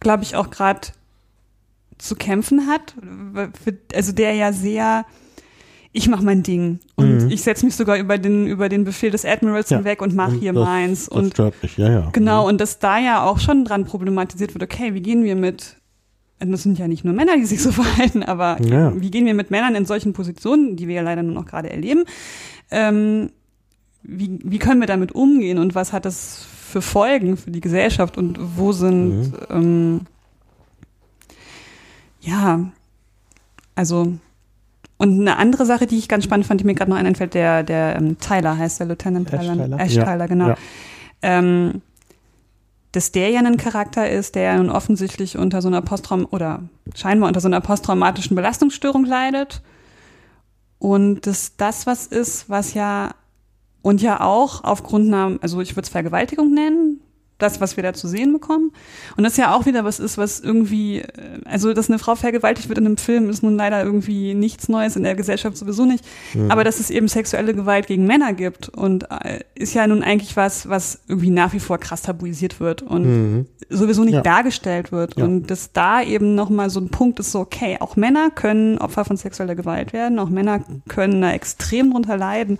[0.00, 0.88] glaube ich, auch gerade
[1.98, 2.94] zu kämpfen hat,
[3.94, 5.04] also der ja sehr
[5.92, 7.30] ich mache mein Ding und mhm.
[7.30, 9.78] ich setze mich sogar über den über den Befehl des Admirals ja.
[9.78, 11.76] hinweg und mache hier das, meins das und stört mich.
[11.76, 12.08] Ja, ja.
[12.12, 12.50] genau mhm.
[12.50, 14.62] und dass da ja auch schon dran problematisiert wird.
[14.62, 15.76] Okay, wie gehen wir mit
[16.40, 18.92] das sind ja nicht nur Männer, die sich so verhalten, aber ja.
[19.00, 21.70] wie gehen wir mit Männern in solchen Positionen, die wir ja leider nur noch gerade
[21.70, 22.04] erleben?
[22.70, 23.30] Ähm,
[24.02, 28.16] wie, wie können wir damit umgehen und was hat das für Folgen für die Gesellschaft
[28.16, 29.32] und wo sind, mhm.
[29.50, 30.00] ähm,
[32.20, 32.70] ja,
[33.74, 34.12] also,
[34.98, 37.62] und eine andere Sache, die ich ganz spannend fand, die mir gerade noch einfällt, der,
[37.62, 39.56] der ähm, Tyler heißt der Lieutenant Tyler.
[39.56, 39.80] Tyler.
[39.80, 40.04] Ash ja.
[40.04, 40.48] Tyler, genau.
[40.48, 40.56] Ja.
[41.22, 41.82] Ähm,
[42.92, 46.62] dass der ja ein Charakter ist, der ja nun offensichtlich unter so einer Posttraum oder
[46.94, 49.62] scheinbar unter so einer posttraumatischen Belastungsstörung leidet.
[50.78, 53.14] Und dass das was ist, was ja
[53.82, 57.00] und ja auch aufgrund einer, also ich würde es Vergewaltigung nennen,
[57.42, 58.72] das, was wir da zu sehen bekommen.
[59.16, 61.06] Und das ja auch wieder was ist, was irgendwie, äh,
[61.44, 64.96] also dass eine Frau vergewaltigt wird in einem Film, ist nun leider irgendwie nichts Neues
[64.96, 66.04] in der Gesellschaft sowieso nicht.
[66.34, 66.50] Mhm.
[66.50, 70.36] Aber dass es eben sexuelle Gewalt gegen Männer gibt und äh, ist ja nun eigentlich
[70.36, 73.46] was, was irgendwie nach wie vor krass tabuisiert wird und mhm.
[73.68, 74.22] sowieso nicht ja.
[74.22, 75.16] dargestellt wird.
[75.16, 75.24] Ja.
[75.24, 79.04] Und dass da eben nochmal so ein Punkt ist, so, okay, auch Männer können Opfer
[79.04, 82.58] von sexueller Gewalt werden, auch Männer können da extrem drunter leiden.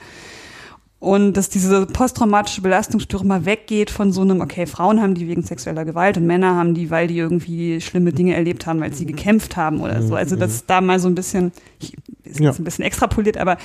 [1.01, 5.43] Und dass diese posttraumatische Belastungsstörung mal weggeht von so einem, okay, Frauen haben die wegen
[5.43, 9.07] sexueller Gewalt und Männer haben die, weil die irgendwie schlimme Dinge erlebt haben, weil sie
[9.07, 10.15] gekämpft haben oder so.
[10.15, 11.95] Also dass da mal so ein bisschen, ich,
[12.25, 12.53] ist jetzt ja.
[12.53, 13.57] ein bisschen extrapoliert, aber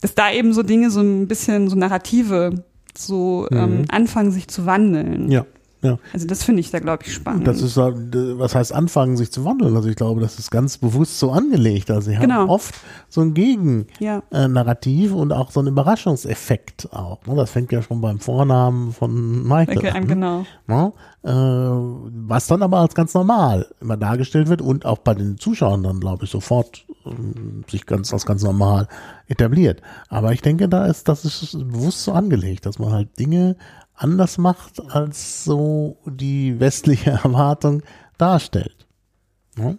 [0.00, 2.64] dass da eben so Dinge so ein bisschen, so Narrative
[2.96, 3.84] so ähm, mhm.
[3.88, 5.30] anfangen sich zu wandeln.
[5.30, 5.44] Ja.
[5.86, 5.98] Ja.
[6.12, 7.46] Also das finde ich da, glaube ich, spannend.
[7.46, 9.74] Das ist, was heißt anfangen, sich zu wandeln?
[9.76, 11.90] Also ich glaube, das ist ganz bewusst so angelegt.
[11.90, 12.34] Also sie genau.
[12.34, 12.74] haben oft
[13.08, 15.16] so ein Gegennarrativ ja.
[15.16, 17.24] äh, und auch so einen Überraschungseffekt auch.
[17.26, 17.34] Ne?
[17.36, 20.06] Das fängt ja schon beim Vornamen von Michael okay, an.
[20.06, 20.44] Genau.
[20.66, 20.92] Ne?
[21.22, 25.82] Äh, was dann aber als ganz normal immer dargestellt wird und auch bei den Zuschauern
[25.82, 28.88] dann, glaube ich, sofort äh, sich ganz als ganz normal
[29.26, 29.82] etabliert.
[30.08, 33.56] Aber ich denke, da ist, das ist bewusst so angelegt, dass man halt Dinge
[33.96, 37.82] anders macht, als so die westliche Erwartung
[38.18, 38.86] darstellt.
[39.58, 39.74] Ja?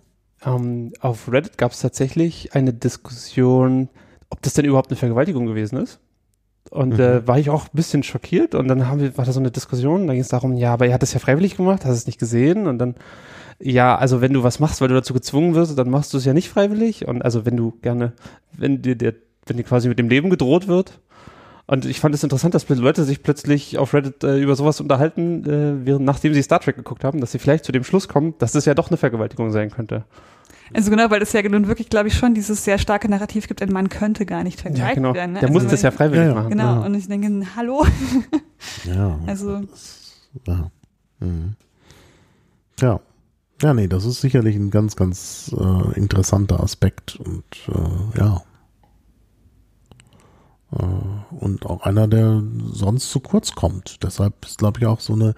[0.45, 3.89] Ähm, auf Reddit gab es tatsächlich eine Diskussion,
[4.29, 5.99] ob das denn überhaupt eine Vergewaltigung gewesen ist.
[6.69, 6.99] Und mhm.
[6.99, 9.51] äh, war ich auch ein bisschen schockiert und dann haben wir, war da so eine
[9.51, 12.07] Diskussion, da ging es darum, ja, aber er hat das ja freiwillig gemacht, hast es
[12.07, 12.95] nicht gesehen und dann,
[13.59, 16.25] ja, also wenn du was machst, weil du dazu gezwungen wirst, dann machst du es
[16.25, 18.11] ja nicht freiwillig und also wenn du gerne,
[18.51, 19.13] wenn dir der,
[19.45, 20.99] wenn dir quasi mit dem Leben gedroht wird,
[21.67, 25.43] und ich fand es interessant, dass Leute sich plötzlich auf Reddit äh, über sowas unterhalten,
[25.43, 28.35] äh, während, nachdem sie Star Trek geguckt haben, dass sie vielleicht zu dem Schluss kommen,
[28.39, 30.05] dass es ja doch eine Vergewaltigung sein könnte.
[30.73, 33.61] Also genau, weil es ja nun wirklich, glaube ich, schon dieses sehr starke Narrativ gibt,
[33.61, 35.13] ein Mann könnte gar nicht vergewaltigt ja, genau.
[35.13, 35.33] werden.
[35.33, 35.39] Ne?
[35.39, 36.35] Der also muss das ja freiwillig ja, ja.
[36.35, 36.49] machen.
[36.49, 37.85] Genau, und ich denke, hallo?
[38.85, 39.19] ja.
[39.27, 39.61] Also.
[40.45, 40.71] Ja.
[41.19, 41.55] Mhm.
[42.79, 42.99] Ja.
[43.61, 48.43] Ja, nee, das ist sicherlich ein ganz, ganz äh, interessanter Aspekt und äh, ja,
[50.69, 54.03] und auch einer, der sonst zu kurz kommt.
[54.03, 55.33] Deshalb ist, glaube ich, auch so eine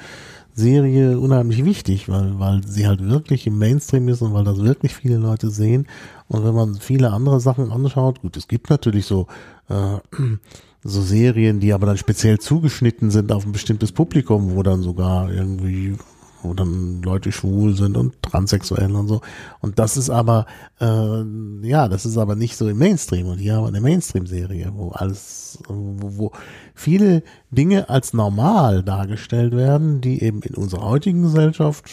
[0.55, 4.95] Serie unheimlich wichtig, weil, weil sie halt wirklich im Mainstream ist und weil das wirklich
[4.95, 5.87] viele Leute sehen.
[6.27, 9.27] Und wenn man viele andere Sachen anschaut, gut, es gibt natürlich so,
[9.69, 9.97] äh,
[10.83, 15.31] so Serien, die aber dann speziell zugeschnitten sind auf ein bestimmtes Publikum, wo dann sogar
[15.31, 15.95] irgendwie
[16.41, 19.21] wo dann Leute schwul sind und transsexuell und so.
[19.61, 20.45] Und das ist aber,
[20.79, 23.27] äh, ja, das ist aber nicht so im Mainstream.
[23.27, 26.31] Und hier haben wir eine Mainstream-Serie, wo alles, wo, wo
[26.73, 31.85] viele Dinge als normal dargestellt werden, die eben in unserer heutigen Gesellschaft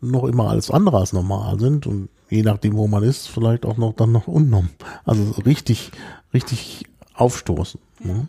[0.00, 3.76] noch immer alles andere als normal sind und je nachdem, wo man ist, vielleicht auch
[3.76, 4.68] noch dann noch unnorm.
[5.04, 5.90] Also richtig,
[6.32, 6.84] richtig
[7.14, 7.80] aufstoßen.
[8.04, 8.28] Ne?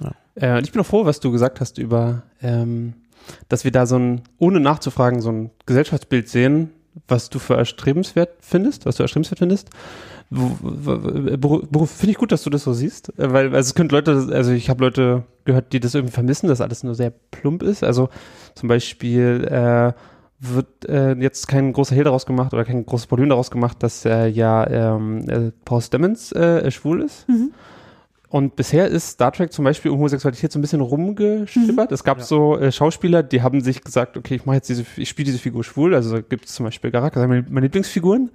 [0.00, 0.12] Ja.
[0.34, 2.94] Äh, ich bin auch froh, was du gesagt hast über ähm,
[3.48, 6.70] dass wir da so ein, ohne nachzufragen, so ein Gesellschaftsbild sehen,
[7.08, 9.70] was du für erstrebenswert findest, was du erstrebenswert findest.
[10.30, 14.50] Finde ich gut, dass du das so siehst, äh, weil also es könnte Leute, also
[14.50, 17.84] ich habe Leute gehört, die das irgendwie vermissen, dass alles nur sehr plump ist.
[17.84, 18.08] Also
[18.54, 19.92] zum Beispiel äh,
[20.40, 24.04] wird äh, jetzt kein großer Hehl daraus gemacht oder kein großes Problem daraus gemacht, dass
[24.04, 27.28] er ja ähm, äh, Paul Stamens äh, schwul ist.
[27.28, 27.52] Mhm.
[28.28, 31.90] Und bisher ist Star Trek zum Beispiel um Homosexualität so ein bisschen rumgeschippert.
[31.90, 31.94] Mhm.
[31.94, 32.24] Es gab ja.
[32.24, 35.38] so äh, Schauspieler, die haben sich gesagt, okay, ich mache jetzt diese, ich spiele diese
[35.38, 35.94] Figur schwul.
[35.94, 38.30] Also gibt es zum Beispiel Garak, meine, meine Lieblingsfiguren.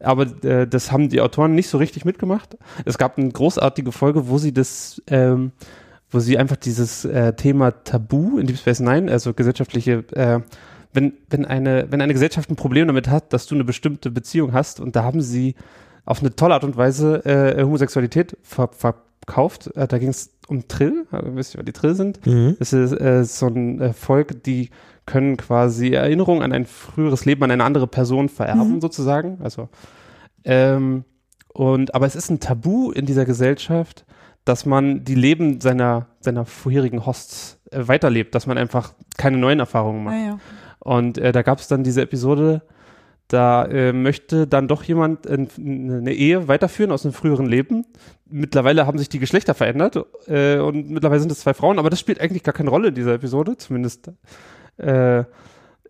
[0.00, 2.58] Aber äh, das haben die Autoren nicht so richtig mitgemacht.
[2.84, 5.52] Es gab eine großartige Folge, wo sie das, ähm,
[6.10, 10.40] wo sie einfach dieses äh, Thema Tabu in Deep Space Nine, also gesellschaftliche, äh,
[10.92, 14.52] wenn, wenn eine, wenn eine Gesellschaft ein Problem damit hat, dass du eine bestimmte Beziehung
[14.52, 15.54] hast und da haben sie
[16.04, 18.96] auf eine tolle Art und Weise äh, Homosexualität ver, ver
[19.26, 19.70] verkauft.
[19.76, 21.06] Äh, da ging es um Trill.
[21.10, 22.24] Also, wisst ihr, was die Trill sind?
[22.26, 22.56] Mhm.
[22.58, 24.70] Das ist äh, so ein äh, Volk, die
[25.06, 28.80] können quasi Erinnerungen an ein früheres Leben an eine andere Person vererben, Mhm.
[28.80, 29.38] sozusagen.
[29.42, 29.68] Also,
[30.44, 31.04] ähm,
[31.54, 34.04] und, aber es ist ein Tabu in dieser Gesellschaft,
[34.44, 39.60] dass man die Leben seiner, seiner vorherigen Hosts äh, weiterlebt, dass man einfach keine neuen
[39.60, 40.14] Erfahrungen macht.
[40.16, 40.38] Ah, ja.
[40.80, 42.62] Und äh, da gab es dann diese Episode,
[43.28, 47.86] da äh, möchte dann doch jemand eine Ehe weiterführen aus einem früheren Leben.
[48.32, 49.96] Mittlerweile haben sich die Geschlechter verändert
[50.26, 52.94] äh, und mittlerweile sind es zwei Frauen, aber das spielt eigentlich gar keine Rolle in
[52.94, 54.10] dieser Episode, zumindest
[54.78, 55.24] äh,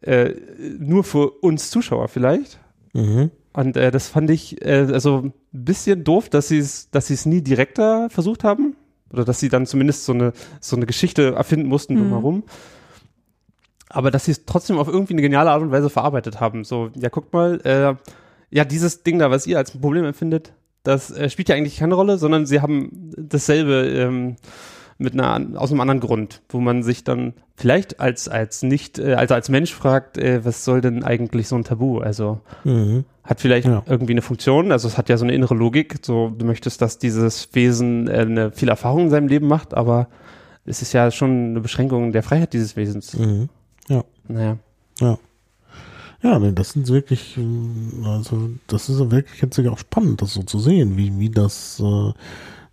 [0.03, 0.35] äh,
[0.79, 2.59] nur für uns Zuschauer vielleicht.
[2.93, 3.31] Mhm.
[3.53, 7.15] Und äh, das fand ich äh, also ein bisschen doof, dass sie es, dass sie
[7.15, 8.77] es nie direkter versucht haben.
[9.13, 11.99] Oder dass sie dann zumindest so eine, so eine Geschichte erfinden mussten Mhm.
[11.99, 12.43] drumherum.
[13.91, 16.65] Aber dass sie es trotzdem auf irgendwie eine geniale Art und Weise verarbeitet haben.
[16.65, 17.95] So, ja, guckt mal, äh,
[18.51, 21.77] ja, dieses Ding da, was ihr als ein Problem empfindet, das äh, spielt ja eigentlich
[21.79, 24.37] keine Rolle, sondern sie haben dasselbe ähm,
[24.99, 29.15] mit einer aus einem anderen Grund, wo man sich dann vielleicht als als nicht äh,
[29.15, 31.99] also als Mensch fragt, äh, was soll denn eigentlich so ein Tabu?
[31.99, 33.05] Also Mhm.
[33.25, 33.83] hat vielleicht Ja.
[33.87, 36.99] irgendwie eine Funktion, also es hat ja so eine innere Logik, so du möchtest, dass
[36.99, 40.09] dieses Wesen äh, eine viel Erfahrung in seinem Leben macht, aber
[40.65, 43.17] es ist ja schon eine Beschränkung der Freiheit dieses Wesens.
[43.19, 43.49] Mhm.
[44.29, 44.57] Naja.
[45.01, 45.19] Ja,
[46.39, 50.43] nee, das sind wirklich, ähm, also das ist ja wirklich jetzt auch spannend, das so
[50.43, 52.13] zu sehen, wie, wie das äh,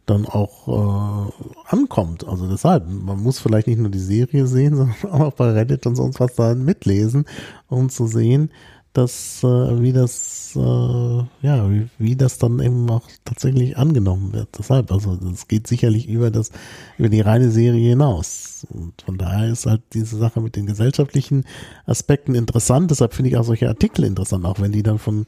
[0.06, 1.32] dann auch äh,
[1.66, 2.28] ankommt.
[2.28, 5.96] Also deshalb, man muss vielleicht nicht nur die Serie sehen, sondern auch bei Reddit und
[5.96, 7.26] sonst was da mitlesen,
[7.68, 8.52] um zu sehen,
[9.00, 14.50] dass äh, wie das äh, ja wie, wie das dann eben auch tatsächlich angenommen wird.
[14.58, 16.52] Deshalb, also das geht sicherlich über das
[16.98, 18.68] über die reine Serie hinaus.
[18.70, 21.46] Und von daher ist halt diese Sache mit den gesellschaftlichen
[21.86, 22.92] Aspekten interessant.
[22.92, 25.26] Deshalb finde ich auch solche Artikel interessant, auch wenn die dann von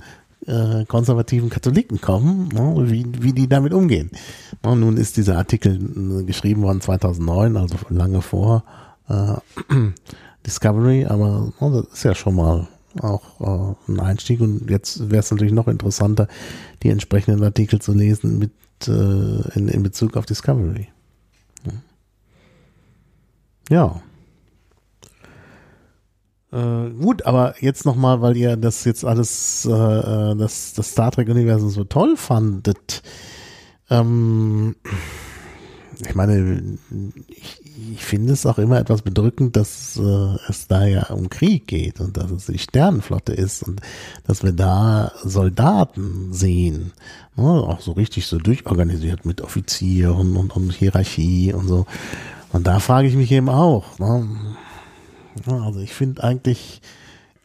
[0.48, 4.12] äh, konservativen Katholiken kommen, ne, wie, wie die damit umgehen.
[4.64, 8.64] Und nun ist dieser Artikel äh, geschrieben worden 2009, also lange vor
[9.08, 9.36] äh,
[10.46, 12.68] Discovery, aber oh, das ist ja schon mal
[13.00, 16.28] auch äh, ein Einstieg und jetzt wäre es natürlich noch interessanter,
[16.84, 18.52] die entsprechenden Artikel zu lesen mit
[18.88, 20.88] äh, in, in Bezug auf Discovery.
[23.72, 24.02] Ja.
[26.52, 31.12] Äh, gut, aber jetzt nochmal, weil ihr das jetzt alles, äh, äh, das, das Star
[31.12, 33.02] Trek-Universum so toll fandet.
[33.90, 34.76] Ähm,
[36.06, 36.78] ich meine,
[37.28, 37.61] ich,
[37.94, 42.00] ich finde es auch immer etwas bedrückend, dass äh, es da ja um Krieg geht
[42.00, 43.82] und dass es die Sternenflotte ist und
[44.26, 46.92] dass wir da Soldaten sehen.
[47.36, 51.86] Ne, auch so richtig so durchorganisiert mit Offizieren und, und Hierarchie und so.
[52.52, 54.00] Und da frage ich mich eben auch.
[54.00, 54.28] Ne?
[55.48, 56.82] Ja, Also ich finde eigentlich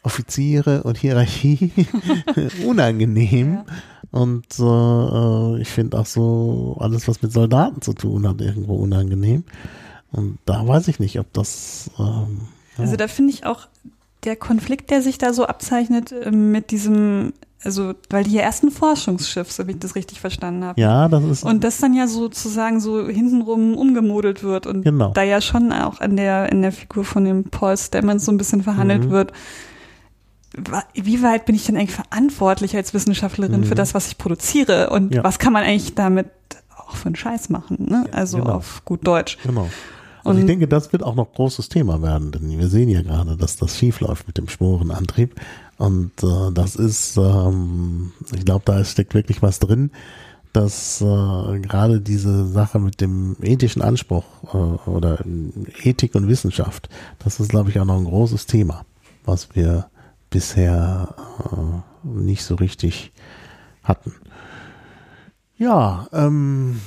[0.03, 1.71] Offiziere und Hierarchie
[2.65, 3.59] unangenehm.
[4.11, 8.75] Und äh, äh, ich finde auch so alles, was mit Soldaten zu tun hat, irgendwo
[8.75, 9.43] unangenehm.
[10.11, 11.89] Und da weiß ich nicht, ob das.
[11.99, 12.41] Ähm,
[12.77, 12.83] ja.
[12.83, 13.67] Also da finde ich auch
[14.23, 18.63] der Konflikt, der sich da so abzeichnet äh, mit diesem, also weil die ja erst
[18.63, 20.79] ein Forschungsschiff, so wie ich das richtig verstanden habe.
[20.81, 21.43] ja, das ist.
[21.43, 25.09] Und das dann ja sozusagen so hintenrum umgemodelt wird und Genau.
[25.11, 28.37] da ja schon auch an der, in der Figur von dem Paul Stamets so ein
[28.37, 29.09] bisschen verhandelt Mhm.
[29.11, 29.33] wird.
[30.95, 33.65] Wie weit bin ich denn eigentlich verantwortlich als Wissenschaftlerin Mhm.
[33.65, 34.89] für das, was ich produziere?
[34.89, 35.23] Und Ja.
[35.23, 36.27] was kann man eigentlich damit
[36.77, 37.85] auch für einen Scheiß machen?
[37.89, 38.05] Ne?
[38.11, 38.53] Also genau.
[38.53, 39.37] auf gut Deutsch.
[39.43, 39.69] Genau.
[40.27, 43.37] Und ich denke, das wird auch noch großes Thema werden, denn wir sehen ja gerade,
[43.37, 45.39] dass das schief läuft mit dem Sporenantrieb.
[45.77, 49.91] Und äh, das ist, ähm, ich glaube, da steckt wirklich was drin,
[50.51, 55.23] dass äh, gerade diese Sache mit dem ethischen Anspruch äh, oder
[55.83, 56.89] Ethik und Wissenschaft,
[57.19, 58.85] das ist, glaube ich, auch noch ein großes Thema,
[59.23, 59.87] was wir
[60.29, 61.15] bisher
[61.51, 63.13] äh, nicht so richtig
[63.83, 64.13] hatten.
[65.57, 66.81] Ja, ähm,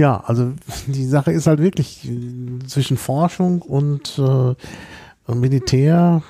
[0.00, 0.54] Ja, also
[0.86, 4.54] die Sache ist halt wirklich äh, zwischen Forschung und äh,
[5.34, 6.22] Militär,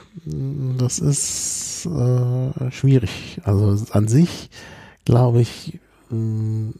[0.76, 3.40] das ist äh, schwierig.
[3.44, 4.50] Also an sich,
[5.04, 5.78] glaube ich,
[6.10, 6.72] mh,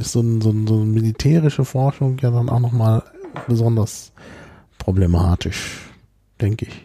[0.00, 3.02] ist so, ein, so, ein, so eine militärische Forschung ja dann auch nochmal
[3.46, 4.12] besonders
[4.78, 5.90] problematisch,
[6.40, 6.82] denke ich.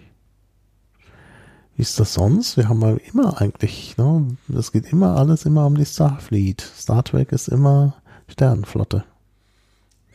[1.77, 2.57] Wie ist das sonst?
[2.57, 4.27] Wir haben ja immer eigentlich, ne?
[4.53, 6.61] Es geht immer alles immer um die Starfleet.
[6.61, 7.95] Star Trek ist immer
[8.27, 9.06] Sternenflotte.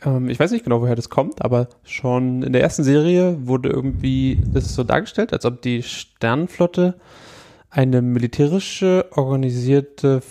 [0.05, 3.69] Ähm, ich weiß nicht genau, woher das kommt, aber schon in der ersten Serie wurde
[3.69, 6.95] irgendwie das so dargestellt, als ob die Sternenflotte
[7.69, 10.21] eine militärische, organisierte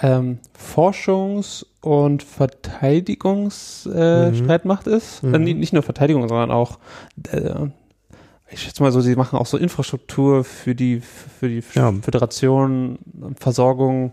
[0.00, 4.96] ähm, Forschungs- und Verteidigungsstreitmacht äh, Mhm.
[4.96, 5.22] Ist.
[5.22, 5.42] Mhm.
[5.42, 6.78] Nicht nicht nur Verteidigung, sondern auch,
[7.32, 7.68] äh,
[8.50, 11.92] ich schätze mal so, sie machen auch so Infrastruktur für die, für die Ja.
[11.92, 12.98] Föderation,
[13.40, 14.12] Versorgung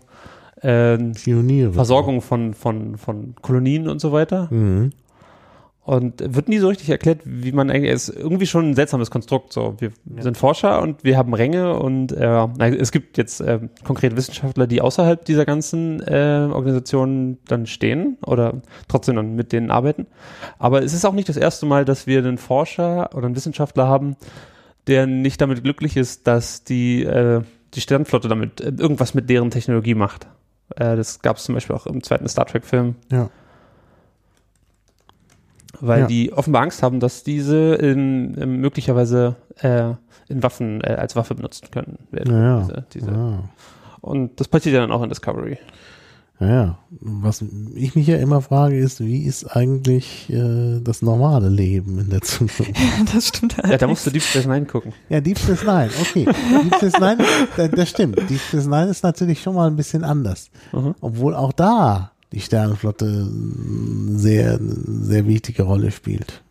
[0.64, 1.72] äh, Pioniere.
[1.72, 4.48] Versorgung von, von, von Kolonien und so weiter.
[4.50, 4.92] Mhm.
[5.82, 9.10] Und wird nie so richtig erklärt, wie man eigentlich, es ist irgendwie schon ein seltsames
[9.10, 9.52] Konstrukt.
[9.52, 9.92] So, wir
[10.22, 14.80] sind Forscher und wir haben Ränge und äh, es gibt jetzt äh, konkrete Wissenschaftler, die
[14.80, 20.06] außerhalb dieser ganzen äh, Organisationen dann stehen oder trotzdem dann mit denen arbeiten.
[20.58, 23.86] Aber es ist auch nicht das erste Mal, dass wir einen Forscher oder einen Wissenschaftler
[23.86, 24.16] haben,
[24.86, 27.42] der nicht damit glücklich ist, dass die, äh,
[27.74, 30.28] die Sternflotte damit äh, irgendwas mit deren Technologie macht.
[30.76, 32.96] Äh, das gab es zum Beispiel auch im zweiten Star Trek-Film.
[33.10, 33.30] Ja.
[35.80, 36.06] weil Ja.
[36.06, 39.92] die offenbar Angst haben, dass diese in, in möglicherweise äh,
[40.28, 42.32] in Waffen äh, als Waffe benutzt können werden.
[42.34, 42.60] Ja.
[42.60, 43.10] Diese, diese.
[43.10, 43.38] Ja.
[44.00, 45.58] Und das passiert ja dann auch in Discovery.
[46.40, 46.78] Ja, ja.
[47.00, 47.44] Was
[47.74, 52.22] ich mich ja immer frage, ist, wie ist eigentlich äh, das normale Leben in der
[52.22, 52.74] Zukunft?
[53.14, 53.70] das stimmt halt.
[53.70, 54.92] Ja, da musst du Deep Space Nine gucken.
[55.08, 56.24] Ja, Deep Space Nine, okay.
[56.24, 57.18] Deep Space Nine,
[57.56, 58.18] das, das stimmt.
[58.28, 60.50] Deep Space Nine ist natürlich schon mal ein bisschen anders.
[60.72, 60.94] Mhm.
[61.00, 66.42] Obwohl auch da die Sternenflotte eine sehr, sehr wichtige Rolle spielt.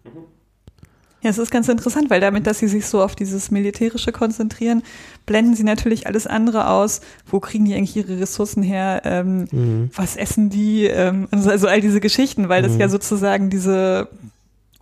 [1.23, 4.83] Ja, es ist ganz interessant, weil damit, dass sie sich so auf dieses Militärische konzentrieren,
[5.25, 6.99] blenden sie natürlich alles andere aus.
[7.25, 9.01] Wo kriegen die eigentlich ihre Ressourcen her?
[9.05, 9.89] Ähm, Mhm.
[9.95, 10.85] Was essen die?
[10.85, 12.79] Ähm, also also all diese Geschichten, weil es Mhm.
[12.81, 14.09] ja sozusagen diese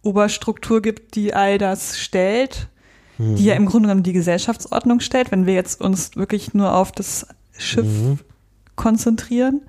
[0.02, 2.68] Oberstruktur gibt, die all das stellt,
[3.20, 3.36] Mhm.
[3.36, 6.92] die ja im Grunde genommen die Gesellschaftsordnung stellt, wenn wir jetzt uns wirklich nur auf
[6.92, 7.28] das
[7.58, 8.20] Schiff Mhm.
[8.76, 9.62] konzentrieren.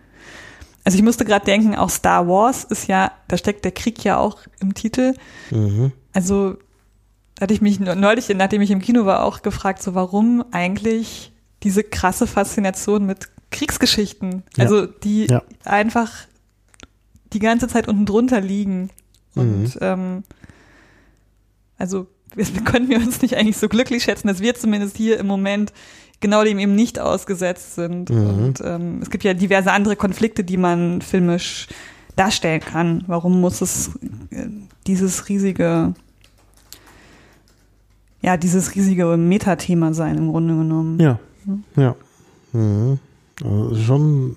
[0.85, 4.16] Also ich musste gerade denken, auch Star Wars ist ja, da steckt der Krieg ja
[4.19, 5.15] auch im Titel.
[5.51, 5.93] Mhm.
[6.12, 6.56] Also
[7.40, 11.32] hatte ich mich neulich, nachdem ich im Kino war, auch gefragt, so warum eigentlich
[11.62, 14.64] diese krasse Faszination mit Kriegsgeschichten, Ja.
[14.64, 15.43] also die Ja.
[15.64, 16.10] einfach
[17.32, 18.90] die ganze Zeit unten drunter liegen.
[19.34, 19.80] Und Mhm.
[19.80, 20.22] ähm,
[21.78, 25.26] also wir, können wir uns nicht eigentlich so glücklich schätzen, dass wir zumindest hier im
[25.26, 25.72] Moment
[26.20, 28.10] genau dem eben nicht ausgesetzt sind.
[28.10, 28.26] Mhm.
[28.26, 31.66] Und ähm, es gibt ja diverse andere Konflikte, die man filmisch
[32.16, 33.05] darstellen kann.
[33.06, 33.90] Warum muss es
[34.30, 34.47] äh,
[34.86, 35.94] dieses riesige,
[38.20, 41.01] ja, dieses riesige Metathema sein im Grunde genommen?
[41.01, 41.64] Ja, Mhm.
[41.76, 41.97] ja.
[42.52, 42.98] Mhm.
[43.43, 44.36] Also schon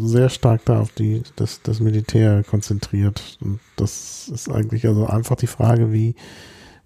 [0.00, 3.36] sehr stark da auf die, das, das Militär konzentriert.
[3.42, 6.14] Und das ist eigentlich also einfach die Frage, wie,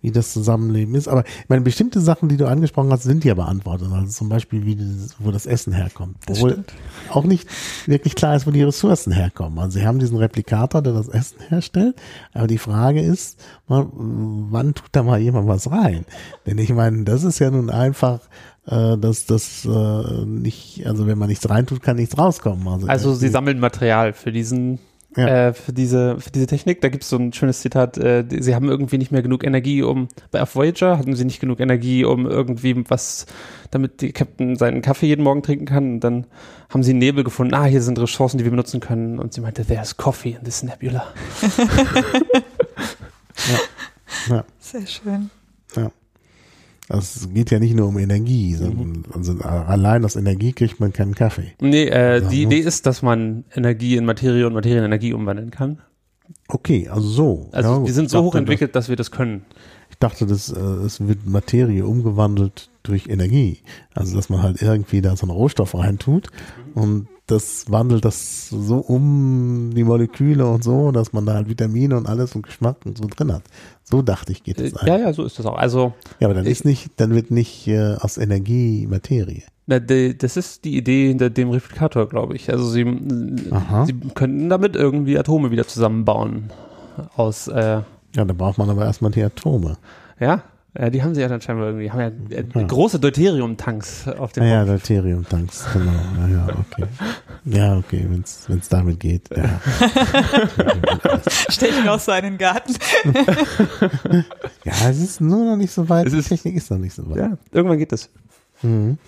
[0.03, 1.09] wie das Zusammenleben ist.
[1.09, 3.89] Aber ich meine, bestimmte Sachen, die du angesprochen hast, sind ja beantwortet.
[3.93, 6.17] Also zum Beispiel, wie das, wo das Essen herkommt.
[6.27, 6.73] Das Obwohl stimmt.
[7.11, 7.49] auch nicht
[7.87, 9.59] wirklich klar ist, wo die Ressourcen herkommen.
[9.59, 11.97] Also sie haben diesen Replikator, der das Essen herstellt.
[12.35, 16.05] Aber die Frage ist, wann tut da mal jemand was rein?
[16.47, 18.21] Denn ich meine, das ist ja nun einfach,
[18.67, 22.69] äh, dass das äh, nicht, also wenn man nichts reintut, kann nichts rauskommen.
[22.69, 24.79] Also, Also sie sammeln Material für diesen
[25.17, 25.49] Ja.
[25.49, 26.83] äh, für diese für diese Technik.
[26.83, 27.97] Da gibt es so ein schönes Zitat.
[27.97, 31.25] Äh, die- sie haben irgendwie nicht mehr genug Energie, um bei auf Voyager hatten sie
[31.25, 33.25] nicht genug Energie, um irgendwie was,
[33.71, 35.95] damit die Captain seinen Kaffee jeden Morgen trinken kann.
[35.95, 36.27] Und dann
[36.69, 37.55] haben sie Nebel gefunden.
[37.55, 39.19] Ah, hier sind Ressourcen, die wir benutzen können.
[39.19, 41.07] Und sie meinte, there's coffee in this nebula.
[44.29, 44.45] ja.
[44.61, 45.31] Sehr schön.
[45.75, 45.91] Also
[46.89, 51.15] es geht ja nicht nur um Energie, sondern also allein aus Energie kriegt man keinen
[51.15, 51.53] Kaffee.
[51.61, 55.13] Nee, äh, die muss- Idee ist, dass man Energie in Materie und Materie in Energie
[55.13, 55.79] umwandeln kann.
[56.49, 57.49] Okay, also so.
[57.53, 59.43] Also Ja, die sind so hoch entwickelt, dass wir das können.
[59.91, 63.59] Ich dachte, das, äh, es wird Materie umgewandelt durch Energie.
[63.95, 66.29] Also, dass man halt irgendwie da so einen Rohstoff reintut
[66.75, 71.97] und das wandelt das so um die Moleküle und so, dass man da halt Vitamine
[71.97, 73.43] und alles und Geschmack und so drin hat.
[73.83, 75.57] So dachte ich, geht Äh, es ja, ja, so ist das auch.
[75.57, 79.43] Also Ja, aber dann ich- ist nicht, dann wird nicht äh, aus Energie Materie.
[79.67, 82.49] Na, die, das ist die Idee hinter dem Replikator, glaube ich.
[82.53, 82.87] Also sie,
[83.51, 83.85] Aha.
[83.87, 86.51] sie könnten damit irgendwie Atome wieder zusammenbauen.
[87.17, 87.81] Aus, äh,
[88.15, 89.77] Ja, da braucht man aber erstmal die Atome.
[90.21, 90.43] ja,
[90.79, 92.63] ja, die haben sie ja dann scheinbar irgendwie, haben ja, äh, Ja.
[92.67, 94.69] große Deuterium-Tanks auf dem Ah ja, Raum.
[94.69, 95.93] Deuterium-Tanks, genau.
[96.21, 96.85] Ja, ja, okay.
[97.49, 98.23] Ja, okay, wenn
[98.59, 99.29] es damit geht.
[99.37, 99.61] Ja.
[101.49, 102.75] Stell ich mir auch so einen Garten.
[104.65, 106.07] ja, es ist nur noch nicht so weit.
[106.07, 107.19] Es Die ist- Technik ist noch nicht so weit.
[107.19, 108.11] Ja, irgendwann geht das.
[108.63, 108.99] Mhm.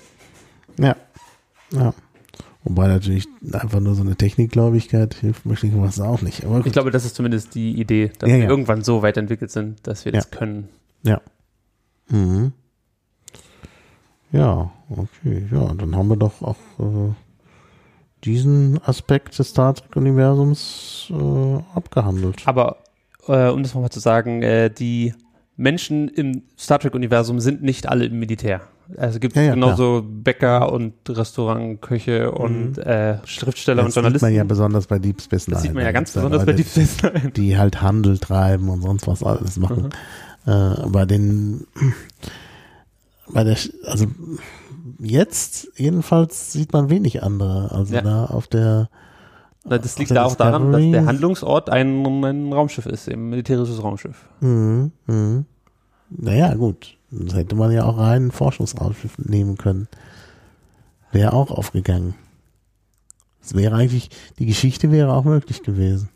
[0.79, 0.95] Ja.
[1.73, 1.95] Ja.
[2.65, 6.45] Wobei natürlich einfach nur so eine Technikgläubigkeit hilft mir was auch nicht.
[6.45, 8.51] Aber Ich glaube, das ist zumindest die Idee, dass Ja, wir ja.
[8.51, 10.69] irgendwann so weit entwickelt sind, dass wir das können.
[11.03, 11.21] Ja.
[12.11, 12.53] Mhm.
[14.33, 15.47] Ja, okay.
[15.51, 17.13] Ja, dann haben wir doch auch äh,
[18.25, 22.43] diesen Aspekt des Star Trek-Universums äh, abgehandelt.
[22.47, 22.79] Aber
[23.27, 25.15] äh, um das nochmal zu sagen, äh, die
[25.57, 28.61] Menschen im Star Trek-Universum sind nicht alle im Militär.
[28.97, 34.27] Also es gibt Ja, ja, genauso Bäcker und Restaurantköche und äh, Schriftsteller das und Journalisten.
[34.27, 35.55] sieht man ja besonders bei Deep Space Nine.
[35.57, 37.31] das sieht man ja Da ganz besonders bei Leute, Deep Space Nine.
[37.33, 39.85] die halt Handel treiben und sonst was alles machen.
[39.85, 39.91] Mhm.
[40.47, 41.67] Äh, bei den,
[43.33, 44.07] bei der, also
[44.99, 47.71] jetzt jedenfalls sieht man wenig andere.
[47.73, 48.03] Also Ja.
[48.03, 48.89] da auf der
[49.65, 53.29] Na, Das auf liegt da auch daran, dass der Handlungsort ein, ein Raumschiff ist, ein
[53.29, 54.25] militärisches Raumschiff.
[54.41, 55.45] Mhm, mhm.
[56.11, 56.97] Naja, gut.
[57.11, 59.89] Das hätte man ja auch rein ein Forschungsraumschiff nehmen können.
[61.13, 62.15] Wäre auch aufgegangen.
[63.43, 66.11] Es wäre eigentlich, die Geschichte wäre auch möglich gewesen.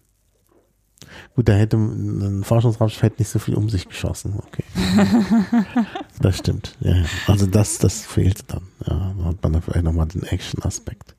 [1.35, 4.39] Gut, da hätte ein Forschungsraumschiff hätte nicht so viel um sich geschossen.
[4.47, 4.65] Okay.
[6.21, 6.77] das stimmt.
[6.81, 6.95] Ja.
[7.27, 8.63] Also das, das fehlte dann.
[8.87, 11.15] Ja, da hat man dann vielleicht nochmal den Action-Aspekt.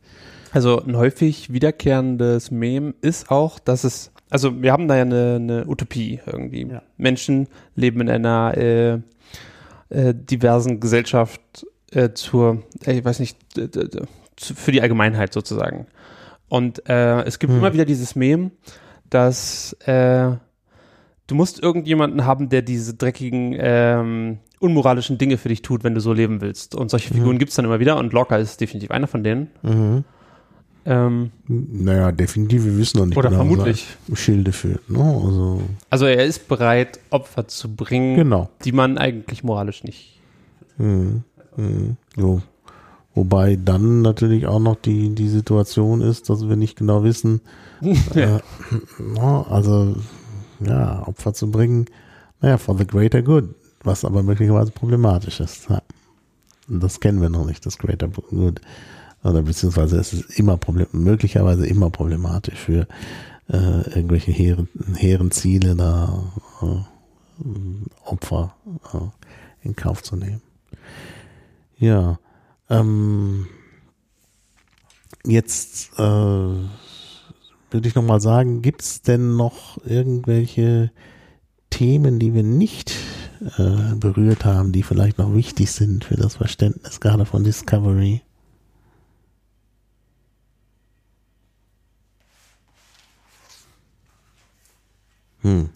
[0.52, 5.36] Also ein häufig wiederkehrendes Meme ist auch, dass es, also wir haben da ja eine,
[5.36, 6.68] eine Utopie irgendwie.
[6.68, 6.84] Ja.
[6.98, 8.94] Menschen leben in einer äh,
[9.90, 11.41] äh, diversen Gesellschaft
[11.91, 13.38] äh, zur, äh, ich weiß nicht,
[14.38, 15.88] für die Allgemeinheit sozusagen.
[16.49, 17.60] Und äh, es gibt Hm.
[17.60, 18.52] immer wieder dieses Meme,
[19.09, 20.31] dass äh,
[21.27, 25.99] du musst irgendjemanden haben, der diese dreckigen, ähm, unmoralischen Dinge für dich tut, wenn du
[26.01, 26.73] so leben willst.
[26.75, 27.17] Und solche Mhm.
[27.17, 29.49] Figuren gibt's dann immer wieder und Locker ist definitiv einer von denen.
[29.61, 30.03] Mhm.
[30.85, 33.88] Ähm, Naja, definitiv, wir wissen noch nicht oder genau, vermutlich.
[34.07, 34.89] was er Schilde führt.
[34.89, 34.99] Ne?
[34.99, 38.49] Also, Also er ist bereit, Opfer zu bringen, genau.
[38.65, 40.19] die man eigentlich moralisch nicht.
[40.77, 41.23] Mhm.
[41.55, 41.97] Mhm.
[42.17, 42.41] So.
[43.15, 47.41] Wobei dann natürlich auch noch die, die Situation ist, dass wir nicht genau wissen,
[48.14, 48.38] ja.
[48.38, 49.95] äh, also
[50.60, 51.85] ja, Opfer zu bringen,
[52.41, 53.53] naja, for the greater good,
[53.84, 55.69] was aber möglicherweise problematisch ist.
[55.69, 55.81] Ja.
[56.68, 58.61] Das kennen wir noch nicht, das greater good.
[59.23, 62.88] Oder beziehungsweise es ist immer problem möglicherweise immer problematisch für
[63.49, 66.23] äh, irgendwelche hehren, hehren Ziele da
[66.61, 67.45] äh,
[68.06, 68.56] Opfer
[68.94, 70.41] äh, in Kauf zu nehmen.
[71.77, 72.19] Ja.
[72.73, 73.45] Ähm,
[75.25, 76.67] jetzt äh, würde
[77.87, 80.91] ich nochmal sagen, gibt es denn noch irgendwelche
[81.69, 82.95] Themen, die wir nicht
[83.57, 88.21] äh, berührt haben, die vielleicht noch wichtig sind für das Verständnis gerade von Discovery?
[95.41, 95.69] Hm.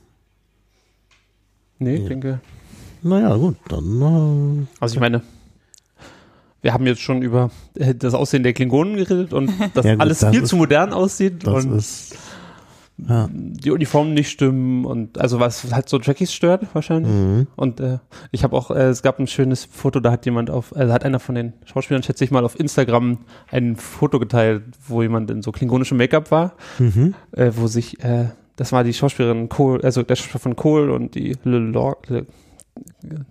[1.78, 2.10] Nee, ich Ja.
[2.10, 2.40] denke.
[3.04, 5.22] Naja, gut, dann Also ich meine,
[6.62, 10.02] wir haben jetzt schon über äh, das Aussehen der Klingonen geredet und dass Ja, gut,
[10.02, 12.16] alles das viel ist- zu modern aussieht das und ist
[12.98, 13.30] ja.
[13.32, 17.12] die Uniformen nicht stimmen und also was halt so Trekkies stört wahrscheinlich.
[17.12, 17.48] Mhm.
[17.56, 18.00] Und äh,
[18.32, 21.06] ich habe auch, äh, es gab ein schönes Foto, da hat jemand auf, also hat
[21.06, 23.20] einer von den Schauspielern, schätze ich mal, auf Instagram
[23.52, 27.14] ein Foto geteilt, wo jemand in so klingonischem Make-up war, Mhm.
[27.34, 31.14] äh, wo sich, äh, das war die Schauspielerin Cole, also der Schauspieler von Cole und
[31.14, 32.26] die Le Lor, Le,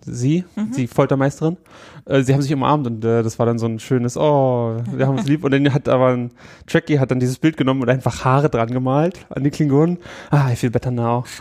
[0.03, 0.45] sie,
[0.77, 1.57] die Foltermeisterin,
[2.05, 5.07] äh, sie haben sich umarmt und äh, das war dann so ein schönes, oh, wir
[5.07, 6.31] haben uns lieb und dann hat aber ein
[6.67, 9.99] Trekkie hat dann dieses Bild genommen und einfach Haare dran gemalt an die Klingonen.
[10.31, 11.25] Ah, I feel better now.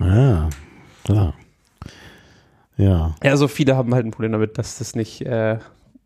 [0.00, 0.48] Ja,
[1.04, 1.34] klar.
[2.76, 3.14] Ja.
[3.22, 5.58] Ja, also viele haben halt ein Problem damit, dass das nicht, äh,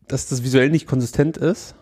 [0.07, 1.75] dass das visuell nicht konsistent ist.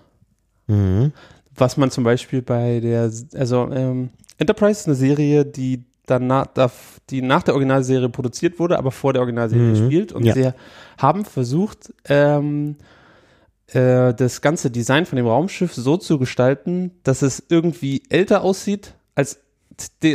[0.68, 1.12] Mhm.
[1.56, 6.48] Was man zum Beispiel bei der, also ähm, Enterprise ist eine Serie, die danach,
[7.12, 9.76] die nach der Originalserie produziert wurde, aber vor der Originalserie Mhm.
[9.86, 10.12] spielt.
[10.14, 10.34] Und Ja.
[10.34, 10.50] sie
[10.98, 12.76] haben versucht, ähm,
[13.68, 18.96] äh, das ganze Design von dem Raumschiff so zu gestalten, dass es irgendwie älter aussieht
[19.14, 19.40] als,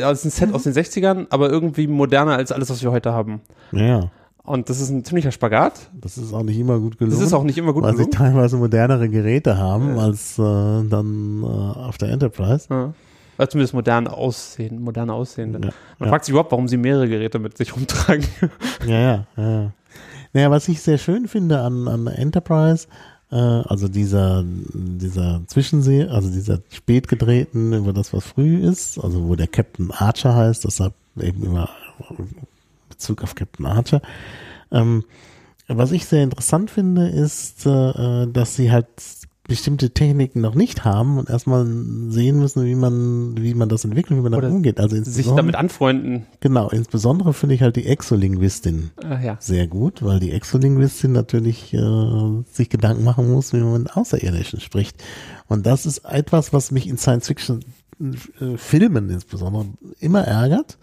[0.02, 3.40] als ein Set aus den 60ern, aber irgendwie moderner als alles, was wir heute haben.
[3.72, 4.10] Ja.
[4.44, 5.88] Und das ist ein ziemlicher Spagat.
[6.00, 7.16] Das ist auch nicht immer gut gelungen.
[7.16, 8.10] Das ist auch nicht immer gut weil sie gelungen.
[8.34, 10.02] teilweise modernere Geräte haben Ja.
[10.02, 12.66] als äh, dann äh, auf der Enterprise.
[12.68, 12.92] Ja.
[13.42, 15.58] Oder zumindest modern aussehen, moderne aussehende.
[15.58, 16.08] Ja, Man ja.
[16.10, 18.24] fragt sich überhaupt, warum sie mehrere Geräte mit sich rumtragen.
[18.86, 19.50] Ja, ja, ja.
[19.62, 19.72] ja.
[20.32, 22.86] Naja, was ich sehr schön finde an, an Enterprise,
[23.32, 29.28] äh, also dieser, dieser Zwischensee, also dieser spät gedrehten über das, was früh ist, also
[29.28, 31.68] wo der Captain Archer heißt, deshalb eben immer
[32.88, 34.02] Bezug auf Captain Archer.
[34.70, 35.02] Ähm,
[35.66, 38.86] was ich sehr interessant finde, ist, äh, dass sie halt
[39.48, 44.16] bestimmte Techniken noch nicht haben und erstmal sehen müssen, wie man, wie man das entwickelt,
[44.18, 44.78] wie man damit umgeht.
[44.78, 46.26] Also sich damit anfreunden.
[46.40, 49.36] genau, insbesondere finde ich halt die Exolinguistin Ach ja.
[49.40, 54.60] sehr gut, weil die Exolinguistin natürlich äh, sich Gedanken machen muss, wie man mit Außerirdischen
[54.60, 55.02] spricht.
[55.48, 59.66] Und das ist etwas, was mich in Science-Fiction-Filmen insbesondere
[59.98, 60.78] immer ärgert,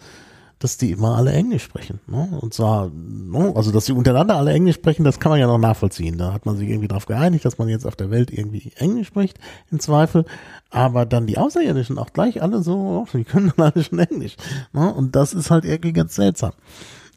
[0.60, 2.02] dass die immer alle Englisch sprechen.
[2.06, 2.38] Ne?
[2.42, 3.54] Und zwar, ne?
[3.56, 6.18] also dass sie untereinander alle Englisch sprechen, das kann man ja noch nachvollziehen.
[6.18, 9.08] Da hat man sich irgendwie darauf geeinigt, dass man jetzt auf der Welt irgendwie Englisch
[9.08, 9.40] spricht,
[9.72, 10.26] im Zweifel.
[10.70, 14.36] Aber dann die Außerirdischen auch gleich alle so, oh, die können dann alle schon Englisch.
[14.74, 14.94] Ne?
[14.94, 16.52] Und das ist halt irgendwie ganz seltsam.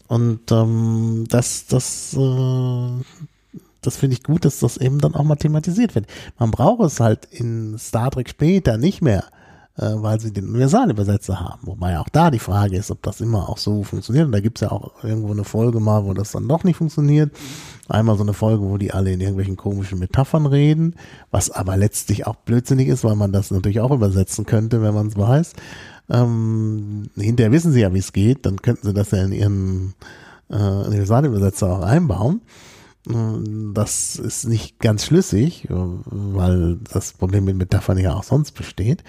[0.06, 3.04] Und ähm, das, das, äh,
[3.80, 6.06] das finde ich gut, dass das eben dann auch mal thematisiert wird.
[6.38, 9.24] Man braucht es halt in Star Trek später nicht mehr
[9.78, 11.60] äh, weil sie den Universalübersetzer haben.
[11.66, 14.26] Wobei auch da die Frage ist, ob das immer auch so funktioniert.
[14.26, 17.30] Und da gibt's ja auch irgendwo eine Folge mal, wo das dann doch nicht funktioniert.
[17.88, 20.96] Einmal so eine Folge, wo die alle in irgendwelchen komischen Metaphern reden,
[21.30, 25.08] was aber letztlich auch blödsinnig ist, weil man das natürlich auch übersetzen könnte, wenn man
[25.08, 25.52] es weiß.
[26.10, 29.94] Ähm, hinterher wissen sie ja, wie es geht, dann könnten sie das ja in ihren
[30.50, 32.42] äh, Universalübersetzer auch einbauen.
[33.04, 39.02] Das ist nicht ganz schlüssig, weil das Problem mit Metaphern ja auch sonst besteht.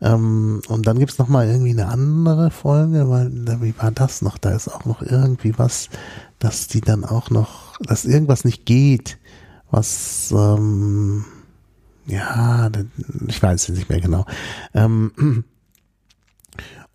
[0.00, 4.36] Ähm, und dann gibt's noch mal irgendwie eine andere Folge, weil, wie war das noch?
[4.38, 5.88] Da ist auch noch irgendwie was,
[6.38, 9.18] dass die dann auch noch, dass irgendwas nicht geht,
[9.70, 11.24] was, ähm,
[12.06, 12.70] ja,
[13.28, 14.26] ich weiß es nicht mehr genau.
[14.74, 15.44] Ähm,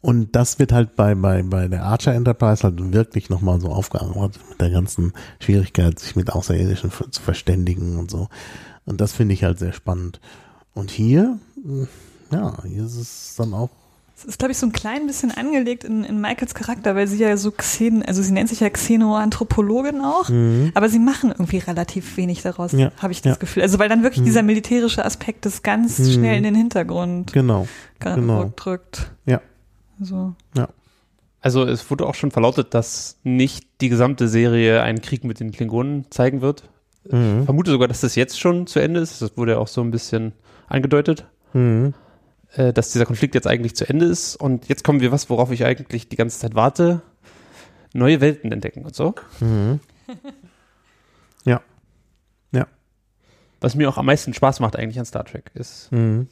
[0.01, 4.41] und das wird halt bei, bei, bei der Archer Enterprise halt wirklich nochmal so aufgearbeitet
[4.49, 8.29] mit der ganzen Schwierigkeit, sich mit Außerirdischen zu verständigen und so.
[8.85, 10.19] Und das finde ich halt sehr spannend.
[10.73, 11.39] Und hier,
[12.31, 13.69] ja, hier ist es dann auch.
[14.15, 17.17] Es ist, glaube ich, so ein klein bisschen angelegt in, in Michaels Charakter, weil sie
[17.17, 20.71] ja so Xen, also sie nennt sich ja Xenoanthropologin auch, mhm.
[20.73, 22.91] aber sie machen irgendwie relativ wenig daraus, ja.
[22.97, 23.37] habe ich das ja.
[23.39, 23.61] Gefühl.
[23.61, 24.25] Also weil dann wirklich mhm.
[24.25, 26.11] dieser militärische Aspekt das ganz mhm.
[26.11, 27.67] schnell in den Hintergrund genau.
[27.99, 28.51] genau.
[28.55, 29.11] drückt.
[29.25, 29.41] Ja.
[29.99, 30.35] Also.
[30.55, 30.69] Ja.
[31.41, 35.51] Also es wurde auch schon verlautet, dass nicht die gesamte Serie einen Krieg mit den
[35.51, 36.63] Klingonen zeigen wird.
[37.09, 37.39] Mhm.
[37.39, 39.21] Ich vermute sogar, dass das jetzt schon zu Ende ist.
[39.21, 40.33] Das wurde ja auch so ein bisschen
[40.67, 41.25] angedeutet.
[41.53, 41.93] Mhm.
[42.53, 44.35] Äh, dass dieser Konflikt jetzt eigentlich zu Ende ist.
[44.35, 47.01] Und jetzt kommen wir was, worauf ich eigentlich die ganze Zeit warte.
[47.93, 49.15] Neue Welten entdecken und so.
[49.39, 49.79] Mhm.
[51.45, 51.61] ja.
[52.51, 52.67] Ja.
[53.61, 55.91] Was mir auch am meisten Spaß macht eigentlich an Star Trek ist.
[55.91, 56.27] Mhm.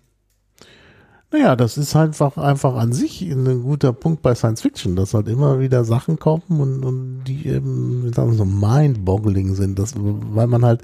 [1.32, 5.28] Naja, das ist einfach, einfach an sich ein guter Punkt bei Science Fiction, dass halt
[5.28, 10.64] immer wieder Sachen kommen und, und die eben, sagen so mind-boggling sind, dass, weil man
[10.64, 10.82] halt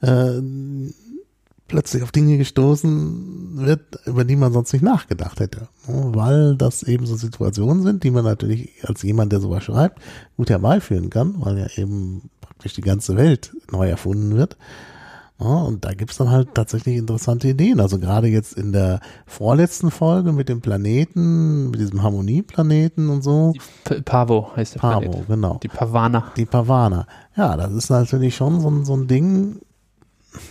[0.00, 0.40] äh,
[1.68, 5.68] plötzlich auf Dinge gestoßen wird, über die man sonst nicht nachgedacht hätte.
[5.86, 10.00] Weil das eben so Situationen sind, die man natürlich als jemand, der sowas schreibt,
[10.36, 14.56] gut herbeiführen kann, weil ja eben praktisch die ganze Welt neu erfunden wird.
[15.38, 17.78] Und da gibt's dann halt tatsächlich interessante Ideen.
[17.78, 23.52] Also gerade jetzt in der vorletzten Folge mit dem Planeten, mit diesem Harmonieplaneten und so.
[23.88, 25.26] Die Pavo heißt der Pavo, Planet.
[25.28, 25.60] genau.
[25.62, 26.32] Die Pavana.
[26.36, 27.06] Die Pavana.
[27.36, 29.60] Ja, das ist natürlich schon so, so ein Ding,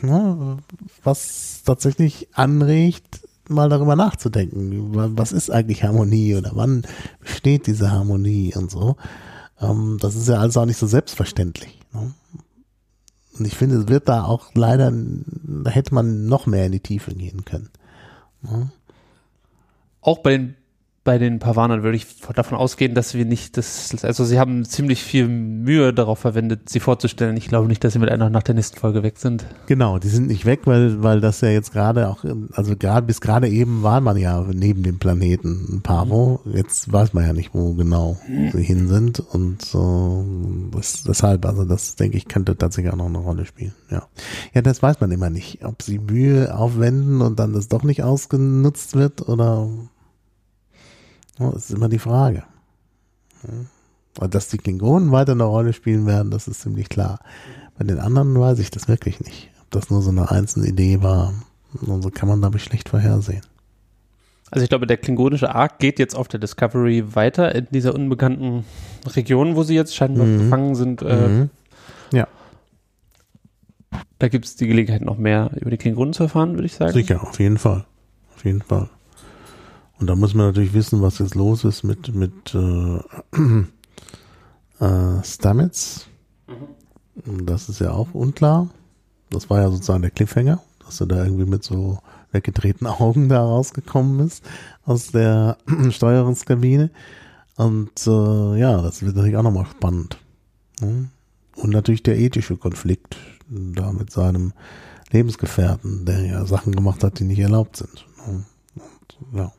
[0.02, 0.58] ne,
[1.04, 5.18] was tatsächlich anregt, mal darüber nachzudenken.
[5.18, 6.84] Was ist eigentlich Harmonie oder wann
[7.20, 8.96] besteht diese Harmonie und so.
[9.60, 11.78] Ähm, das ist ja also auch nicht so selbstverständlich.
[11.94, 12.14] Ne?
[13.38, 16.80] Und ich finde, es wird da auch leider, da hätte man noch mehr in die
[16.80, 17.70] Tiefe gehen können.
[18.42, 18.72] Ne?
[20.02, 20.56] Auch bei den
[21.08, 22.06] bei den Pavanern würde ich
[22.36, 26.82] davon ausgehen, dass wir nicht das, also sie haben ziemlich viel Mühe darauf verwendet, sie
[26.82, 27.38] vorzustellen.
[27.38, 29.46] Ich glaube nicht, dass sie mit einer nach der nächsten Folge weg sind.
[29.68, 33.22] Genau, die sind nicht weg, weil, weil das ja jetzt gerade auch, also gerade bis
[33.22, 36.42] gerade eben war man ja neben dem Planeten Pavo.
[36.54, 38.18] Jetzt weiß man ja nicht, wo genau
[38.52, 40.26] sie hin sind und so,
[40.74, 43.74] das, deshalb, also das denke ich, könnte tatsächlich auch noch eine Rolle spielen.
[43.90, 44.08] Ja.
[44.54, 48.04] Ja, das weiß man immer nicht, ob sie Mühe aufwenden und dann das doch nicht
[48.04, 49.70] ausgenutzt wird oder
[51.38, 52.44] das ist immer die Frage.
[54.20, 57.20] Und dass die Klingonen weiter eine Rolle spielen werden, das ist ziemlich klar.
[57.78, 59.52] Bei den anderen weiß ich das wirklich nicht.
[59.62, 61.34] Ob das nur so eine einzelne Idee war.
[61.82, 63.42] Und so kann man damit schlecht vorhersehen.
[64.50, 68.64] Also ich glaube, der klingonische Arc geht jetzt auf der Discovery weiter in dieser unbekannten
[69.06, 70.40] Region, wo sie jetzt scheinbar mhm.
[70.40, 71.02] gefangen sind.
[71.02, 71.50] Äh, mhm.
[72.14, 72.28] Ja.
[74.20, 76.94] Da gibt es die Gelegenheit, noch mehr über die Klingonen zu erfahren, würde ich sagen.
[76.94, 77.86] Sicher, auf jeden Fall.
[78.36, 78.90] Auf jeden Fall.
[80.00, 83.00] Und da muss man natürlich wissen, was jetzt los ist mit, mit äh,
[84.84, 86.08] äh, Stamets.
[86.48, 87.46] Mhm.
[87.46, 88.70] Das ist ja auch unklar.
[89.30, 92.00] Das war ja sozusagen der Cliffhanger, dass er da irgendwie mit so
[92.32, 94.44] weggedrehten Augen da rausgekommen ist
[94.86, 95.58] aus der
[95.90, 96.92] Steuerungskabine.
[97.56, 100.18] Und äh, ja, das wird natürlich auch nochmal spannend.
[100.80, 101.10] Ne?
[101.56, 103.18] Und natürlich der ethische Konflikt
[103.50, 104.54] da mit seinem
[105.12, 108.06] Lebensgefährten, der ja Sachen gemacht hat, die nicht erlaubt sind.
[108.28, 108.46] Ne?
[108.76, 109.52] Und, ja.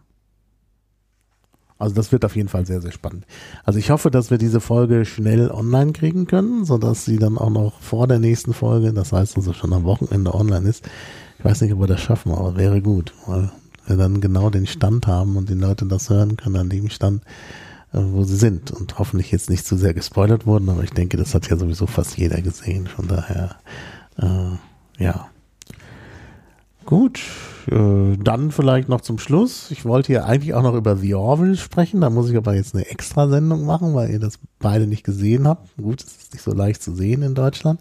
[1.79, 3.25] Also das wird auf jeden Fall sehr, sehr spannend.
[3.65, 7.51] Also ich hoffe, dass wir diese Folge schnell online kriegen können, sodass sie dann auch
[7.51, 10.89] noch vor der nächsten Folge, das heißt also schon am Wochenende online ist.
[11.39, 13.51] Ich weiß nicht, ob wir das schaffen, aber wäre gut, weil
[13.87, 17.23] wir dann genau den Stand haben und die Leute das hören können an dem Stand,
[17.93, 21.17] äh, wo sie sind und hoffentlich jetzt nicht zu sehr gespoilert wurden, aber ich denke,
[21.17, 23.57] das hat ja sowieso fast jeder gesehen, von daher,
[24.19, 25.29] äh, ja.
[26.89, 27.21] Gut,
[27.71, 29.71] äh, dann vielleicht noch zum Schluss.
[29.71, 32.01] Ich wollte hier eigentlich auch noch über The Orville sprechen.
[32.01, 35.69] Da muss ich aber jetzt eine Extrasendung machen, weil ihr das beide nicht gesehen habt.
[35.77, 37.81] Gut, es ist nicht so leicht zu sehen in Deutschland.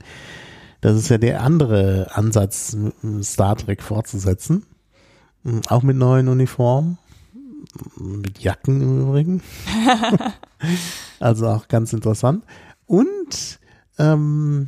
[0.82, 2.76] Das ist ja der andere Ansatz,
[3.22, 4.66] Star Trek fortzusetzen.
[5.46, 6.98] Hm, auch mit neuen Uniformen.
[7.96, 9.42] mit Jacken im Übrigen.
[11.22, 12.44] also auch ganz interessant.
[12.88, 13.60] Und
[14.00, 14.68] ähm,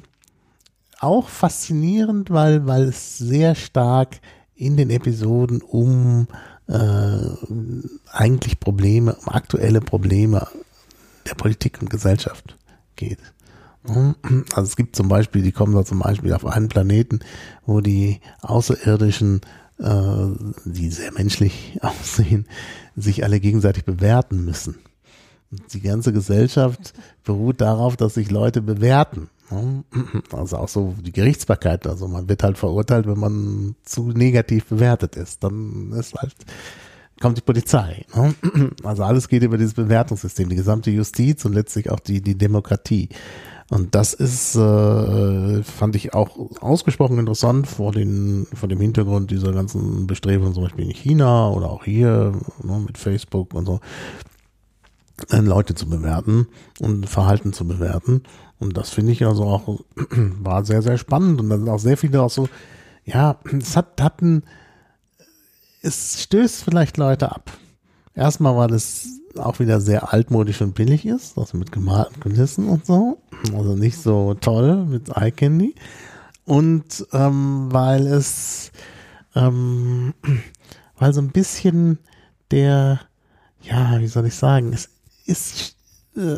[0.99, 4.19] auch faszinierend, weil, weil es sehr stark
[4.55, 6.27] in den Episoden um
[6.67, 7.19] äh,
[8.11, 10.47] eigentlich Probleme, um aktuelle Probleme
[11.27, 12.57] der Politik und Gesellschaft
[12.95, 13.19] geht.
[14.53, 17.19] Also es gibt zum Beispiel, die kommen da zum Beispiel auf einen Planeten,
[17.65, 19.41] wo die Außerirdischen,
[19.79, 20.27] äh,
[20.65, 22.45] die sehr menschlich aussehen,
[22.95, 24.75] sich alle gegenseitig bewerten müssen.
[25.73, 26.93] Die ganze Gesellschaft
[27.23, 29.29] beruht darauf, dass sich Leute bewerten.
[30.31, 31.87] Also auch so die Gerichtsbarkeit.
[31.87, 35.43] Also man wird halt verurteilt, wenn man zu negativ bewertet ist.
[35.43, 36.35] Dann ist halt,
[37.19, 38.05] kommt die Polizei.
[38.83, 43.09] Also alles geht über dieses Bewertungssystem, die gesamte Justiz und letztlich auch die, die Demokratie.
[43.71, 49.51] Und das ist, äh, fand ich auch ausgesprochen interessant vor, den, vor dem Hintergrund dieser
[49.51, 53.79] ganzen Bestrebungen, zum Beispiel in China oder auch hier ne, mit Facebook und so,
[55.29, 56.47] äh, Leute zu bewerten
[56.79, 58.23] und Verhalten zu bewerten.
[58.59, 59.79] Und das finde ich also auch,
[60.15, 61.39] war sehr, sehr spannend.
[61.39, 62.49] Und da sind auch sehr viele auch so,
[63.05, 64.43] ja, es hat, hat ein,
[65.81, 67.51] es stößt vielleicht Leute ab.
[68.13, 69.07] Erstmal, weil es
[69.37, 73.21] auch wieder sehr altmodisch und billig ist, also mit gemalten Kulissen und so.
[73.55, 75.75] Also nicht so toll mit Eye Candy.
[76.45, 78.71] Und ähm, weil es,
[79.35, 80.13] ähm,
[80.97, 81.99] weil so ein bisschen
[82.51, 82.99] der,
[83.61, 84.89] ja, wie soll ich sagen, es
[85.25, 85.75] ist,
[86.17, 86.37] äh,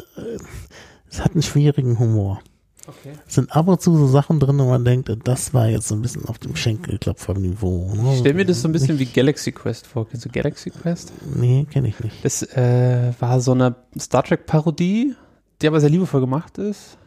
[1.12, 2.42] es hat einen schwierigen Humor.
[2.88, 3.14] Okay.
[3.28, 5.96] Es sind ab und zu so Sachen drin, wo man denkt, das war jetzt so
[5.96, 7.94] ein bisschen auf dem Schenkelklopfer-Niveau.
[7.96, 8.14] Ne?
[8.14, 10.08] Ich stelle mir das so ein bisschen wie Galaxy Quest vor.
[10.08, 11.14] Kennst du Galaxy Quest?
[11.36, 12.26] Nee, kenne ich nicht.
[12.26, 15.16] Das äh, war so eine Star Trek-Parodie,
[15.62, 16.98] die aber sehr liebevoll gemacht ist.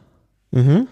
[0.53, 0.87] Mhm.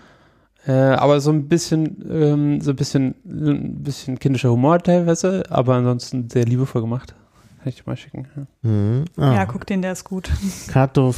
[0.66, 5.74] Äh, aber so ein bisschen, ähm, so ein bisschen, ein bisschen kindischer Humor teilweise, aber
[5.74, 7.14] ansonsten sehr liebevoll gemacht.
[7.62, 8.26] Kann ich dir mal schicken.
[8.34, 9.04] Ja, mhm.
[9.16, 9.34] ah.
[9.34, 10.28] ja guck den, der ist gut.
[10.66, 11.14] Kato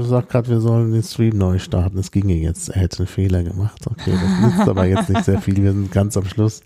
[0.00, 1.98] sagt gerade, wir sollen den Stream neu starten.
[1.98, 2.70] Es ginge jetzt.
[2.70, 3.86] Er hätte einen Fehler gemacht.
[3.86, 5.62] Okay, das nützt aber jetzt nicht sehr viel.
[5.62, 6.62] Wir sind ganz am Schluss.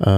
[0.00, 0.08] Äh,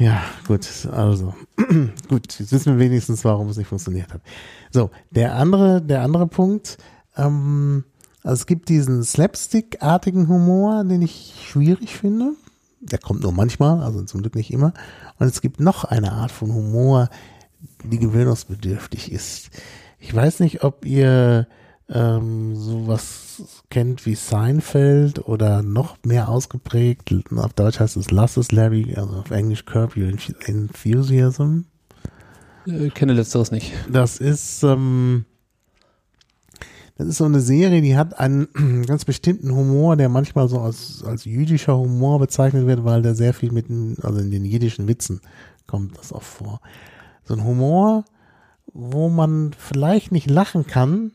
[0.00, 1.34] ja, gut, also
[2.08, 4.22] gut, jetzt wissen wir wenigstens, warum es nicht funktioniert hat.
[4.72, 6.78] So, der andere, der andere Punkt,
[7.16, 7.84] ähm,
[8.24, 12.32] also es gibt diesen Slapstick-artigen Humor, den ich schwierig finde
[12.90, 14.72] der kommt nur manchmal, also zum Glück nicht immer.
[15.18, 17.08] Und es gibt noch eine Art von Humor,
[17.82, 19.50] die gewöhnungsbedürftig ist.
[19.98, 21.46] Ich weiß nicht, ob ihr
[21.88, 27.12] ähm, sowas kennt wie Seinfeld oder noch mehr ausgeprägt.
[27.34, 30.12] Auf Deutsch heißt es Lass es Larry, also auf Englisch Curb Your
[30.46, 31.64] Enthusiasm.
[32.66, 33.72] Ich kenne letzteres nicht.
[33.90, 35.26] Das ist ähm,
[36.96, 38.48] das ist so eine Serie, die hat einen
[38.86, 43.34] ganz bestimmten Humor, der manchmal so als, als jüdischer Humor bezeichnet wird, weil der sehr
[43.34, 43.66] viel mit,
[44.02, 45.20] also in den jiddischen Witzen
[45.66, 46.60] kommt das auch vor.
[47.24, 48.04] So ein Humor,
[48.72, 51.12] wo man vielleicht nicht lachen kann,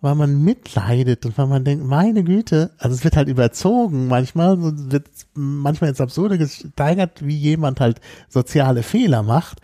[0.00, 4.56] weil man mitleidet und weil man denkt, meine Güte, also es wird halt überzogen manchmal,
[4.58, 9.60] so wird manchmal ins Absurde gesteigert, wie jemand halt soziale Fehler macht.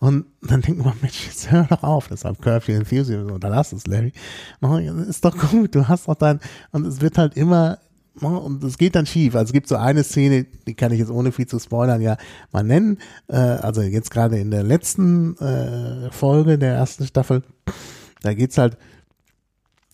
[0.00, 3.86] Und dann denkt man, Mensch, jetzt hör doch auf, deshalb Curfew Enthusiasm, oder lass es,
[3.86, 4.12] Larry.
[5.08, 7.78] Ist doch gut, du hast doch dein, und es wird halt immer,
[8.20, 9.34] und es geht dann schief.
[9.34, 12.16] Also es gibt so eine Szene, die kann ich jetzt ohne viel zu spoilern ja
[12.52, 12.98] mal nennen.
[13.28, 17.42] Äh, also jetzt gerade in der letzten äh, Folge der ersten Staffel,
[18.22, 18.76] da geht's halt,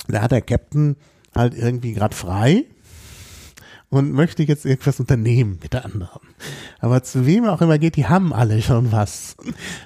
[0.08, 0.97] da hat der Captain
[1.34, 2.65] halt irgendwie gerade frei
[3.94, 6.20] und möchte jetzt irgendwas unternehmen mit der anderen.
[6.81, 9.36] Aber zu wem auch immer geht, die haben alle schon was.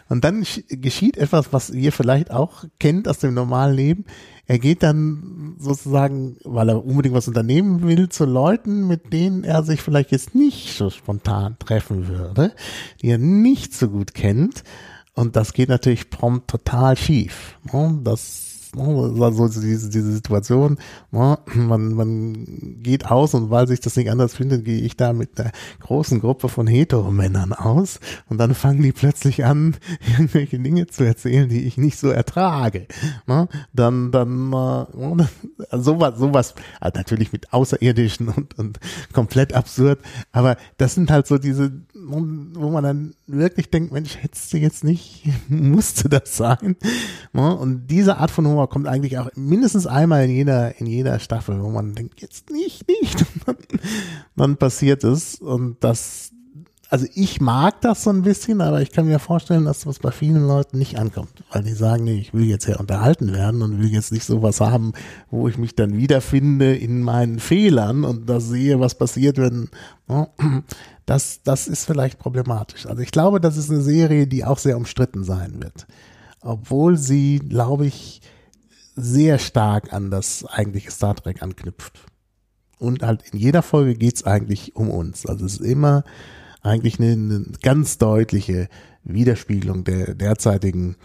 [0.08, 4.04] Und dann geschieht etwas, was ihr vielleicht auch kennt aus dem normalen Leben.
[4.46, 9.62] Er geht dann sozusagen, weil er unbedingt was unternehmen will, zu Leuten, mit denen er
[9.62, 12.54] sich vielleicht jetzt nicht so spontan treffen würde,
[13.02, 14.64] die er nicht so gut kennt.
[15.14, 17.58] Und das geht natürlich prompt total schief.
[18.04, 20.78] Das also diese, diese Situation,
[21.10, 21.38] ne?
[21.54, 22.46] man, man
[22.82, 26.20] geht aus und weil sich das nicht anders findet, gehe ich da mit einer großen
[26.20, 29.76] Gruppe von Heteromännern aus und dann fangen die plötzlich an,
[30.18, 32.86] irgendwelche Dinge zu erzählen, die ich nicht so ertrage.
[33.26, 33.48] Ne?
[33.72, 38.80] Dann, dann äh, sowas, sowas, also natürlich mit Außerirdischen und, und
[39.12, 40.00] komplett absurd,
[40.32, 44.84] aber das sind halt so diese, wo man dann wirklich denkt, Mensch, hättest du jetzt
[44.84, 46.76] nicht, musste das sein?
[47.32, 47.56] Ne?
[47.56, 51.18] Und diese Art von Humor Humor kommt eigentlich auch mindestens einmal in jeder, in jeder
[51.20, 53.24] Staffel, wo man denkt, jetzt nicht, nicht.
[53.46, 53.56] Dann,
[54.36, 56.32] dann passiert es und das,
[56.90, 60.10] also ich mag das so ein bisschen, aber ich kann mir vorstellen, dass das bei
[60.10, 63.78] vielen Leuten nicht ankommt, weil die sagen, nee, ich will jetzt ja unterhalten werden und
[63.78, 64.92] will jetzt nicht sowas haben,
[65.30, 69.70] wo ich mich dann wiederfinde in meinen Fehlern und da sehe, was passiert, wenn,
[71.06, 72.84] Das, das ist vielleicht problematisch.
[72.86, 75.86] Also ich glaube, das ist eine Serie, die auch sehr umstritten sein wird.
[76.40, 78.20] Obwohl sie, glaube ich,
[79.00, 82.04] sehr stark an das eigentliche Star Trek anknüpft.
[82.78, 85.26] Und halt in jeder Folge geht's eigentlich um uns.
[85.26, 86.04] Also es ist immer
[86.62, 88.68] eigentlich eine, eine ganz deutliche
[89.04, 90.96] Widerspiegelung der derzeitigen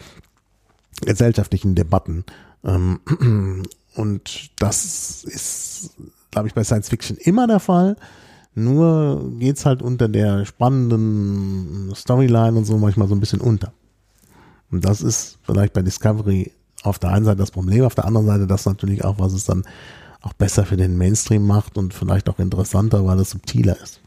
[1.02, 2.26] gesellschaftlichen Debatten.
[2.64, 3.00] Ähm,
[3.96, 5.92] und das ist,
[6.32, 7.96] glaube ich, bei Science Fiction immer der Fall.
[8.56, 13.74] Nur geht's halt unter der spannenden Storyline und so manchmal so ein bisschen unter.
[14.70, 16.52] Und das ist vielleicht bei Discovery
[16.84, 19.46] auf der einen Seite das Problem, auf der anderen Seite das natürlich auch, was es
[19.46, 19.64] dann
[20.22, 24.00] auch besser für den Mainstream macht und vielleicht auch interessanter, weil es subtiler ist.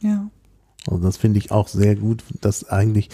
[0.00, 0.28] Ja.
[0.86, 3.10] Also das finde ich auch sehr gut, dass eigentlich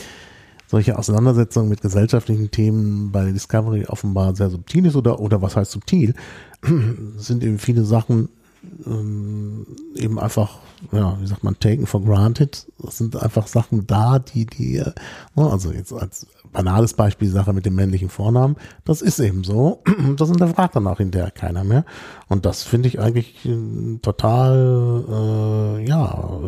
[0.66, 5.70] solche Auseinandersetzungen mit gesellschaftlichen Themen bei Discovery offenbar sehr subtil ist oder, oder was heißt
[5.70, 6.14] subtil,
[7.16, 8.28] sind eben viele Sachen
[8.86, 10.58] ähm, eben einfach,
[10.92, 12.66] ja, wie sagt man, taken for granted.
[12.78, 14.92] Das sind einfach Sachen da, die, die, äh,
[15.34, 19.82] ne, also jetzt als banales Beispiel Sache mit dem männlichen Vornamen, das ist eben so.
[20.16, 21.84] Das hinterfragt dann auch hinterher keiner mehr.
[22.28, 25.04] Und das finde ich eigentlich äh, total,
[25.78, 26.40] äh, ja,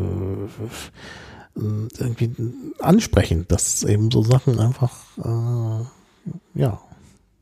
[1.57, 1.60] äh,
[1.99, 2.35] irgendwie
[2.78, 5.85] ansprechend, dass eben so Sachen einfach, äh,
[6.59, 6.81] ja,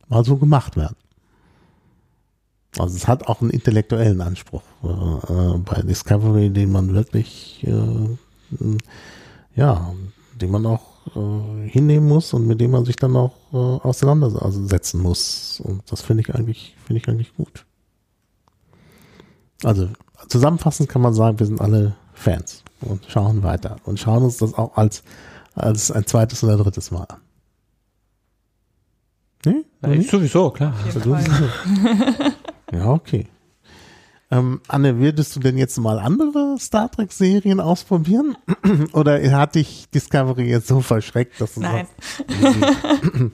[0.08, 0.96] mal so gemacht werden.
[2.78, 8.78] Also es hat auch einen intellektuellen Anspruch äh, äh, bei Discovery, den man wirklich, äh,
[9.54, 9.92] ja,
[10.40, 15.00] den man auch äh, hinnehmen muss und mit dem man sich dann auch äh, auseinandersetzen
[15.00, 15.60] muss.
[15.62, 17.64] Und das finde ich eigentlich, finde ich eigentlich gut.
[19.62, 19.88] Also
[20.28, 24.54] zusammenfassend kann man sagen, wir sind alle Fans und schauen weiter und schauen uns das
[24.54, 25.02] auch als,
[25.54, 27.20] als ein zweites oder drittes Mal an.
[29.46, 29.64] Nee?
[29.82, 30.74] Ja, sowieso, klar.
[30.84, 31.16] Also,
[32.72, 33.26] ja, okay.
[34.30, 38.36] Ähm, Anne, würdest du denn jetzt mal andere Star Trek-Serien ausprobieren?
[38.92, 41.86] Oder hat dich Discovery jetzt so verschreckt, dass du Nein.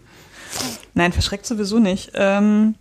[0.95, 2.13] Nein, verschreckt sowieso nicht.
[2.15, 2.75] Ähm,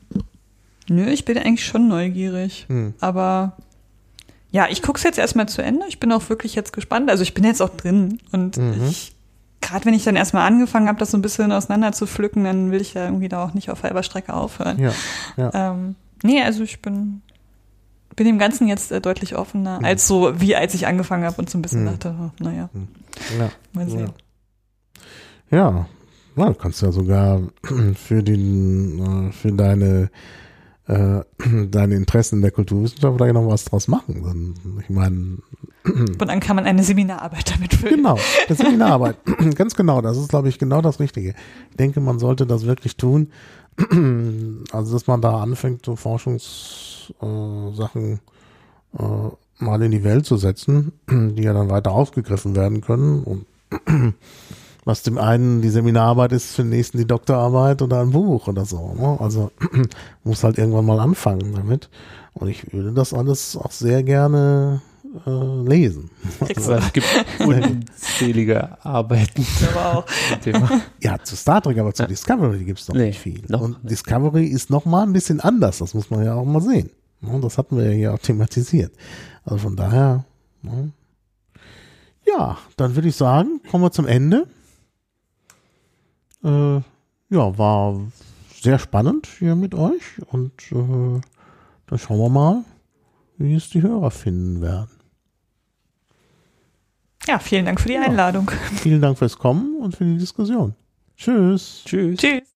[0.87, 2.65] nö, ich bin eigentlich schon neugierig.
[2.67, 2.95] Hm.
[2.99, 3.57] Aber
[4.51, 5.85] ja, ich gucke es jetzt erstmal zu Ende.
[5.87, 7.09] Ich bin auch wirklich jetzt gespannt.
[7.09, 8.19] Also ich bin jetzt auch drin.
[8.31, 8.87] Und mhm.
[8.89, 9.13] ich,
[9.61, 12.71] gerade wenn ich dann erstmal angefangen habe, das so ein bisschen auseinander zu pflücken, dann
[12.71, 14.79] will ich ja irgendwie da auch nicht auf halber Strecke aufhören.
[14.79, 14.91] Ja,
[15.37, 15.71] ja.
[15.71, 17.21] Ähm, nee, also ich bin,
[18.19, 19.85] bin dem Ganzen jetzt äh, deutlich offener, mhm.
[19.85, 21.87] als so, wie als ich angefangen habe und so ein bisschen mhm.
[21.87, 22.87] dachte, oh, naja, mhm.
[23.39, 23.49] ja.
[23.71, 24.09] mal sehen.
[25.49, 25.87] Ja.
[26.35, 27.41] ja, du kannst ja sogar
[27.95, 30.11] für den, äh, für deine
[30.89, 31.21] äh,
[31.69, 34.79] deine Interessen der Kulturwissenschaft vielleicht noch was draus machen.
[34.81, 35.37] Ich meine.
[35.85, 37.97] Und dann kann man eine Seminararbeit damit füllen.
[37.97, 39.15] Genau, eine Seminararbeit.
[39.55, 40.01] Ganz genau.
[40.01, 41.35] Das ist, glaube ich, genau das Richtige.
[41.69, 43.31] Ich denke, man sollte das wirklich tun.
[44.71, 48.19] Also, dass man da anfängt, so Forschungssachen
[48.97, 53.23] äh, mal in die Welt zu setzen, die ja dann weiter aufgegriffen werden können.
[53.23, 53.45] Und
[54.85, 58.65] was dem einen die Seminararbeit ist, für den nächsten die Doktorarbeit oder ein Buch oder
[58.65, 58.93] so.
[58.93, 59.17] Ne?
[59.19, 59.51] Also
[60.23, 61.89] muss halt irgendwann mal anfangen damit.
[62.33, 64.81] Und ich würde das alles auch sehr gerne
[65.25, 66.09] äh, lesen.
[66.39, 67.07] Also, es gibt
[67.39, 69.45] unzählige Arbeiten.
[69.73, 70.05] Aber auch.
[71.01, 72.07] ja, zu Star Trek, aber zu ja.
[72.07, 73.43] Discovery gibt es doch nee, nicht viel.
[73.53, 73.91] Und nicht.
[73.91, 76.89] Discovery ist noch mal ein bisschen anders, das muss man ja auch mal sehen.
[77.21, 78.93] Und das hatten wir ja hier auch thematisiert.
[79.43, 80.25] Also von daher,
[82.25, 84.47] ja, dann würde ich sagen, kommen wir zum Ende.
[86.43, 86.77] Äh,
[87.31, 87.99] ja, war
[88.61, 91.21] sehr spannend hier mit euch und äh,
[91.87, 92.63] dann schauen wir mal,
[93.37, 94.98] wie es die Hörer finden werden.
[97.29, 98.49] Ja, vielen Dank für die Einladung.
[98.81, 100.73] vielen Dank fürs Kommen und für die Diskussion.
[101.15, 101.83] Tschüss.
[101.85, 102.17] Tschüss.
[102.17, 102.41] Tschüss.